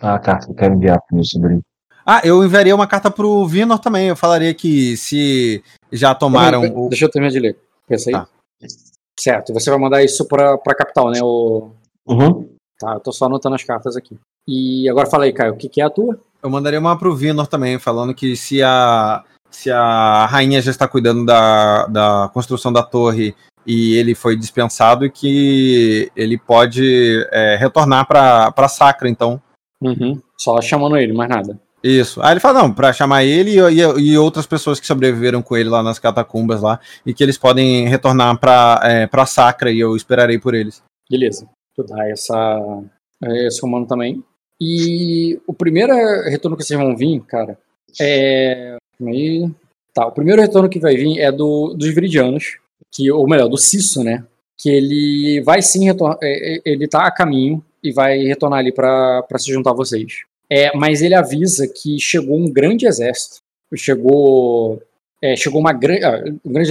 [0.00, 1.60] a carta que eu quero enviar pro meu sobrinho.
[2.04, 4.08] Ah, eu enviaria uma carta pro Vinor também.
[4.08, 5.62] Eu falaria que se
[5.92, 6.88] já tomaram o.
[6.88, 7.56] Deixa eu terminar de ler.
[7.88, 8.14] Pensa aí.
[8.14, 8.28] Tá.
[9.18, 11.20] Certo, e você vai mandar isso pra, pra capital, né?
[11.22, 11.70] O...
[12.06, 12.48] Uhum.
[12.78, 14.18] Tá, eu tô só anotando as cartas aqui.
[14.46, 16.18] E agora fala aí, Caio, o que, que é a tua?
[16.42, 20.86] Eu mandaria uma pro Vinor também, falando que se a, se a rainha já está
[20.86, 23.34] cuidando da, da construção da torre
[23.66, 29.40] e ele foi dispensado, que ele pode é, retornar pra, pra Sacra, então.
[29.80, 30.20] Uhum.
[30.38, 31.58] Só chamando ele, mais nada.
[31.88, 32.20] Isso.
[32.22, 35.56] Aí ele fala, não, pra chamar ele e, e- e outras pessoas que sobreviveram com
[35.56, 39.78] ele lá nas catacumbas lá, e que eles podem retornar pra, é, pra Sacra e
[39.78, 40.82] eu esperarei por eles.
[41.08, 41.48] Beleza.
[41.76, 42.58] Tu dá essa,
[43.46, 44.22] esse comando também.
[44.60, 45.92] E o primeiro
[46.28, 47.58] retorno que vocês vão vir, cara,
[48.00, 48.76] é.
[49.06, 49.48] Aí.
[49.94, 52.56] Tá, o primeiro retorno que vai vir é do, dos Viridianos,
[52.92, 54.24] que, ou melhor, do Cisso, né?
[54.58, 56.18] Que ele vai sim retornar.
[56.22, 60.24] Ele tá a caminho e vai retornar ali pra se juntar a vocês.
[60.50, 63.40] É, mas ele avisa que chegou um grande exército.
[63.74, 64.80] Chegou.
[65.20, 66.04] é, chegou uma grande.
[66.04, 66.70] Ah, um grande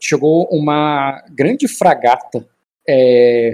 [0.00, 2.46] chegou uma grande fragata
[2.88, 3.52] é,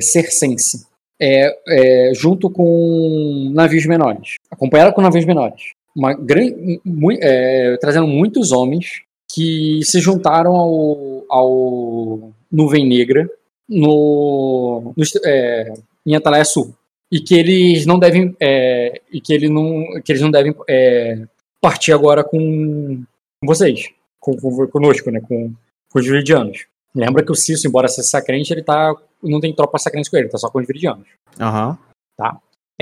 [1.21, 8.07] é, é, junto com navios menores, acompanhada com navios menores, uma grande, mu- é, trazendo
[8.07, 9.03] muitos homens
[9.33, 13.29] que se juntaram ao, ao Nuvem Negra
[13.69, 15.73] no, no é,
[16.07, 16.75] em Atalaia Sul
[17.11, 21.27] e que eles não devem é, e que ele não que eles não devem é,
[21.61, 23.03] partir agora com,
[23.41, 25.53] com vocês, com, com conosco, né, com,
[25.91, 26.67] com os viridianos.
[26.95, 30.29] Lembra que o Cício, embora seja sacrente, ele tá não tem tropa sacrente com ele,
[30.29, 31.07] tá só com os viridianos.
[31.39, 31.79] Aham.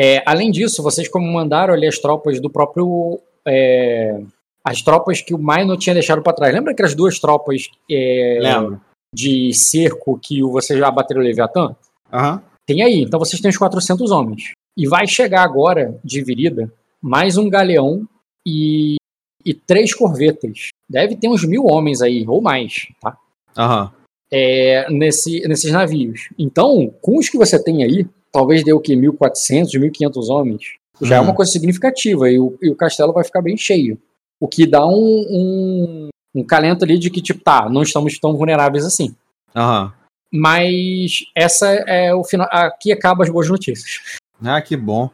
[0.00, 4.20] É, além disso, vocês como mandaram ali as tropas do próprio é,
[4.62, 6.54] as tropas que o Maino tinha deixado para trás.
[6.54, 8.80] Lembra aquelas duas tropas é, Lembro.
[9.12, 11.74] de cerco que vocês já bateram o Leviatã?
[12.12, 12.42] Aham.
[12.68, 14.52] Tem aí, então vocês têm os 400 homens.
[14.76, 16.70] E vai chegar agora, de virida,
[17.00, 18.06] mais um galeão
[18.46, 18.96] e,
[19.42, 20.68] e três corvetas.
[20.86, 23.16] Deve ter uns mil homens aí, ou mais, tá?
[23.56, 23.90] Aham.
[24.30, 26.28] É, nesse, nesses navios.
[26.38, 28.94] Então, com os que você tem aí, talvez dê o que?
[28.94, 30.62] 1.400, 1.500 homens.
[31.00, 31.24] Já é Uhum.
[31.28, 33.98] uma coisa significativa e o, e o castelo vai ficar bem cheio.
[34.38, 34.92] O que dá um,
[35.30, 39.14] um, um calento ali de que, tipo, tá, não estamos tão vulneráveis assim.
[39.56, 39.94] Aham.
[40.32, 42.48] Mas essa é o final.
[42.50, 44.18] Aqui acaba as boas notícias.
[44.44, 45.10] Ah, que bom.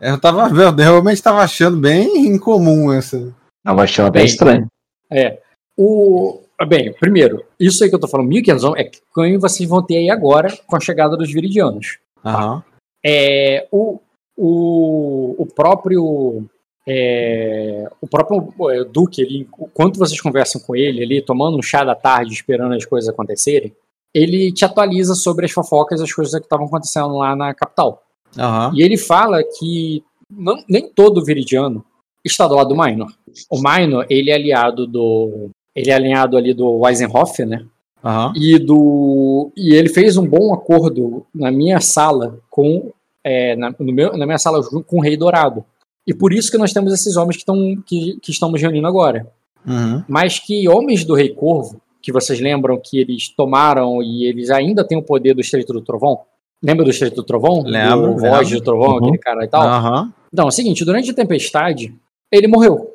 [0.00, 3.34] Eu tava eu realmente tava achando bem incomum essa.
[3.64, 4.66] Tava achando até Bem, estranho.
[5.10, 5.40] É.
[5.76, 9.68] O, Bem, primeiro, isso aí que eu tô falando, 1500 homens, é que quem vocês
[9.68, 11.98] vão ter aí agora com a chegada dos viridianos.
[12.24, 12.62] Aham.
[13.04, 13.98] É, o,
[14.36, 16.44] o, o próprio
[16.92, 21.84] é, o próprio é, Duque, ele, quando vocês conversam com ele, ali tomando um chá
[21.84, 23.72] da tarde, esperando as coisas acontecerem,
[24.12, 28.02] ele te atualiza sobre as fofocas, as coisas que estavam acontecendo lá na capital.
[28.36, 28.72] Aham.
[28.74, 31.84] E ele fala que não- nem todo viridiano
[32.24, 33.12] está do lado do Minor.
[33.48, 35.50] O Minor, ele é aliado do.
[35.76, 37.64] Ele é alinhado ali do Weisenhoff, né?
[38.04, 38.32] Aham.
[38.36, 39.52] E do.
[39.56, 42.90] E ele fez um bom acordo na minha sala com.
[43.22, 45.64] é, na, no meu, na minha sala com o Rei Dourado.
[46.06, 47.56] E por isso que nós temos esses homens que, estão
[47.86, 49.26] que, que estamos reunindo agora.
[49.66, 50.02] Uhum.
[50.08, 54.82] Mas que homens do Rei Corvo, que vocês lembram que eles tomaram e eles ainda
[54.86, 56.20] têm o poder do Estreito do Trovão?
[56.62, 57.62] Lembra do Estreito do Trovão?
[57.62, 58.96] Lembro, Do Voz do Trovão, Uhum.
[58.98, 59.62] aquele cara e tal?
[59.62, 60.12] Aham.
[60.32, 61.94] Então, é o seguinte, durante a tempestade,
[62.32, 62.94] ele morreu.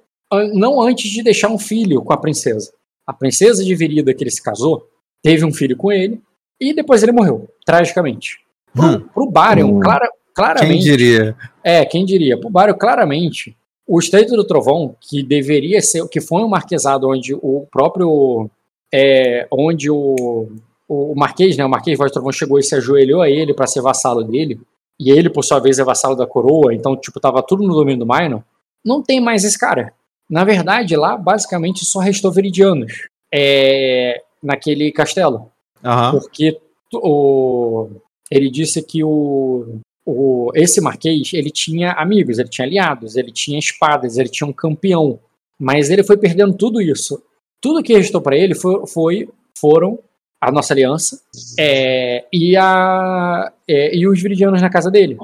[0.53, 2.71] Não antes de deixar um filho com a princesa.
[3.05, 4.87] A princesa de Virida, que ele se casou,
[5.23, 6.19] teve um filho com ele,
[6.59, 8.39] e depois ele morreu, tragicamente.
[8.73, 8.99] Pro, Hum.
[9.13, 9.79] pro Barion, Hum.
[9.79, 10.83] clara- Quem claramente...
[10.83, 11.35] diria?
[11.63, 12.37] É, quem diria?
[12.37, 13.55] Pro Barion, claramente,
[13.87, 18.49] o Estreito do Trovão, que deveria ser, que foi um marquesado onde o próprio...
[18.93, 20.49] É, onde o,
[20.87, 23.67] o, Marquês, né, o Marquês Voz do Trovão chegou e se ajoelhou a ele para
[23.67, 24.59] ser vassalo dele,
[24.99, 28.05] e ele, por sua vez, é vassalo da coroa, então, tipo, tava tudo no domínio
[28.05, 28.43] do Minor,
[28.83, 29.93] não tem mais esse cara.
[30.29, 35.51] Na verdade, lá, basicamente, só restou veridianos é, naquele castelo.
[35.83, 36.11] Aham.
[36.11, 36.57] Porque
[36.93, 37.89] o,
[38.31, 43.57] ele disse que o, o, esse marquês, ele tinha amigos, ele tinha aliados, ele tinha
[43.57, 45.19] espadas, ele tinha um campeão.
[45.59, 47.21] Mas ele foi perdendo tudo isso.
[47.59, 49.99] Tudo que restou para ele foi, foi- foram
[50.39, 51.21] a nossa aliança
[51.57, 55.17] é, e, a, é, e os viridianos na casa dele.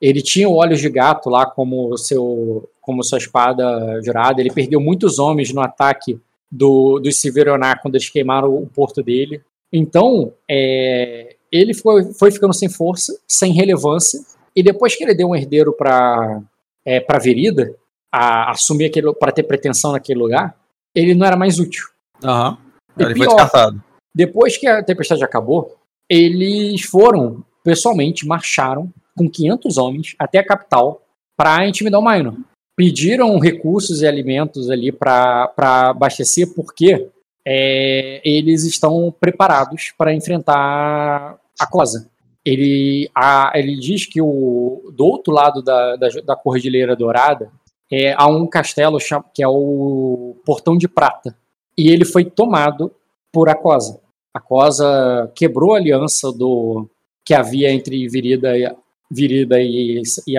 [0.00, 4.40] Ele tinha Olhos de Gato lá como seu como sua espada jurada.
[4.40, 6.18] Ele perdeu muitos homens no ataque
[6.50, 9.42] do, dos Severonar quando eles queimaram o porto dele.
[9.72, 14.20] Então, é, ele foi, foi ficando sem força, sem relevância,
[14.54, 16.42] e depois que ele deu um herdeiro para
[16.84, 17.74] é, para Verida,
[18.10, 20.56] a, assumir aquele para ter pretensão naquele lugar,
[20.94, 21.86] ele não era mais útil.
[22.24, 22.56] Aham.
[22.96, 23.26] Ele foi pior.
[23.26, 23.84] descartado.
[24.14, 25.76] Depois que a tempestade acabou,
[26.08, 31.02] eles foram, pessoalmente, marcharam com 500 homens até a capital
[31.36, 32.34] para intimidar o Minor.
[32.74, 37.08] Pediram recursos e alimentos ali para abastecer, porque
[37.50, 42.10] é, eles estão preparados para enfrentar a Cosa.
[42.44, 47.50] Ele, a- ele diz que o, do outro lado da, da, da Cordilheira Dourada
[47.90, 48.98] é, há um castelo
[49.34, 51.34] que é o Portão de Prata.
[51.76, 52.92] E ele foi tomado
[53.32, 53.98] por Acosa.
[54.34, 56.86] Acosa quebrou a aliança do
[57.24, 58.70] que havia entre Virida e,
[59.10, 60.36] Virida e, e.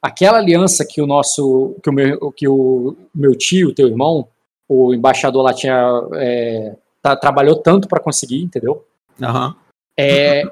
[0.00, 4.28] Aquela aliança que o nosso, que o meu, que o meu tio, teu irmão,
[4.68, 5.76] o embaixador lá tinha
[6.14, 8.84] é, tá- trabalhou tanto para conseguir, entendeu?
[9.22, 9.54] Aham.
[9.98, 10.42] É,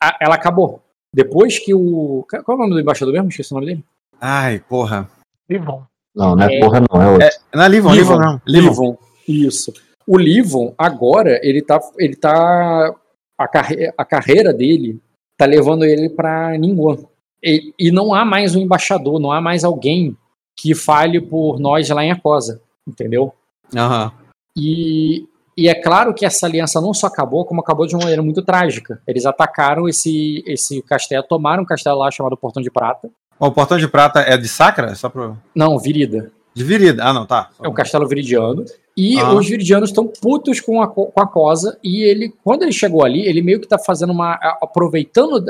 [0.00, 0.80] a- ela acabou.
[1.14, 2.24] Depois que o.
[2.44, 3.28] Qual é o nome do embaixador mesmo?
[3.28, 3.84] Esqueci o nome dele.
[4.20, 5.08] Ai, porra.
[5.48, 5.84] Livon.
[6.14, 6.60] Não, não é, É.
[6.60, 7.26] porra, não, é outro.
[7.28, 8.40] É na Livon, Livon, não.
[8.46, 8.68] Livon.
[8.70, 8.98] Livon.
[9.28, 9.72] Isso.
[10.06, 11.78] O Livon, agora, ele tá.
[11.98, 12.94] Ele tá
[13.38, 15.00] a, carre a carreira dele
[15.36, 16.98] tá levando ele para Ningguan.
[17.42, 20.16] E, e não há mais um embaixador, não há mais alguém
[20.56, 22.60] que fale por nós lá em Acosa.
[22.86, 23.32] Entendeu?
[23.76, 24.12] Aham.
[24.56, 25.26] E,
[25.56, 28.42] e é claro que essa aliança não só acabou, como acabou de uma maneira muito
[28.42, 29.00] trágica.
[29.06, 33.10] Eles atacaram esse, esse castelo, tomaram um castelo lá chamado Portão de Prata.
[33.38, 34.94] O portão de prata é de Sacra?
[34.94, 35.36] Só pro...
[35.54, 36.30] Não, Virida.
[36.54, 37.02] De Virida.
[37.02, 37.50] Ah, não, tá.
[37.60, 38.64] É um castelo viridiano.
[38.96, 39.32] E Ah.
[39.32, 41.76] os viridianos estão putos com a, co- com a Cosa.
[41.82, 44.34] E ele, quando ele chegou ali, ele meio que tá fazendo uma.
[44.62, 45.44] aproveitando.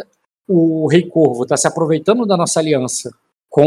[0.48, 3.12] o Rei Corvo tá se aproveitando da nossa aliança
[3.50, 3.66] com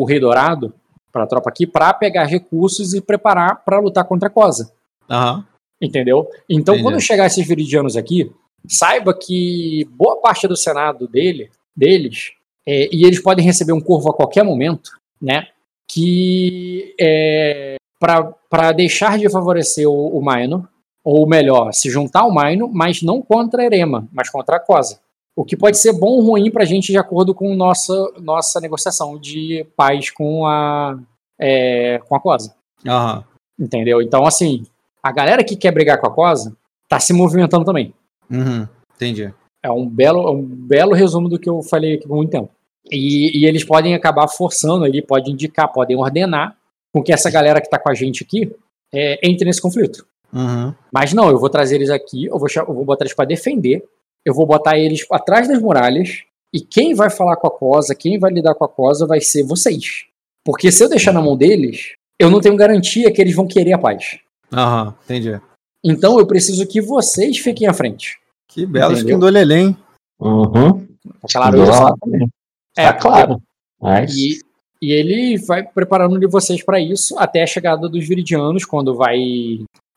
[0.00, 0.72] o Rei Dourado,
[1.16, 4.70] para a tropa aqui, para pegar recursos e preparar para lutar contra a Cosa.
[5.08, 5.46] Aham.
[5.80, 6.28] Entendeu?
[6.48, 6.82] Então, Entendi.
[6.82, 8.30] quando chegar esses viridianos aqui,
[8.68, 12.32] saiba que boa parte do Senado dele, deles,
[12.66, 14.90] é, e eles podem receber um corvo a qualquer momento,
[15.20, 15.48] né?
[15.88, 20.68] Que é, para deixar de favorecer o, o Minor,
[21.02, 25.00] ou melhor, se juntar ao Minor, mas não contra a Erema, mas contra a Cosa.
[25.36, 28.58] O que pode ser bom ou ruim para a gente de acordo com nossa, nossa
[28.58, 30.98] negociação de paz com a,
[31.38, 32.54] é, com a Cosa.
[32.86, 33.22] Aham.
[33.58, 34.00] Entendeu?
[34.00, 34.64] Então, assim,
[35.02, 36.56] a galera que quer brigar com a Cosa
[36.88, 37.92] tá se movimentando também.
[38.30, 38.66] Uhum.
[38.94, 39.32] Entendi.
[39.62, 42.50] É um belo, é um belo resumo do que eu falei aqui por muito tempo.
[42.90, 46.56] E, e eles podem acabar forçando ali, podem indicar, podem ordenar
[46.92, 48.50] com que essa galera que tá com a gente aqui
[48.92, 50.06] é, entre nesse conflito.
[50.32, 50.72] Uhum.
[50.92, 53.84] Mas não, eu vou trazer eles aqui, eu vou, eu vou botar eles para defender,
[54.26, 58.18] eu vou botar eles atrás das muralhas, e quem vai falar com a Cosa, quem
[58.18, 60.04] vai lidar com a Cosa vai ser vocês.
[60.44, 63.72] Porque se eu deixar na mão deles, eu não tenho garantia que eles vão querer
[63.72, 64.18] a paz.
[64.52, 64.94] Aham.
[65.04, 65.40] Entendi.
[65.84, 68.18] Então eu preciso que vocês fiquem à frente.
[68.48, 69.10] Que belo Entendeu?
[69.10, 69.76] skin do Lelê, hein?
[70.18, 70.86] Uhum.
[71.22, 72.28] Tá claro também.
[72.76, 73.42] É, Tá claro.
[73.80, 74.38] Mas, E,
[74.82, 79.18] e ele vai preparando de vocês para isso até a chegada dos Viridianos, quando vai.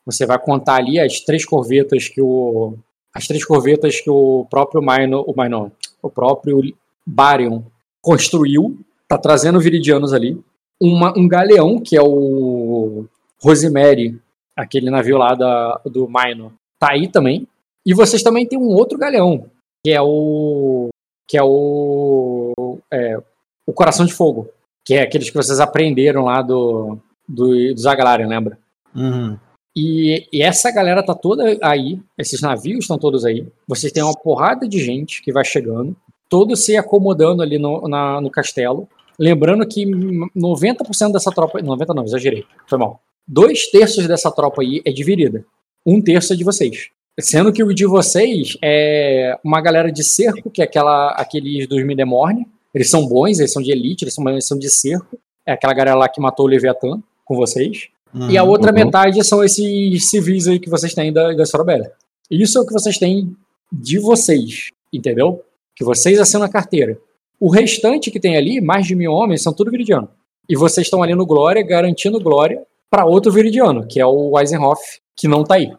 [0.06, 2.74] Você vai contar ali as três corvetas que o.
[3.14, 5.24] As três corvetas que o próprio Minor.
[5.28, 5.70] O Minor.
[6.02, 6.60] O próprio
[7.06, 7.62] Barion
[8.02, 8.78] construiu.
[9.08, 10.40] Tá trazendo Viridianos ali.
[10.80, 13.04] Uma, um galeão, que é o
[13.42, 14.18] Rosemary,
[14.56, 17.46] aquele navio lá da, do Minor, tá aí também.
[17.84, 19.46] E vocês também tem um outro galeão,
[19.84, 20.88] que é o.
[21.28, 22.78] Que é o.
[22.92, 23.18] É,
[23.66, 24.48] o Coração de Fogo,
[24.84, 28.58] que é aqueles que vocês aprenderam lá do, do, do Zagalarian, lembra?
[28.94, 29.38] Uhum.
[29.82, 33.46] E, e essa galera tá toda aí, esses navios estão todos aí.
[33.66, 35.96] Vocês têm uma porrada de gente que vai chegando,
[36.28, 38.86] todos se acomodando ali no, na- no castelo.
[39.18, 41.60] Lembrando que 90% dessa tropa.
[41.62, 43.00] 90 não, exagerei, foi mal.
[43.26, 45.44] Dois terços dessa tropa aí é dividida.
[45.86, 46.88] Um terço é de vocês.
[47.18, 51.84] Sendo que o de vocês é uma galera de cerco, que é aquela, aqueles dos
[51.84, 52.46] Midemorne.
[52.74, 55.18] Eles são bons, eles são de elite, eles são, eles são de cerco.
[55.46, 57.88] É aquela galera lá que matou o Leviatã com vocês.
[58.28, 58.84] E a outra Uhum.
[58.84, 61.92] metade são esses civis aí que vocês têm da, da Sorobélia.
[62.30, 63.34] Isso é o que vocês têm
[63.72, 65.42] de vocês, entendeu?
[65.76, 66.98] Que vocês assinam a carteira.
[67.38, 70.08] O restante que tem ali, mais de mil homens, são tudo viridiano.
[70.48, 74.82] E vocês estão ali no Glória, garantindo Glória para outro viridiano, que é o Eisenhoff,
[75.16, 75.72] que não tá aí.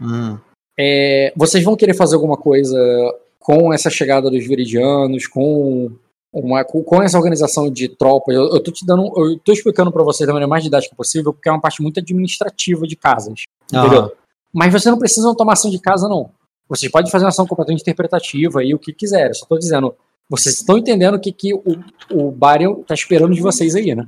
[0.00, 0.38] Uhum.
[0.78, 2.78] É, vocês vão querer fazer alguma coisa
[3.40, 5.90] com essa chegada dos viridianos, com
[6.32, 8.34] uma, com, essa organização de tropas?
[8.34, 11.32] Eu, eu tô te dando, eu tô explicando para vocês da maneira mais didática possível,
[11.32, 13.42] porque é uma parte muito administrativa de casas,
[13.72, 14.00] entendeu?
[14.00, 14.12] Aham.
[14.52, 16.30] Mas vocês não precisam tomar ação de casa, não.
[16.68, 19.28] Vocês podem fazer uma ação completamente interpretativa e o que quiser.
[19.28, 19.94] Eu só tô dizendo,
[20.28, 21.62] vocês estão entendendo o que, que o,
[22.10, 24.06] o Barion tá esperando de vocês aí, né?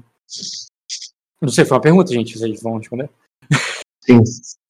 [1.41, 2.39] Não sei, foi uma pergunta, gente.
[2.39, 3.09] Vocês vão responder?
[4.05, 4.23] sim.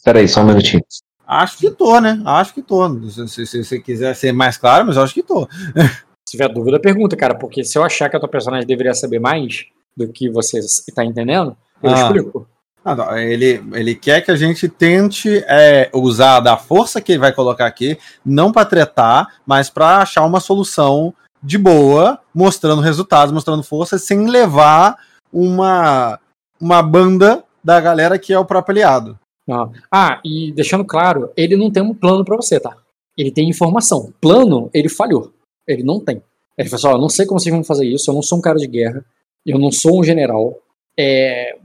[0.05, 0.83] Peraí, só um minutinho.
[1.27, 2.21] Acho que tô, né?
[2.25, 2.89] Acho que tô.
[3.29, 5.49] Se, você quiser ser mais claro, mas eu acho que tô.
[6.29, 9.19] Se tiver dúvida, pergunta, cara, porque se eu achar que a tua personagem deveria saber
[9.19, 9.65] mais
[9.97, 11.95] do que você está entendendo, eu Ah.
[11.95, 12.47] explico.
[12.83, 17.31] Ah, ele, ele quer que a gente tente é, usar da força que ele vai
[17.33, 23.63] colocar aqui, não para tretar, mas para achar uma solução de boa, mostrando resultados, mostrando
[23.63, 24.97] força, sem levar
[25.33, 26.19] uma,
[26.59, 29.19] uma banda da galera que é o próprio aliado.
[29.51, 32.75] Ah, Ah, e deixando claro, ele não tem um plano pra você, tá?
[33.17, 34.11] Ele tem informação.
[34.21, 35.33] Plano, ele falhou.
[35.71, 36.23] Ele não tem.
[36.57, 38.39] Ele falou assim, ó, eu não sei como vocês vão fazer isso, eu não sou
[38.39, 39.05] um cara de guerra,
[39.47, 40.59] eu não sou um general.
[40.99, 41.57] É,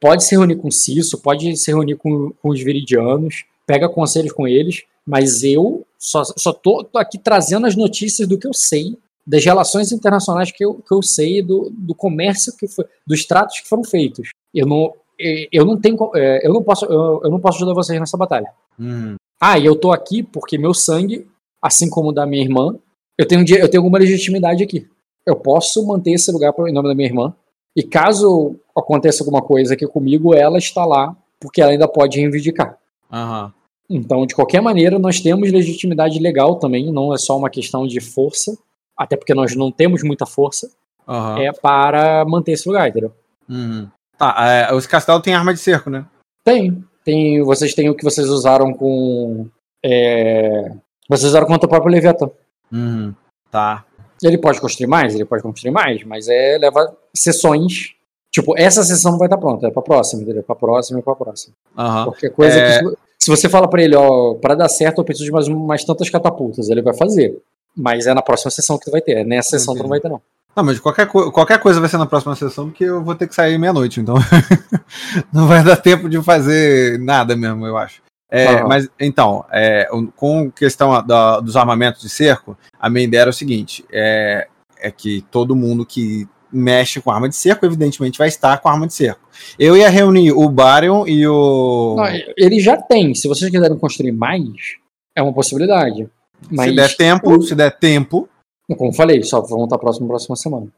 [0.00, 4.32] pode se reunir com o Cisso, pode se reunir com, com os viridianos, pega conselhos
[4.32, 8.54] com eles, mas eu só, só tô, tô aqui trazendo as notícias do que eu
[8.54, 8.96] sei,
[9.26, 13.60] das relações internacionais que eu, que eu sei, do, do comércio que foi, dos tratos
[13.60, 14.30] que foram feitos.
[14.54, 17.74] Eu não, eh, eu não tenho, eh, eu não posso, eu, eu não posso ajudar
[17.74, 18.50] vocês nessa batalha.
[18.78, 19.16] Uhum.
[19.40, 21.26] Ah, e eu tô aqui porque meu sangue,
[21.62, 22.76] assim como o da minha irmã,
[23.20, 24.88] eu tenho, eu tenho alguma legitimidade aqui.
[25.26, 27.34] Eu posso manter esse lugar em nome da minha irmã.
[27.76, 32.78] E caso aconteça alguma coisa aqui comigo, ela está lá, porque ela ainda pode reivindicar.
[33.12, 33.52] Aham.
[33.90, 38.00] Então, de qualquer maneira, nós temos legitimidade legal também, não é só uma questão de
[38.00, 38.56] força,
[38.96, 40.70] até porque nós não temos muita força,
[41.06, 41.40] Aham.
[41.40, 43.12] é para manter esse lugar, entendeu?
[43.48, 43.86] Uhum.
[44.16, 46.06] Tá, é, os castelos têm arma de cerco, né?
[46.42, 46.82] Tem.
[47.04, 49.46] tem vocês têm o que vocês usaram com.
[49.84, 50.72] é,
[51.08, 52.30] vocês usaram contra o próprio Leviatã.
[52.72, 53.14] Uhum.
[53.50, 53.84] Tá.
[54.22, 55.14] Ele pode construir mais?
[55.14, 57.94] Ele pode construir mais, mas é leva sessões.
[58.32, 60.42] Tipo, essa sessão não vai estar pronta, é pra próxima, entendeu?
[60.42, 61.52] Pra próxima e pra próxima.
[61.76, 62.04] Aham.
[62.04, 62.78] Qualquer coisa É.
[62.78, 62.88] que.
[63.18, 66.08] se- você fala pra ele, ó, pra dar certo eu preciso de mais, mais tantas
[66.08, 67.36] catapultas, ele vai fazer.
[67.76, 69.18] Mas é na próxima sessão que tu vai ter.
[69.18, 70.20] é Nessa sessão tu não vai ter, não.
[70.56, 73.26] Não, mas qualquer, co- qualquer coisa vai ser na próxima sessão, porque eu vou ter
[73.28, 74.16] que sair meia-noite, então
[75.32, 78.02] não vai dar tempo de fazer nada mesmo, eu acho.
[78.30, 78.62] É.
[78.64, 83.30] Mas, então, é, o- com questão da- dos armamentos de cerco, a minha ideia era
[83.30, 84.46] o seguinte: é,
[84.78, 88.86] é que todo mundo que mexe com arma de cerco, evidentemente, vai estar com arma
[88.86, 89.20] de cerco.
[89.58, 91.94] Eu ia reunir o Barion e o.
[91.96, 93.14] Não, ele já tem.
[93.14, 94.76] Se vocês quiserem construir mais,
[95.16, 96.08] é uma possibilidade.
[96.50, 98.28] Mas, se der tempo, se der tempo,
[98.76, 100.68] como eu falei, só vão estar próximo próxima semana.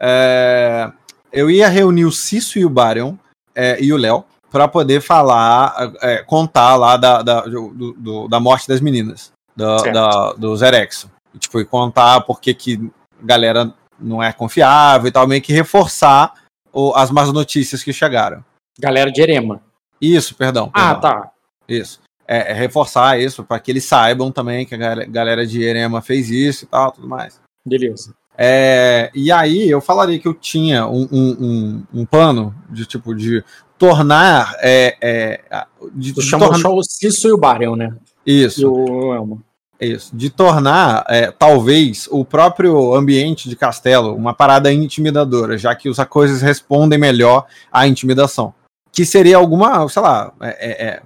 [0.00, 0.90] É,
[1.32, 3.14] eu ia reunir o Cisso e o Barion
[3.54, 4.24] é, e o Léo
[4.54, 9.78] para poder falar, é, contar lá da, da, do- do- da morte das meninas, da,
[9.78, 11.10] da, do Zerexo.
[11.40, 12.88] Tipo, e contar por que
[13.20, 16.34] galera não é confiável e tal, meio que reforçar
[16.72, 18.44] o- as más notícias que chegaram.
[18.78, 19.60] Galera de Erema.
[20.00, 20.70] Isso, perdão.
[20.72, 21.00] Ah, perdão.
[21.22, 21.30] tá.
[21.68, 21.98] Isso.
[22.28, 26.00] É, é reforçar isso para que eles saibam também que a gal- galera de Erema
[26.00, 27.40] fez isso e tal, tudo mais.
[27.66, 28.14] Beleza.
[28.38, 33.14] É, e aí eu falaria que eu tinha um, um, um, um plano de tipo
[33.14, 33.44] de
[33.78, 34.54] tornar.
[34.60, 35.64] É, é,
[35.94, 37.94] de, Tu de chamou tornar- só o Cisso e o Barion, né?
[38.26, 38.62] isso.
[38.62, 39.42] E o Elmo.
[39.80, 45.88] Isso, de tornar, é, talvez, o próprio ambiente de castelo uma parada intimidadora, já que
[45.88, 48.54] os coisas respondem melhor à intimidação.
[48.92, 51.02] Que seria alguma, sei lá, é, é, é,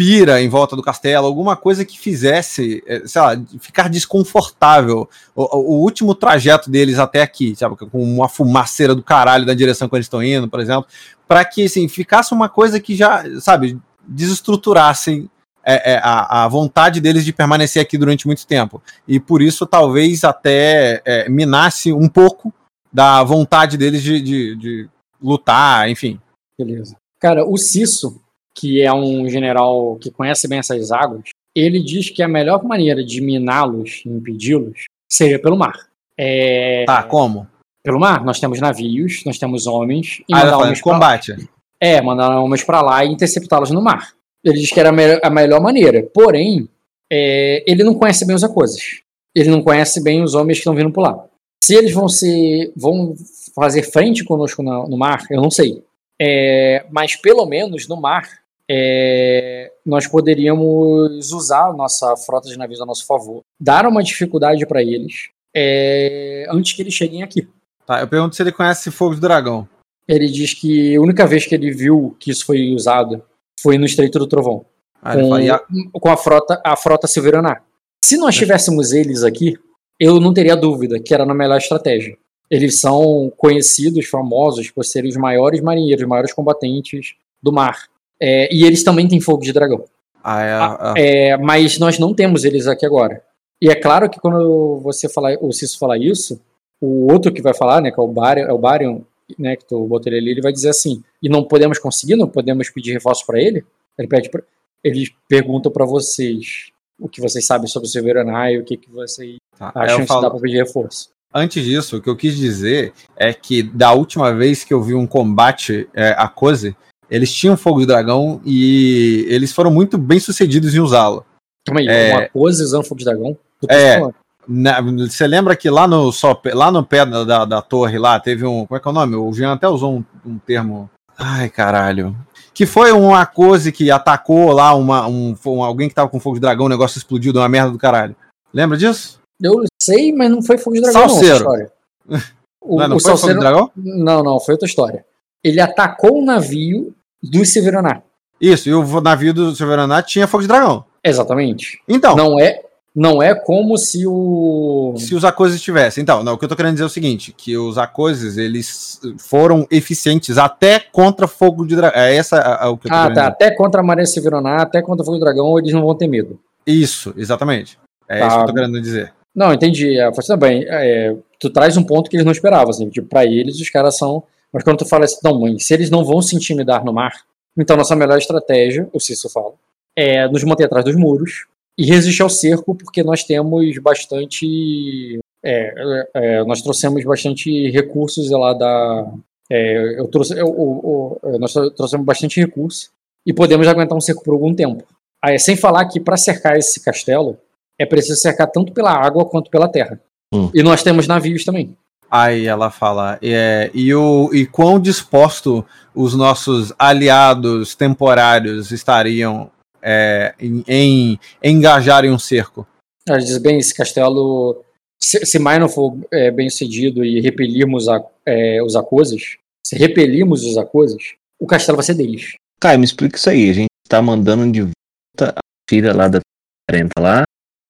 [0.00, 5.58] pira em volta do castelo, alguma coisa que fizesse, é, sei lá, ficar desconfortável o,
[5.58, 9.94] o- último trajeto deles até aqui, sabe, com uma fumaceira do caralho da direção que
[9.94, 10.86] eles estão indo, por exemplo,
[11.28, 13.78] para que, assim, ficasse uma coisa que já, sabe,
[14.08, 15.28] desestruturasse
[15.62, 18.82] é, é, a, a vontade deles de permanecer aqui durante muito tempo.
[19.06, 22.50] E por isso, talvez até é, minasse um pouco
[22.90, 24.88] da vontade deles de, de, de
[25.20, 26.18] lutar, enfim.
[26.58, 26.96] Beleza.
[27.20, 28.18] Cara, o Cisso,
[28.60, 31.22] que é um general que conhece bem essas águas,
[31.54, 35.74] ele diz que a melhor maneira de miná-los e impedi-los seria pelo mar.
[36.18, 37.46] É, Tá, como?
[37.82, 41.48] Pelo mar, nós temos navios, nós temos homens, e Ah, mandar homens combate.
[41.80, 44.12] É, mandar homens pra lá e interceptá-los no mar.
[44.44, 46.02] Ele diz que era a me- a melhor maneira.
[46.12, 46.68] Porém,
[47.10, 49.00] é, ele não conhece bem os coisas.
[49.34, 51.24] Ele não conhece bem os homens que estão vindo por lá.
[51.64, 53.14] Se eles vão ser, vão
[53.54, 55.82] fazer frente conosco na- no mar, eu não sei.
[56.20, 58.28] É, mas pelo menos no mar,
[58.72, 64.64] é, nós poderíamos usar a nossa frota de navios a nosso favor, dar uma dificuldade
[64.64, 67.48] para eles é, antes que eles cheguem aqui.
[67.84, 69.68] Tá, eu pergunto se ele conhece Fogo de Dragão.
[70.06, 73.20] Ele diz que a única vez que ele viu que isso foi usado
[73.60, 74.64] foi no Estreito do Trovão,
[75.02, 77.62] Ah, com, com a frota a frota Silveraná.
[78.04, 79.58] Se nós tivéssemos eles aqui,
[79.98, 82.16] eu não teria dúvida que era na melhor estratégia.
[82.48, 87.89] Eles são conhecidos, famosos por serem os maiores marinheiros, os maiores combatentes do mar.
[88.22, 89.84] É, e eles também têm fogo de dragão.
[90.22, 93.22] ah, é, a- a- É, mas nós não temos eles aqui agora.
[93.62, 96.38] E é claro que quando você falar, o Cício falar isso,
[96.80, 99.00] o outro que vai falar, né, que é o Barion, é o Barion
[99.38, 102.28] né, que tu botou ele ali, ele vai dizer assim: e não podemos conseguir, não
[102.28, 103.64] podemos pedir reforço para ele?
[103.98, 104.42] Ele pede pra,
[104.84, 109.36] eles perguntam para vocês o que vocês sabem sobre o Silveranai, o que, que vocês
[109.58, 109.72] tá.
[109.74, 111.08] Acham que falo- dá para pedir reforço.
[111.34, 114.94] Antes disso, o que eu quis dizer é que da última vez que eu vi
[114.94, 116.76] um combate é, a Cose,
[117.10, 121.24] eles tinham fogo de dragão e eles foram muito bem sucedidos em usá-lo.
[121.66, 122.12] Calma aí, É.
[122.16, 123.36] uma pose usando fogo de dragão?
[123.68, 124.00] É.
[124.48, 128.18] Na- Você lembra que lá no, só, lá no pé da, da, da torre lá
[128.18, 128.64] teve um.
[128.66, 129.14] Como é que é o nome?
[129.16, 130.90] O Jean até usou um, um termo.
[131.18, 132.16] Ai, caralho.
[132.54, 136.36] Que foi uma coisa que atacou lá uma, um, um- alguém que tava com fogo
[136.36, 138.16] de dragão, o negócio explodiu, deu uma merda do caralho.
[138.52, 139.20] Lembra disso?
[139.40, 141.44] Eu sei, mas não foi fogo de dragão, Salseiro.
[141.44, 142.18] não.
[142.62, 143.70] O, não, não o foi fogo Salseiro- de dragão?
[143.76, 145.04] Não, não, foi outra história.
[145.44, 148.02] Ele atacou o navio do Severaná.
[148.40, 150.84] Isso, e o navio do Silveraná tinha fogo de dragão.
[151.04, 151.78] Exatamente.
[151.88, 152.60] Então, Não é,
[152.94, 154.94] não é como se o.
[154.96, 156.00] se os Akoses tivessem.
[156.02, 158.98] Então, não, o que eu tô querendo dizer é o seguinte: que os Akoses, eles
[159.18, 162.00] foram eficientes até contra fogo de dragão.
[162.00, 163.08] É essa a- a- o que eu tô Ah, tá.
[163.08, 163.20] dizer.
[163.26, 166.38] Até contra a Maria Severaná, até contra Fogo do Dragão, eles não vão ter medo.
[166.66, 167.78] Isso, exatamente.
[168.08, 168.26] É Tá.
[168.26, 169.12] isso que eu tô querendo dizer.
[169.34, 169.98] Não, entendi.
[169.98, 170.64] É, foi também.
[170.68, 172.88] É, tu traz um ponto que eles não esperavam, assim.
[172.88, 174.22] Tipo, pra eles, os caras são.
[174.52, 177.12] Mas quando tu fala assim, não, mãe, se eles não vão se intimidar no mar,
[177.56, 179.52] então nossa melhor estratégia, o Cício fala,
[179.96, 181.46] é nos manter atrás dos muros
[181.78, 185.18] e resistir ao cerco, porque nós temos bastante.
[185.42, 189.12] é, é, é, nós trouxemos bastante recursos lá da.
[189.50, 192.90] é, eu trouxe, eu- eu- eu- nós trouxemos bastante recurso
[193.26, 194.84] e podemos aguentar um cerco por algum tempo.
[195.22, 197.36] Aí, sem falar que para cercar esse castelo
[197.78, 199.98] é preciso cercar tanto pela água quanto pela terra.
[200.32, 200.50] Hum.
[200.54, 201.74] E nós temos navios também.
[202.10, 205.64] Aí ela fala, é, e, o, e quão disposto
[205.94, 209.50] os nossos aliados temporários estariam
[209.80, 212.66] é, em, em engajar em um cerco?
[213.08, 214.62] Ela diz bem, esse castelo,
[215.00, 220.44] se, se Minor for é, bem sucedido e repelirmos a- é, os acoses, se repelirmos
[220.44, 222.34] os acoses, o castelo vai ser deles.
[222.60, 223.50] Caio, me explica isso aí.
[223.50, 226.20] A gente tá mandando de volta a filha lá da
[226.68, 227.22] 40 lá,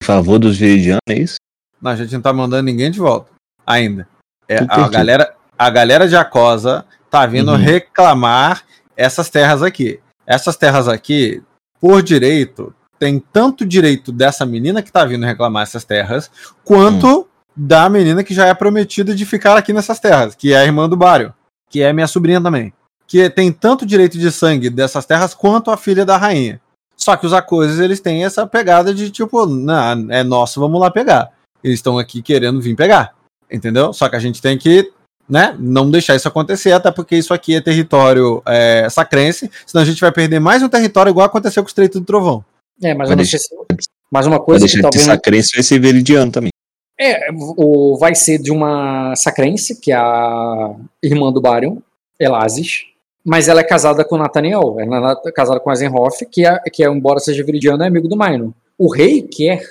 [0.03, 1.37] em favor dos Viridianos, é isso?
[1.81, 3.31] Não, a gente não tá mandando ninguém de volta
[3.67, 4.09] ainda.
[4.51, 7.57] É, a, galera, a galera de Acosa tá vindo Uhum.
[7.57, 8.63] reclamar
[8.97, 10.01] essas terras aqui.
[10.27, 11.41] Essas terras aqui,
[11.81, 16.31] por direito, tem tanto direito dessa menina que tá vindo reclamar essas terras,
[16.65, 20.65] quanto da menina que já é prometida de ficar aqui nessas terras, que é a
[20.65, 21.33] irmã do Bário,
[21.69, 22.73] que é minha sobrinha também.
[23.07, 26.61] Que tem tanto direito de sangue dessas terras quanto a filha da rainha.
[26.97, 30.91] Só que os Acoses, eles têm essa pegada de tipo, não, é nosso, vamos lá
[30.91, 31.31] pegar.
[31.63, 33.15] Eles estão aqui querendo vir pegar.
[33.51, 33.93] Entendeu?
[33.93, 34.91] Só que a gente tem que,
[35.29, 39.87] né, não deixar isso acontecer, até porque isso aqui é território é, sacrense, senão a
[39.87, 42.45] gente vai perder mais um território igual aconteceu com o Estreito do Trovão.
[42.83, 43.89] É, mas Vai eu não deixar- sei se...
[44.11, 45.05] Mas uma Vai coisa que talvez...
[45.05, 46.51] ser crença vai ser Veridiano também.
[46.99, 51.77] É, o, vai ser de uma sacrense, que é a irmã do Barion,
[52.19, 52.87] Elazes,
[53.25, 56.89] mas ela é casada com Nathaniel, ela é casada com Eisenhoff, que, é, que é,
[56.89, 58.53] embora seja viridiano, é amigo do Minor.
[58.77, 59.63] O rei quer.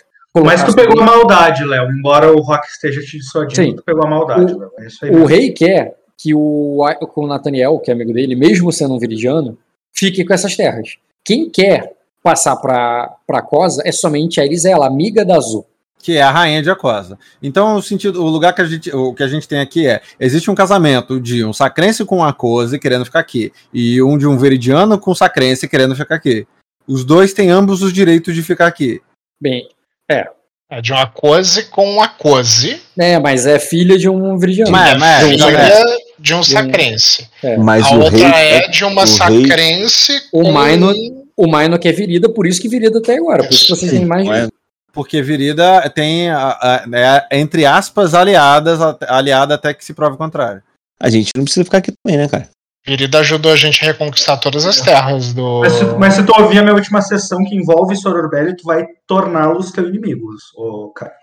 [0.43, 1.89] Mas tu pegou a maldade, Léo.
[1.91, 3.75] Embora o Rock esteja te dissuadindo, Sim.
[3.75, 4.71] tu pegou a maldade, Léo.
[4.79, 5.11] É isso aí.
[5.11, 8.99] O rei quer que o, que o Nathaniel, que é amigo dele, mesmo sendo um
[8.99, 9.57] viridiano,
[9.93, 10.97] fique com essas terras.
[11.23, 15.65] Quem quer passar para a Cosa é somente a Elisela, amiga da Azul.
[16.01, 17.17] que é a rainha de Acosa.
[17.41, 20.01] Então, o sentido, o lugar que a gente, o que a gente tem aqui é,
[20.19, 24.25] existe um casamento de um sacrense com um Acose querendo ficar aqui e um de
[24.25, 26.47] um veridiano com um sacrense querendo ficar aqui.
[26.87, 29.01] Os dois têm ambos os direitos de ficar aqui.
[29.41, 29.69] Bem,
[30.09, 32.79] É de uma cose com uma cose.
[32.97, 34.71] é, mas é filha de um viridiano.
[34.71, 35.83] Mas- mas- filha mas-
[36.19, 37.27] de um sacrense.
[37.57, 38.51] Mas a o outra rei.
[38.51, 40.51] é de uma o rei- sacrense O com...
[40.51, 40.95] Minor-
[41.35, 43.43] O Minor que é virida, por isso que virida até agora.
[43.45, 44.27] Por isso que vocês têm mais.
[44.27, 44.47] é?
[44.91, 46.85] Porque Virida tem, a- a-
[47.31, 50.61] é, entre aspas, aliadas, a- aliada até que se prove o contrário.
[50.99, 52.49] A gente não precisa ficar aqui também, né, cara?
[52.85, 55.59] Virida ajudou a gente a reconquistar todas as terras do.
[55.61, 58.85] Mas se, mas se tu ouvir a minha última sessão que envolve Sororbelli, tu vai
[59.05, 61.13] torná-los teus inimigos, ô cara.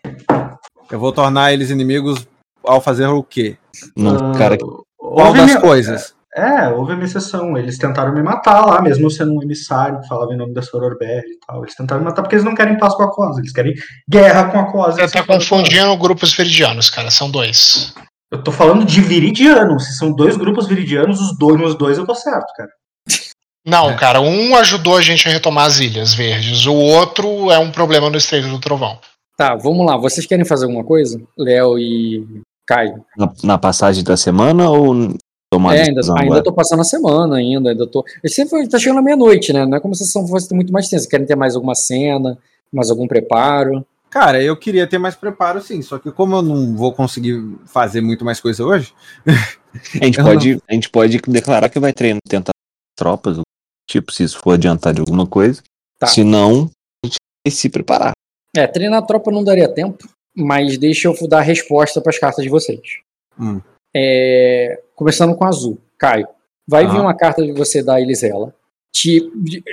[0.90, 2.26] Eu vou tornar eles inimigos
[2.64, 3.56] ao fazer o quê?
[3.96, 6.14] Não, Ah, cara, Qual houve das minha- coisas?
[6.36, 7.56] É, houve a minha exceção.
[7.56, 11.22] Eles tentaram me matar lá, mesmo sendo um emissário que falava em nome da Sororbelli
[11.32, 11.62] e tal.
[11.62, 13.72] Eles tentaram me matar porque eles não querem paz com a Cosa, eles querem
[14.08, 15.00] guerra com a Cosa.
[15.00, 17.10] Você tá confundindo grupos viridianos, cara.
[17.10, 17.94] São dois.
[18.36, 19.78] Eu tô falando de viridiano.
[19.80, 22.70] Se são dois grupos viridianos, os dois nos dois eu tô certo, cara.
[23.66, 23.96] Não, É.
[23.96, 28.08] cara, um ajudou a gente a retomar as Ilhas Verdes, o outro é um problema
[28.08, 28.98] no Estreito do Trovão.
[29.36, 29.96] Tá, vamos lá.
[29.96, 31.20] Vocês querem fazer alguma coisa?
[31.36, 32.24] Léo e
[32.66, 33.04] Caio.
[33.18, 35.14] na, na passagem da semana ou
[35.52, 38.04] tomar É, ainda, ainda tô passando a semana ainda, ainda tô.
[38.24, 39.66] Você foi, tá chegando à meia-noite, né?
[39.66, 41.08] Não é como se a sessão fosse muito mais tensa.
[41.08, 42.38] Querem ter mais alguma cena,
[42.72, 43.84] mais algum preparo?
[44.10, 45.82] Cara, eu queria ter mais preparo, sim.
[45.82, 48.94] Só que como eu não vou conseguir fazer muito mais coisa hoje,
[50.00, 52.52] A gente, pode, a gente pode declarar que vai treinar, tentar
[52.96, 53.38] tropas,
[53.88, 55.62] tipo, se isso for adiantar de alguma coisa.
[55.98, 56.06] Tá.
[56.06, 56.70] Se não,
[57.04, 58.12] a gente vai se preparar.
[58.56, 62.18] É, treinar a tropa não daria tempo, mas deixa eu dar a resposta para as
[62.18, 62.80] cartas de vocês.
[63.38, 63.60] Hum.
[63.94, 65.78] É, começando com a azul.
[65.98, 66.28] Caio,
[66.66, 66.92] vai Aham.
[66.92, 68.54] vir uma carta de você da Elisela,
[68.94, 69.30] te,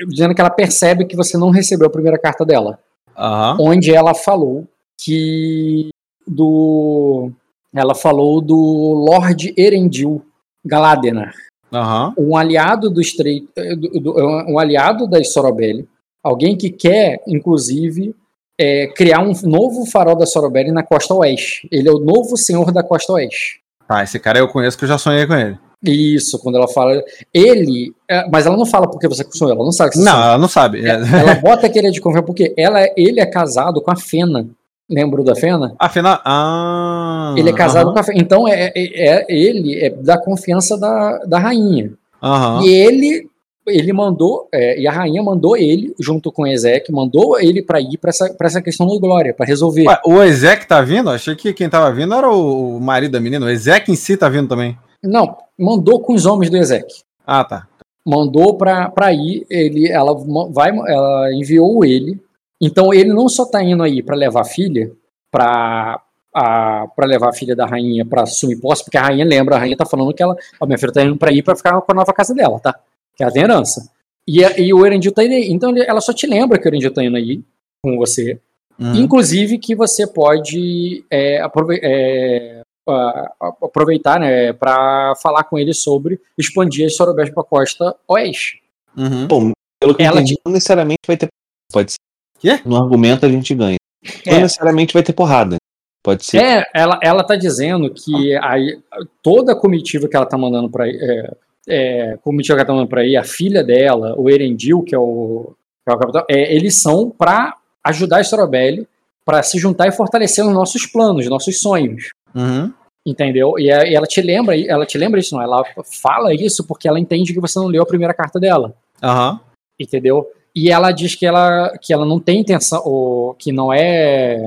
[0.08, 2.80] dizendo que ela percebe que você não recebeu a primeira carta dela.
[3.18, 4.68] Aham, onde ela falou
[4.98, 5.90] que
[6.28, 7.32] do
[7.74, 10.24] ela falou do Lord Erendil
[10.66, 11.34] Galadenar,
[11.72, 14.16] aham, um aliado do estreito, eh, do-
[14.48, 15.88] um aliado da Sorobelli,
[16.24, 18.16] alguém que quer inclusive
[18.60, 21.68] é, criar um novo farol da Sorobelli na costa oeste.
[21.72, 23.60] Ele é o novo senhor da costa oeste.
[23.88, 25.58] Tá, esse cara eu conheço que eu já sonhei com ele.
[25.84, 27.04] Isso, quando ela fala.
[27.34, 27.94] Ele.
[28.10, 30.28] é, Mas ela não fala porque você sonhou, ela não sabe que você Não, sonhou.
[30.28, 30.80] ela não sabe.
[30.88, 30.92] É.
[30.94, 34.48] Ela bota que ele é de confiança, porque ela, ele é casado com a Fena.
[34.90, 35.74] Lembra da Fena?
[35.80, 36.20] Afinal.
[36.26, 38.20] Ah, Ele é casado com a Fena.
[38.22, 41.92] Então, é, é- é- ele é da confiança da, da rainha.
[42.22, 42.64] aham.
[42.64, 43.28] E ele
[43.66, 47.98] ele mandou, é, e a rainha mandou ele, junto com Ezek, mandou ele para ir
[47.98, 49.88] para essa, pra essa questão do Glória, para resolver.
[49.88, 51.10] Ué, o Ezek tá vindo?
[51.10, 53.46] Achei que quem tava vindo era o, o marido da menina.
[53.46, 54.78] O Ezek em si tá vindo também.
[55.04, 56.88] Não, mandou com os homens do Ezek.
[57.26, 57.68] Ah, tá.
[58.06, 60.14] mandou pra, pra ir, ele, ela,
[60.52, 62.20] vai, ela enviou ele.
[62.62, 64.92] Então ele não só tá indo aí pra levar a filha,
[65.32, 66.02] pra,
[66.34, 69.60] a, pra levar a filha da rainha pra assumir posse, porque a rainha lembra, a
[69.60, 71.92] rainha tá falando que ela, ó, minha filha tá indo pra ir pra ficar com
[71.92, 72.74] a nova casa dela, tá?
[73.16, 73.90] Que ela tem herança.
[74.28, 75.52] E, a- e o Erendil tá indo aí.
[75.52, 77.42] Então ela só te lembra que o Erendil tá indo aí
[77.84, 78.40] com você.
[78.80, 78.96] Uhum.
[78.96, 81.42] Inclusive que você pode é,
[81.82, 87.46] é, a- a- aproveitar né, para falar com ele sobre expandir as Sorobés para a
[87.46, 88.62] costa oeste.
[88.98, 89.28] Uhum.
[89.28, 91.28] Bom, pelo que Ela entendi, não necessariamente vai ter.
[91.72, 91.98] Pode ser.
[92.40, 92.62] Quê?
[92.66, 93.78] No argumento a gente ganha.
[94.26, 94.42] Não É.
[94.42, 95.56] necessariamente vai ter porrada.
[96.04, 96.38] Pode ser.
[96.44, 98.78] É, ela, ela tá dizendo que aí,
[99.22, 101.32] toda a comitiva que ela tá mandando para é,
[101.68, 105.00] é, comitiva que ela tá mandando para aí, a filha dela, o Erendil, que é
[105.00, 105.54] o,
[105.86, 107.56] que é o capitão, é, eles são para
[107.86, 108.86] ajudar a Sorobelli
[109.26, 112.10] para se juntar e fortalecer os nossos planos, nossos sonhos.
[112.36, 112.72] Uhum.
[113.06, 113.60] Entendeu?
[113.60, 115.42] E, a- e ela te lembra, ela te lembra isso, não?
[115.42, 115.64] Ela
[116.02, 118.74] fala isso porque ela entende que você não leu a primeira carta dela,
[119.04, 119.40] Aham.
[119.80, 120.26] entendeu?
[120.56, 124.38] E ela diz que ela, que ela não tem intenção, ou que não é,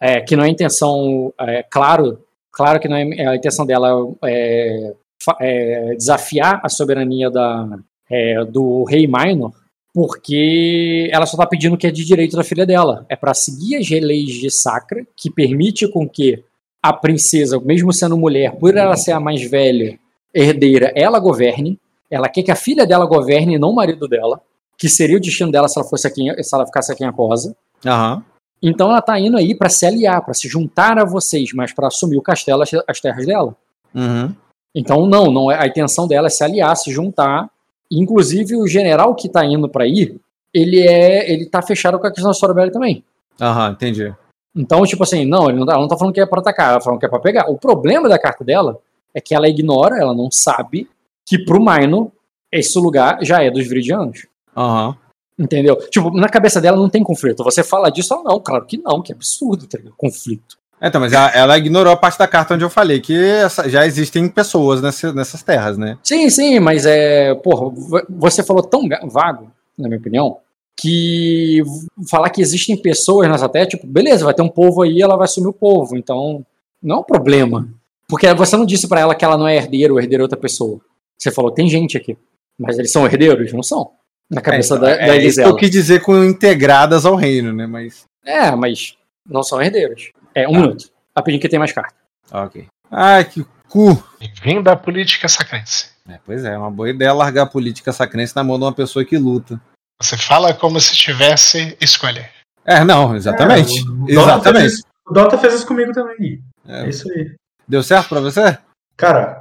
[0.00, 3.90] é, que não é intenção, é, claro, claro que não é a intenção dela
[4.24, 4.92] é,
[5.40, 7.78] é desafiar a soberania da,
[8.10, 9.52] é, do rei Minor,
[9.92, 13.04] porque ela só está pedindo o que é de direito da filha dela.
[13.08, 16.44] É para seguir as leis de Sacra, que permite com que
[16.82, 19.98] a princesa, mesmo sendo mulher, por ela ser a mais velha
[20.32, 21.78] herdeira, ela governe.
[22.10, 24.40] Ela quer que a filha dela governe, e não o marido dela,
[24.76, 27.54] que seria o destino dela se ela fosse aqui, se ela ficasse aqui em Acosa.
[27.84, 28.22] Aham.
[28.62, 31.88] Então ela tá indo aí pra se aliar, pra se juntar a vocês, mas pra
[31.88, 33.54] assumir o castelo, as, as terras dela.
[33.94, 34.34] Uhum.
[34.74, 37.48] Então não, não é a intenção dela é se aliar, se juntar.
[37.90, 40.20] Inclusive o general que tá indo pra ir,
[40.52, 43.04] ele é, ele tá fechado com a questão da Sorobelli também.
[43.40, 44.12] Aham, entendi.
[44.58, 46.70] Então, tipo assim, não, ele não tá, ela não tá falando que é pra atacar,
[46.70, 47.48] ela tá falando que é pra pegar.
[47.48, 48.78] O problema da carta dela
[49.14, 50.88] é que ela ignora, ela não sabe
[51.24, 52.10] que pro Maino
[52.50, 54.26] esse lugar já é dos Viridianos.
[54.56, 54.96] Aham.
[55.38, 55.76] Entendeu?
[55.88, 57.44] Tipo, na cabeça dela não tem conflito.
[57.44, 58.40] Você fala disso ou não?
[58.40, 59.94] Claro que não, que absurdo, tá ligado?
[59.96, 60.58] Conflito.
[60.80, 63.68] É, Então, mas ela, ela ignorou a parte da carta onde eu falei que essa-
[63.68, 65.96] já existem pessoas nessa- nessas terras, né?
[66.02, 67.34] Sim, sim, mas é.
[67.36, 70.38] Porra, vo- você falou tão vago, na minha opinião,
[70.80, 71.62] que
[72.08, 75.24] falar que existem pessoas nessa terra, tipo, beleza, vai ter um povo aí, ela vai
[75.24, 75.96] assumir o povo.
[75.96, 76.44] Então,
[76.82, 77.68] não é um problema.
[78.08, 80.38] Porque você não disse pra ela que ela não é herdeiro ou herdeiro é outra
[80.38, 80.80] pessoa.
[81.18, 82.16] Você falou, tem gente aqui.
[82.58, 83.52] Mas eles são herdeiros?
[83.52, 83.90] Não são.
[84.30, 85.48] Na cabeça é, da, da é isso que Elisela.
[85.48, 87.66] eu quis dizer com integradas ao reino, né?
[87.66, 88.04] Mas.
[88.24, 88.96] É, mas
[89.26, 90.10] não são herdeiros.
[90.34, 90.90] É, um minuto.
[91.16, 91.94] Rapidinho que tem mais carta.
[92.30, 92.66] Ok.
[92.90, 94.02] Ai, que cu.
[94.20, 95.90] Bem-vindo à política sacrense.
[96.08, 98.72] É, pois é, é uma boa ideia largar a política sacrense na mão de uma
[98.72, 99.60] pessoa que luta.
[100.00, 102.28] Você fala como se tivesse escolha.
[102.64, 103.78] É, não, exatamente.
[103.78, 104.60] É, o Dota exatamente.
[104.60, 106.40] fez isso- O Dota fez isso comigo também.
[106.66, 106.84] É.
[106.84, 107.34] É isso aí.
[107.66, 108.56] Deu certo pra você?
[108.96, 109.38] Cara,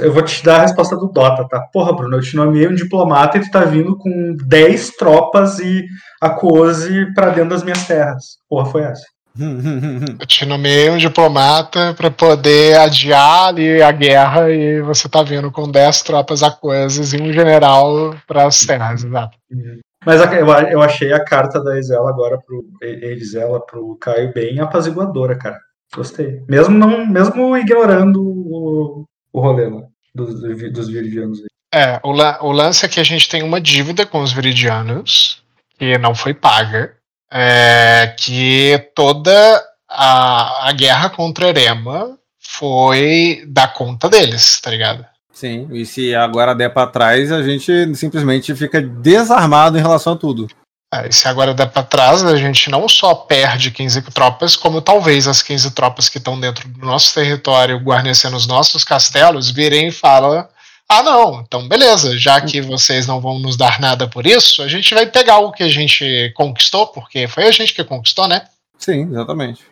[0.00, 1.60] eu vou te dar a resposta do Dota, tá?
[1.72, 5.84] Porra, Bruno, eu te nomeei um diplomata e tu tá vindo com 10 tropas e
[6.20, 8.38] a Coase pra dentro das minhas terras.
[8.48, 9.04] Porra, foi essa.
[10.20, 15.52] Eu te nomeei um diplomata pra poder adiar ali a guerra e você tá vindo
[15.52, 19.36] com 10 tropas aquosas e um general pras terras, exato.
[20.08, 24.58] Mas a- eu, eu achei a carta da Elisela agora pro Elisela pro Caio bem
[24.58, 25.58] apaziguadora, cara.
[25.94, 26.42] Gostei.
[26.48, 29.82] Mesmo não, mesmo ignorando o, o rolê lá
[30.14, 30.40] dos,
[30.72, 31.40] dos viridianos.
[31.74, 35.42] É, o, la- o lance é que a gente tem uma dívida com os viridianos
[35.78, 36.94] que não foi paga,
[37.30, 45.04] é, que toda a, a guerra contra Erema foi da conta deles, tá ligado?
[45.38, 50.16] Sim, e se agora der pra trás, a gente simplesmente fica desarmado em relação a
[50.16, 50.48] tudo.
[50.92, 54.82] É, e se agora der pra trás, a gente não só perde 15 tropas, como
[54.82, 59.86] talvez as 15 tropas que estão dentro do nosso território, guarnecendo os nossos castelos, virem
[59.86, 60.44] e falam:
[60.88, 64.66] ah, não, então beleza, já que vocês não vão nos dar nada por isso, a
[64.66, 68.42] gente vai pegar o que a gente conquistou, porque foi a gente que conquistou, né?
[68.76, 69.62] Sim, exatamente.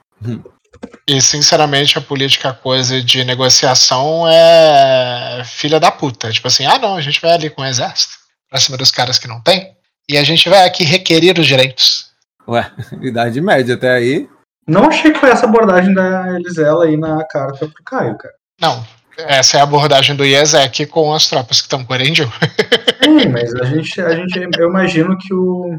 [1.07, 6.31] E sinceramente a política coisa de negociação é filha da puta.
[6.31, 8.15] Tipo assim, ah não, a gente vai ali com o exército
[8.51, 9.77] pra cima dos caras que não tem.
[10.09, 12.11] E a gente vai aqui requerir os direitos.
[12.49, 12.71] Ué,
[13.03, 14.29] idade média até aí.
[14.67, 18.35] Não achei que foi essa abordagem da Elisela aí na carta pro Caio, cara.
[18.61, 18.85] Não,
[19.19, 22.29] essa é a abordagem do Iezek com as tropas que estão com o Erendil.
[23.03, 25.79] Sim, mas a gente, a gente, eu imagino que o.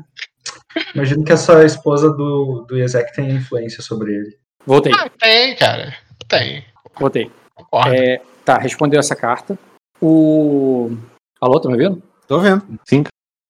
[0.95, 4.37] Imagino que essa esposa do, do Ezek tem influência sobre ele.
[4.67, 5.95] Voltei, Ah, tem, cara.
[6.27, 6.65] Tem.
[6.99, 7.31] voltei.
[7.87, 9.57] É, tá, respondeu essa carta.
[10.01, 10.89] O.
[11.39, 12.03] Alô, tá me ouvindo?
[12.27, 12.77] Tô vendo.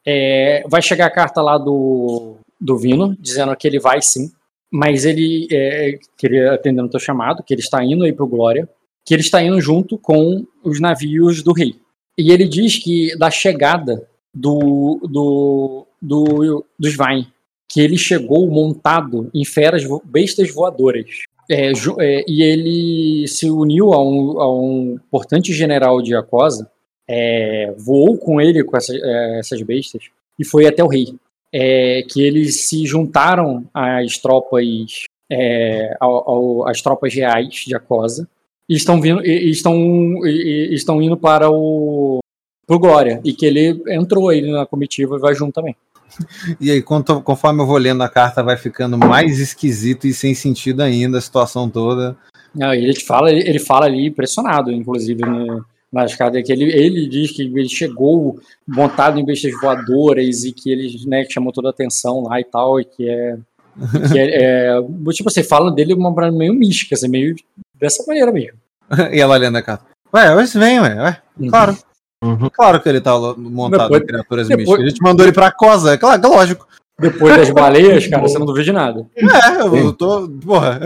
[0.06, 4.32] É, vai chegar a carta lá do, do Vino, dizendo que ele vai sim,
[4.72, 8.70] mas ele é, queria atendendo o teu chamado, que ele está indo aí pro Glória,
[9.04, 11.82] que ele está indo junto com os navios do rei.
[12.16, 17.28] E ele diz que da chegada do, do, do dos Vain,
[17.70, 21.06] que ele chegou montado em feras bestas voadoras.
[21.50, 26.70] É, é, e ele se uniu a um, a um importante general de Acosa,
[27.08, 31.08] é, voou com ele com essa- é, essas bestas e foi até o rei.
[31.54, 34.66] É, que eles se juntaram às tropas
[35.32, 38.28] é, ao- ao- às tropas reais de Acosa
[38.68, 39.76] e estão vindo e, estão
[40.26, 42.20] e estão indo para o
[42.68, 45.76] pro Glória e que ele entrou aí na comitiva e vai junto também.
[46.60, 50.34] E aí, quanto- conforme eu vou lendo a carta, vai ficando mais esquisito e sem
[50.34, 52.18] sentido ainda a situação toda.
[52.54, 57.32] Não, ele fala, ele fala ali impressionado, inclusive, no, nas cartas, que ele, ele diz
[57.32, 62.24] que ele chegou montado em bestas voadoras e que ele né, chamou toda a atenção
[62.24, 63.38] lá e tal, e que é.
[64.12, 64.82] que é, é
[65.12, 67.36] tipo, você fala dele uma maneira meio mística, assim, meio
[67.80, 68.58] dessa maneira mesmo.
[69.14, 69.86] e ela lendo a carta.
[70.14, 70.96] Ué, hoje vem, ué.
[70.96, 71.22] ué.
[71.50, 71.78] Claro.
[72.24, 72.50] Uhum.
[72.52, 74.86] Claro que ele tá montado Depois- em criaturas depois- místicas.
[74.86, 76.68] A gente mandou ele pra Cosa, é claro, é lógico.
[77.00, 79.06] Depois das baleias, cara, você não duvida de nada.
[79.16, 80.28] É, eu, tô.
[80.44, 80.80] Porra.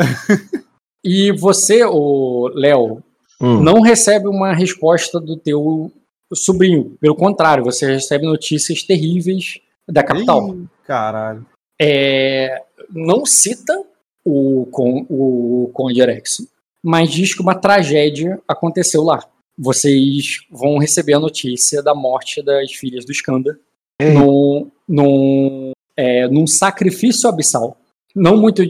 [1.03, 3.01] E você, o Léo,
[3.41, 3.59] Hum.
[3.61, 5.91] não recebe uma resposta do teu
[6.33, 6.95] sobrinho.
[6.99, 9.59] Pelo contrário, você recebe notícias terríveis
[9.89, 10.49] da capital.
[10.53, 11.45] Ih, caralho.
[11.81, 13.81] É, não cita
[14.23, 16.47] o, con, o Conde Erexo,
[16.83, 19.23] mas diz que uma tragédia aconteceu lá.
[19.61, 23.59] Vocês vão receber a notícia da morte das filhas do Skanda
[24.01, 27.77] num, num, é, num sacrifício abissal
[28.15, 28.61] não muito,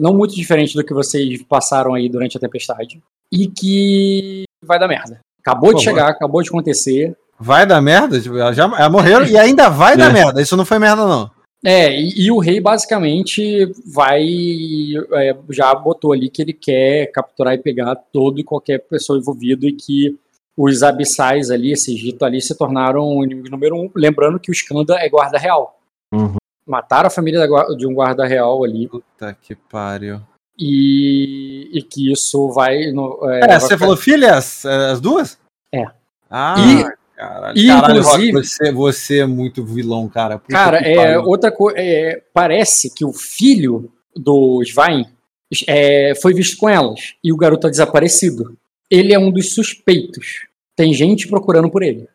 [0.00, 3.00] não muito diferente do que vocês passaram aí durante a tempestade.
[3.30, 5.20] E que vai dar merda.
[5.40, 7.16] Acabou de chegar, acabou de acontecer.
[7.38, 8.20] Vai dar merda?
[8.20, 10.42] Tipo, já morreram e ainda vai dar merda.
[10.42, 11.30] Isso não foi merda, não.
[11.64, 14.24] É, e, e o rei basicamente vai.
[15.12, 19.66] é, já botou ali que ele quer capturar e pegar todo e qualquer pessoa envolvida
[19.66, 20.16] e que
[20.60, 23.88] os abissais ali, esse Egito ali, se tornaram o inimigo número um.
[23.94, 25.78] Lembrando que o Skanda é guarda real.
[26.12, 26.34] Uhum.
[26.66, 30.20] Mataram a família de um guarda real ali Puta que pariu.
[30.58, 32.90] e, e que isso vai.
[32.92, 34.64] No, é, É, vai você ficar- falou filhas?
[34.64, 35.38] é, As duas?
[35.72, 35.84] É.
[36.30, 37.58] Ah, E- caralho.
[37.58, 40.38] e, Caralho, Rock, inclusive- você, você é muito vilão, cara.
[40.38, 41.78] Puta Cara, é, outra coisa.
[42.34, 45.06] parece que o filho do Svein
[45.66, 48.56] é, foi visto com elas e o garoto tá desaparecido.
[48.90, 50.46] Ele é um dos suspeitos.
[50.78, 52.08] Tem gente procurando por ele.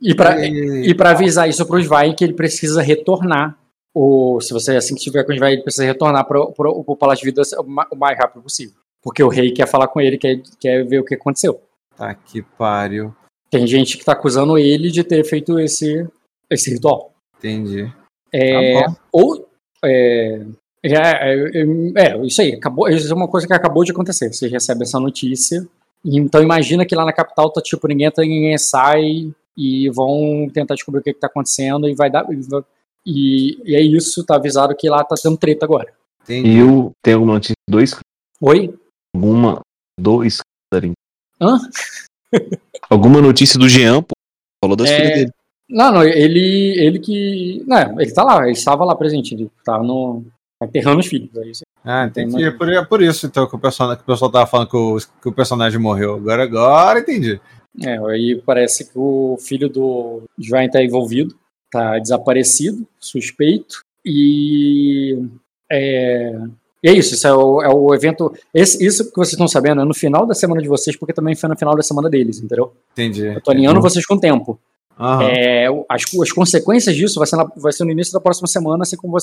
[0.00, 3.58] E pra, E- e pra avisar isso pro Svein que ele precisa retornar.
[3.92, 7.24] Ou se você assim que estiver com o Svein, ele precisa retornar pro, pro Palácio
[7.24, 8.76] de Vida o ma- o mais rápido possível.
[9.02, 11.60] Porque o rei quer falar com ele, quer, quer ver o que aconteceu.
[11.96, 13.12] Tá que pariu.
[13.50, 16.06] Tem gente que tá acusando ele de ter feito esse,
[16.48, 17.12] esse ritual.
[17.38, 17.92] Entendi.
[18.32, 19.48] É, Tá ou
[19.84, 20.42] é,
[20.84, 21.32] é, é,
[21.96, 24.32] é, isso aí, acabou, isso é uma coisa que acabou de acontecer.
[24.32, 25.66] Você recebe essa notícia,
[26.04, 30.74] então imagina que lá na capital tá tipo ninguém entra, ninguém sai e vão tentar
[30.74, 32.26] descobrir o que, que tá acontecendo e vai dar
[33.04, 35.92] e, e, é isso, tá avisado que lá tá tendo treta agora.
[36.22, 36.50] Entendi.
[36.50, 37.98] E eu tenho alguma notícia dois
[38.40, 38.74] Oi?
[39.14, 39.60] alguma
[39.98, 40.92] dois Scandarin.
[41.40, 41.58] Hã?
[42.90, 44.14] Alguma notícia do Jean, pô.
[44.62, 45.32] Falou das É, filhas dele.
[45.68, 49.78] Não, não, ele ele que, não, ele tá lá, ele estava lá presente, ele tá
[49.82, 50.24] no
[50.62, 51.62] enterrando os filhos, é isso.
[51.84, 52.42] Ah, entendi.
[52.44, 54.76] É por, é por isso, então, que o, personagem, que o pessoal tava falando que
[54.76, 56.14] o, que o personagem morreu.
[56.16, 57.40] Agora, agora entendi.
[57.82, 61.34] É, aí parece que o filho do Svein tá envolvido,
[61.70, 65.16] tá desaparecido, suspeito, e
[65.70, 66.32] é,
[66.82, 69.80] e é isso, isso é o, é o evento, esse- isso que vocês estão sabendo
[69.80, 72.38] é no final da semana de vocês, porque também foi no final da semana deles,
[72.42, 72.72] entendeu?
[72.92, 73.26] Entendi.
[73.26, 74.58] Eu tô alinhando vocês com o tempo.
[74.98, 75.22] Aham.
[75.30, 78.82] É, as, as consequências disso vai ser, na- vai ser no início da próxima semana,
[78.82, 79.20] assim como vai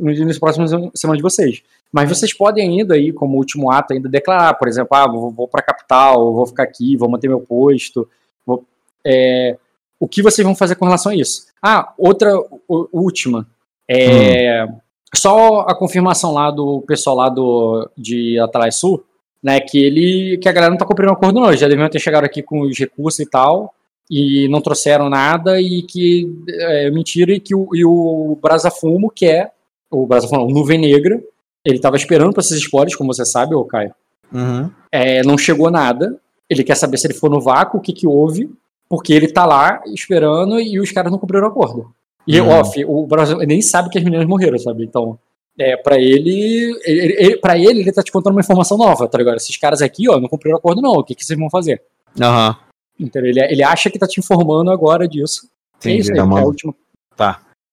[0.00, 1.62] ser no início da próxima semana de vocês.
[1.92, 5.48] Mas vocês podem ainda aí, como último ato, ainda declarar, por exemplo, ah, vou, vou
[5.48, 8.08] para a capital, vou ficar aqui, vou manter meu posto.
[8.46, 8.64] vou-
[9.04, 9.56] é,
[9.98, 11.46] o que vocês vão fazer com relação a isso?
[11.62, 12.32] Ah, outra
[12.68, 13.46] última.
[13.88, 14.66] É,
[15.14, 19.02] Só a confirmação lá do pessoal lá do, de Atalai Sul,
[19.42, 21.98] né, que ele que a galera não tá cumprindo o acordo não, já deviam ter
[21.98, 23.74] chegado aqui com os recursos e tal,
[24.08, 29.10] e não trouxeram nada, e que é mentira, e que o, e o Brasa Fumo,
[29.10, 29.50] que é
[29.90, 31.20] o não, o Nuvem Negra,
[31.64, 33.92] ele tava esperando pra esses spoilers, como você sabe, ô Caio,
[34.32, 34.70] Uhum.
[34.92, 36.16] é, não chegou nada,
[36.48, 38.48] ele quer saber se ele for no vácuo, o que que houve,
[38.88, 41.92] porque ele tá lá esperando e os caras não cumpriram o acordo.
[42.26, 42.48] E Uhum.
[42.48, 44.84] off, o Brasil nem sabe que as meninas morreram, sabe?
[44.84, 45.18] Então,
[45.58, 49.18] é, para ele, ele, ele para ele, ele tá te contando uma informação nova, tá
[49.18, 49.36] ligado?
[49.36, 51.82] Esses caras aqui, ó, não cumpriram o acordo não, o que que vocês vão fazer?
[52.20, 52.56] Aham.
[52.98, 55.48] Então, ele, ele acha que tá te informando agora disso.
[55.84, 56.00] é Entendi.
[56.02, 56.74] isso aí, tá é a última.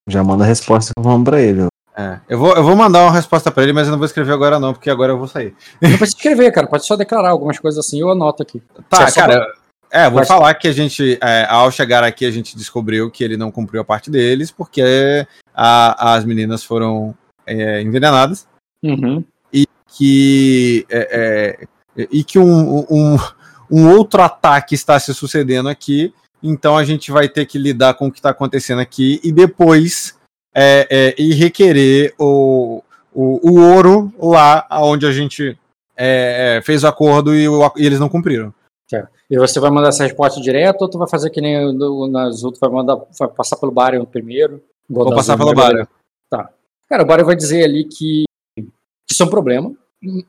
[0.09, 1.67] Já manda a resposta que vamos pra ele.
[1.97, 2.19] É.
[2.29, 4.59] Eu, vou, eu vou mandar uma resposta pra ele, mas eu não vou escrever agora,
[4.59, 5.55] não, porque agora eu vou sair.
[5.81, 8.61] Não precisa escrever, cara, pode só declarar algumas coisas assim, eu anoto aqui.
[8.89, 9.53] Tá, É cara.
[9.89, 13.23] É, vou Mas- falar que a gente, é, ao chegar aqui, a gente descobriu que
[13.23, 15.25] ele não cumpriu a parte deles, porque
[15.55, 17.15] a- as meninas foram
[17.47, 18.45] é, envenenadas.
[18.83, 19.23] Uhum.
[19.89, 21.57] que é,
[21.97, 23.17] é, e que um, um,
[23.71, 26.13] um outro ataque está se sucedendo aqui,
[26.43, 30.16] então a gente vai ter que lidar com o que está acontecendo aqui e depois
[30.57, 32.81] é, é, e requerer o,
[33.13, 35.57] o, o ouro lá onde a gente
[35.95, 38.51] é, é, fez o acordo e, o- e eles não cumpriram.
[39.29, 41.73] E você vai mandar essa resposta direto ou tu vai fazer que nem
[42.09, 44.63] nas outras, vai mandar, vai passar pelo Barry primeiro?
[44.89, 45.85] Vou passar pelo Barry.
[46.29, 46.49] Tá.
[46.89, 48.23] Cara, o Barry vai dizer ali que,
[48.57, 48.63] que
[49.11, 49.73] isso é um problema.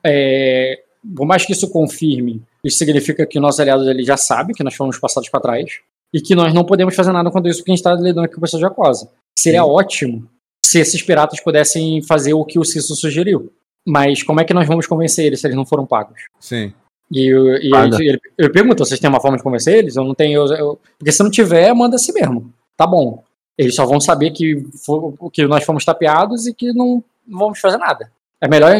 [0.04, 0.82] É,
[1.14, 4.74] por mais que isso confirme, isso significa que nossos aliados ali já sabem que nós
[4.74, 5.78] fomos passados para trás
[6.12, 8.34] e que nós não podemos fazer nada quanto isso porque a gente está lidando aqui
[8.34, 9.10] com pessoas de Aquosa.
[9.38, 9.68] Seria Sim.
[9.70, 10.28] ótimo
[10.64, 13.52] se esses piratas pudessem fazer o que o Cisso sugeriu.
[13.86, 16.20] Mas como é que nós vamos convencer eles se eles não foram pagos?
[16.40, 16.72] Sim.
[17.10, 17.70] E, eu- e
[18.00, 19.96] ele, ele pergunta, vocês têm uma forma de convencer eles?
[19.96, 20.46] Eu não tenho.
[20.46, 22.52] eu- eu- porque se não tiver, manda assim mesmo.
[22.76, 23.22] Tá bom.
[23.56, 24.62] Eles só vão saber que,
[25.32, 28.10] que nós fomos tapeados e que não, vamos fazer nada.
[28.40, 28.72] É melhor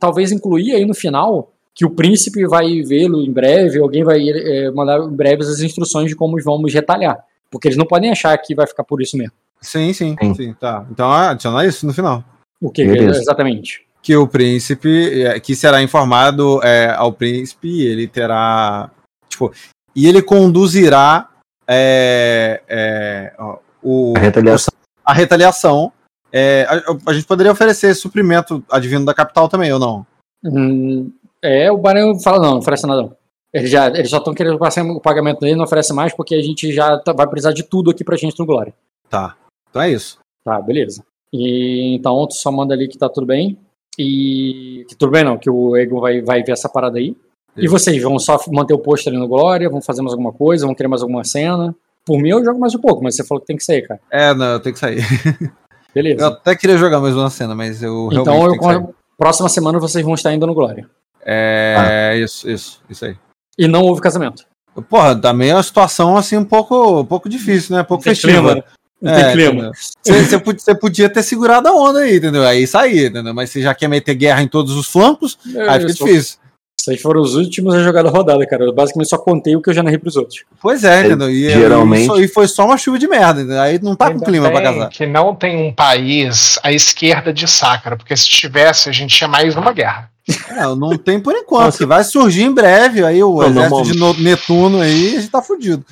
[0.00, 4.70] talvez incluir aí no final que o príncipe vai vê-lo em breve, alguém vai eh,
[4.70, 7.22] mandar em breve as instruções de como vamos retalhar.
[7.50, 9.32] Porque eles não podem achar que vai ficar por isso mesmo.
[9.60, 10.34] Sim, sim, Sim.
[10.34, 10.86] sim, tá.
[10.90, 12.24] Então adiciona isso no final.
[12.60, 13.20] O que Beleza.
[13.20, 13.84] exatamente?
[14.02, 18.90] Que o príncipe, é, que será informado é, ao príncipe, ele terá.
[19.28, 19.52] Tipo,
[19.94, 21.28] e ele conduzirá
[21.68, 24.72] é, é, ó, o, A retaliação.
[25.04, 25.92] a retaliação
[26.32, 30.06] É, a, a gente poderia oferecer suprimento advindo da capital também, ou não?
[30.44, 31.10] Hum,
[31.46, 33.16] é, o Barão fala, não, não oferece nada não.
[33.52, 36.42] Eles, já, eles só estão querendo passar o pagamento dele, não oferece mais, porque a
[36.42, 38.74] gente já tá- vai precisar de tudo aqui pra gente no Glória.
[39.08, 39.34] Tá.
[39.70, 40.18] Então é isso.
[40.44, 41.02] Tá, beleza.
[41.32, 43.58] E então tu só manda ali que tá tudo bem.
[43.98, 44.84] E.
[44.88, 47.16] Que tudo bem não, que o Egon vai, vai ver essa parada aí.
[47.56, 47.70] E Isso.
[47.72, 50.74] vocês vão só manter o posto ali no Glória, vão fazer mais alguma coisa, vão
[50.74, 51.74] querer mais alguma cena.
[52.04, 54.00] Por mim eu jogo mais um pouco, mas você falou que tem que sair, cara.
[54.10, 54.98] É, não, eu tenho que sair.
[55.94, 56.26] Eu Beleza.
[56.26, 58.86] até queria jogar mais uma cena, mas eu realmente Então eu, que sair.
[59.16, 60.86] próxima semana vocês vão estar indo no Glória.
[61.26, 63.16] É, isso, isso, isso aí.
[63.58, 64.44] E não houve casamento.
[64.88, 67.82] Porra, também é uma situação assim um pouco, um pouco difícil, né?
[67.82, 68.32] Um pouco Tem festiva.
[68.34, 68.62] clima, né?
[69.00, 69.72] Não É, tem clima.
[70.04, 72.44] Você, podia, ter segurado a onda aí, entendeu?
[72.44, 73.34] Aí sair, entendeu?
[73.34, 75.38] Mas você já quer meter guerra em todos os flancos,
[75.68, 76.04] aí fica Isso.
[76.04, 76.38] difícil.
[76.78, 78.64] Vocês foram os últimos a jogar da rodada, cara.
[78.64, 80.44] Eu basicamente só contei o que eu já narrei pros outros.
[80.60, 81.28] Pois é, entendeu?
[81.28, 83.60] E, Geralmente- E, foi só uma chuva de merda, entendeu?
[83.60, 84.88] Aí não tá com Ainda clima pra casar.
[84.90, 89.26] Que não tem um país à esquerda de Sacra, porque se tivesse, a gente tinha
[89.26, 90.08] mais uma guerra.
[90.56, 93.04] Não, não tem por enquanto, que vai surgir em breve.
[93.04, 95.84] Aí o Não, exército normalmente- de No- Netuno aí, a gente tá fudido.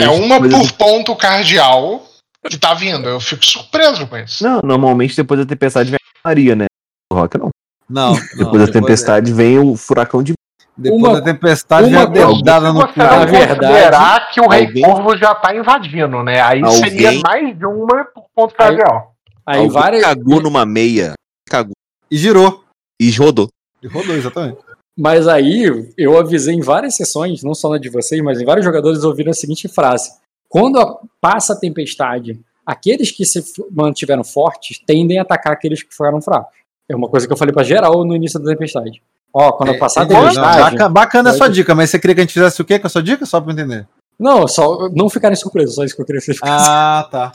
[0.00, 2.02] É uma por ponto cardial
[2.48, 3.08] que tá vindo.
[3.08, 4.42] Eu fico surpreso com isso.
[4.44, 6.66] Não, normalmente depois da tempestade vem a Maria, né?
[7.12, 7.50] O Rock não.
[7.90, 10.32] Não, Depois não, da tempestade vem o furacão de.
[10.74, 12.98] Depois Uma- da tempestade uma já dedada no Você cu.
[13.00, 16.40] não Na verdade, considerar que o Rei alguém- Corvo já tá invadindo, né?
[16.40, 19.12] Aí Alguém- seria mais de uma por ponto Aí- cardial.
[19.44, 20.02] Aí Alguém várias.
[20.02, 21.12] cagou numa meia.
[21.46, 21.74] Cagou.
[22.10, 22.64] E girou.
[22.98, 23.48] E rodou.
[23.88, 24.58] Rodou, exatamente.
[24.96, 28.64] Mas aí eu avisei em várias sessões, não só na de vocês, mas em vários
[28.64, 30.10] jogadores ouviram a seguinte frase:
[30.48, 36.20] quando passa a tempestade, aqueles que se mantiveram fortes tendem a atacar aqueles que ficaram
[36.20, 36.52] fracos.
[36.88, 39.02] É uma coisa que eu falei pra geral no início da tempestade.
[39.34, 40.04] Ó, quando passar a.
[40.04, 40.76] Não, tempestade.
[40.76, 42.86] baca- bacana a sua dica, mas você queria que a gente fizesse o quê com
[42.86, 43.24] a sua dica?
[43.24, 43.88] Só pra entender.
[44.20, 46.38] Não, só não ficarem surpresos, só isso que eu queria que vocês.
[46.42, 47.32] Ah, tá.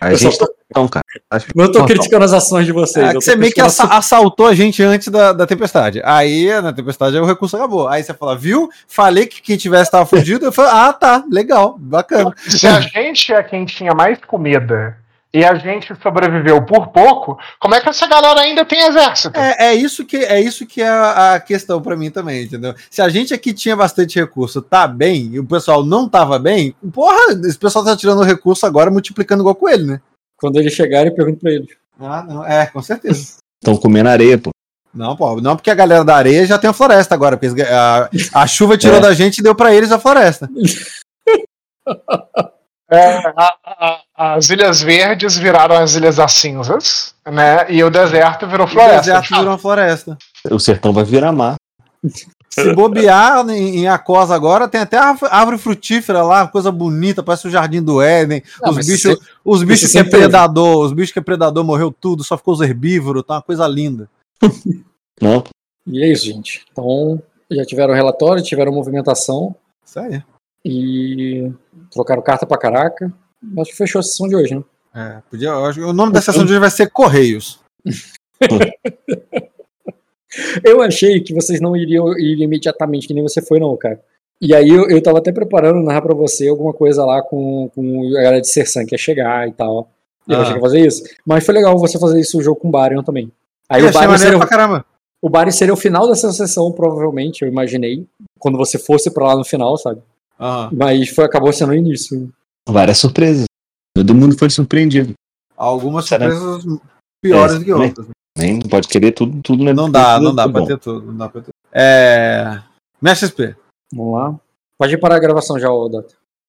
[0.00, 0.52] A Eu gente só tá.
[0.72, 1.04] Então, cara.
[1.30, 3.10] Acho que- não tô criticando as ações de vocês.
[3.10, 6.00] É, você meio que assa- assaltou a gente antes da, da tempestade.
[6.04, 7.88] Aí, na tempestade, aí o recurso acabou.
[7.88, 8.68] Aí você fala, viu?
[8.88, 10.44] Falei que quem tivesse tava fudido.
[10.46, 12.32] Eu falei, ah, tá, legal, bacana.
[12.48, 14.96] Se a gente é quem tinha mais comida
[15.34, 19.38] e a gente sobreviveu por pouco, como é que essa galera ainda tem exército?
[19.38, 22.74] É, é isso que é isso que é a, a questão pra mim também, entendeu?
[22.90, 26.74] Se a gente aqui tinha bastante recurso, tá bem, e o pessoal não tava bem,
[26.92, 30.00] porra, esse pessoal tá tirando recurso agora multiplicando igual com ele, né?
[30.42, 31.68] Quando eles chegarem, eu pergunto pra eles.
[31.98, 33.36] Ah, não, é, com certeza.
[33.62, 34.50] Estão comendo areia, pô.
[34.92, 38.10] Não, pô, não porque a galera da areia já tem a floresta agora, porque a,
[38.34, 39.00] a chuva tirou É.
[39.00, 40.50] da gente e deu pra eles a floresta.
[42.94, 44.02] É, a- a-
[44.36, 47.64] as Ilhas Verdes viraram as Ilhas das Cinzas, né?
[47.70, 48.98] E o deserto virou O floresta.
[49.00, 49.40] deserto de fato.
[49.40, 50.18] virou floresta.
[50.50, 51.54] O sertão vai virar mar.
[52.52, 57.48] Se bobear em, em Acosa agora, tem até árvore- árvore frutífera lá, coisa bonita, parece
[57.48, 58.42] o jardim do Éden.
[58.60, 60.16] Não, os bichos, os bichos isso que é teve.
[60.18, 63.66] predador, os bichos que é predador morreu tudo, só ficou os herbívoros, tá uma coisa
[63.66, 64.08] linda.
[65.20, 65.44] Não,
[65.86, 66.64] E é isso, gente.
[66.70, 69.54] Então, já tiveram relatório, tiveram movimentação
[69.86, 70.22] Isso aí.
[70.64, 71.50] e
[71.90, 73.12] trocaram carta pra caraca.
[73.58, 74.62] Acho que fechou a sessão de hoje, né?
[74.94, 77.60] É, podia, o nome da sessão de hoje vai ser Correios.
[80.64, 84.00] Eu achei que vocês não iriam ir imediatamente, que nem você foi, não, cara.
[84.40, 88.08] E aí eu, eu tava até preparando narrar pra você alguma coisa lá com, com
[88.08, 89.90] a galera de Sersan que ia chegar e tal.
[90.28, 90.40] Eu Ah.
[90.40, 91.02] achei que ia fazer isso.
[91.26, 93.30] Mas foi legal você fazer isso o jogo com o Barion também.
[93.68, 94.84] Aí Eu o Barion, seria, pra caramba.
[95.22, 98.06] o Barion seria o final dessa sessão, provavelmente, eu imaginei.
[98.38, 100.00] Quando você fosse pra lá no final, sabe?
[100.40, 100.70] Aham.
[100.72, 102.32] Mas foi, acabou sendo o início.
[102.68, 103.44] várias surpresas.
[103.94, 105.12] Todo mundo foi surpreendido.
[105.56, 106.28] Algumas Será?
[106.30, 106.80] surpresas
[107.22, 107.88] piores É, do que também.
[107.88, 108.06] outras.
[108.36, 109.72] Nem pode querer tudo, tudo né?
[109.72, 110.66] Não dá, Tudo não dá tudo pra bom.
[110.66, 111.06] ter tudo.
[111.06, 111.50] Não dá pra ter.
[111.72, 112.62] É.
[113.00, 113.56] Mestre XP.
[113.94, 114.40] Vamos lá.
[114.78, 116.14] Pode parar a gravação já, ô Dota.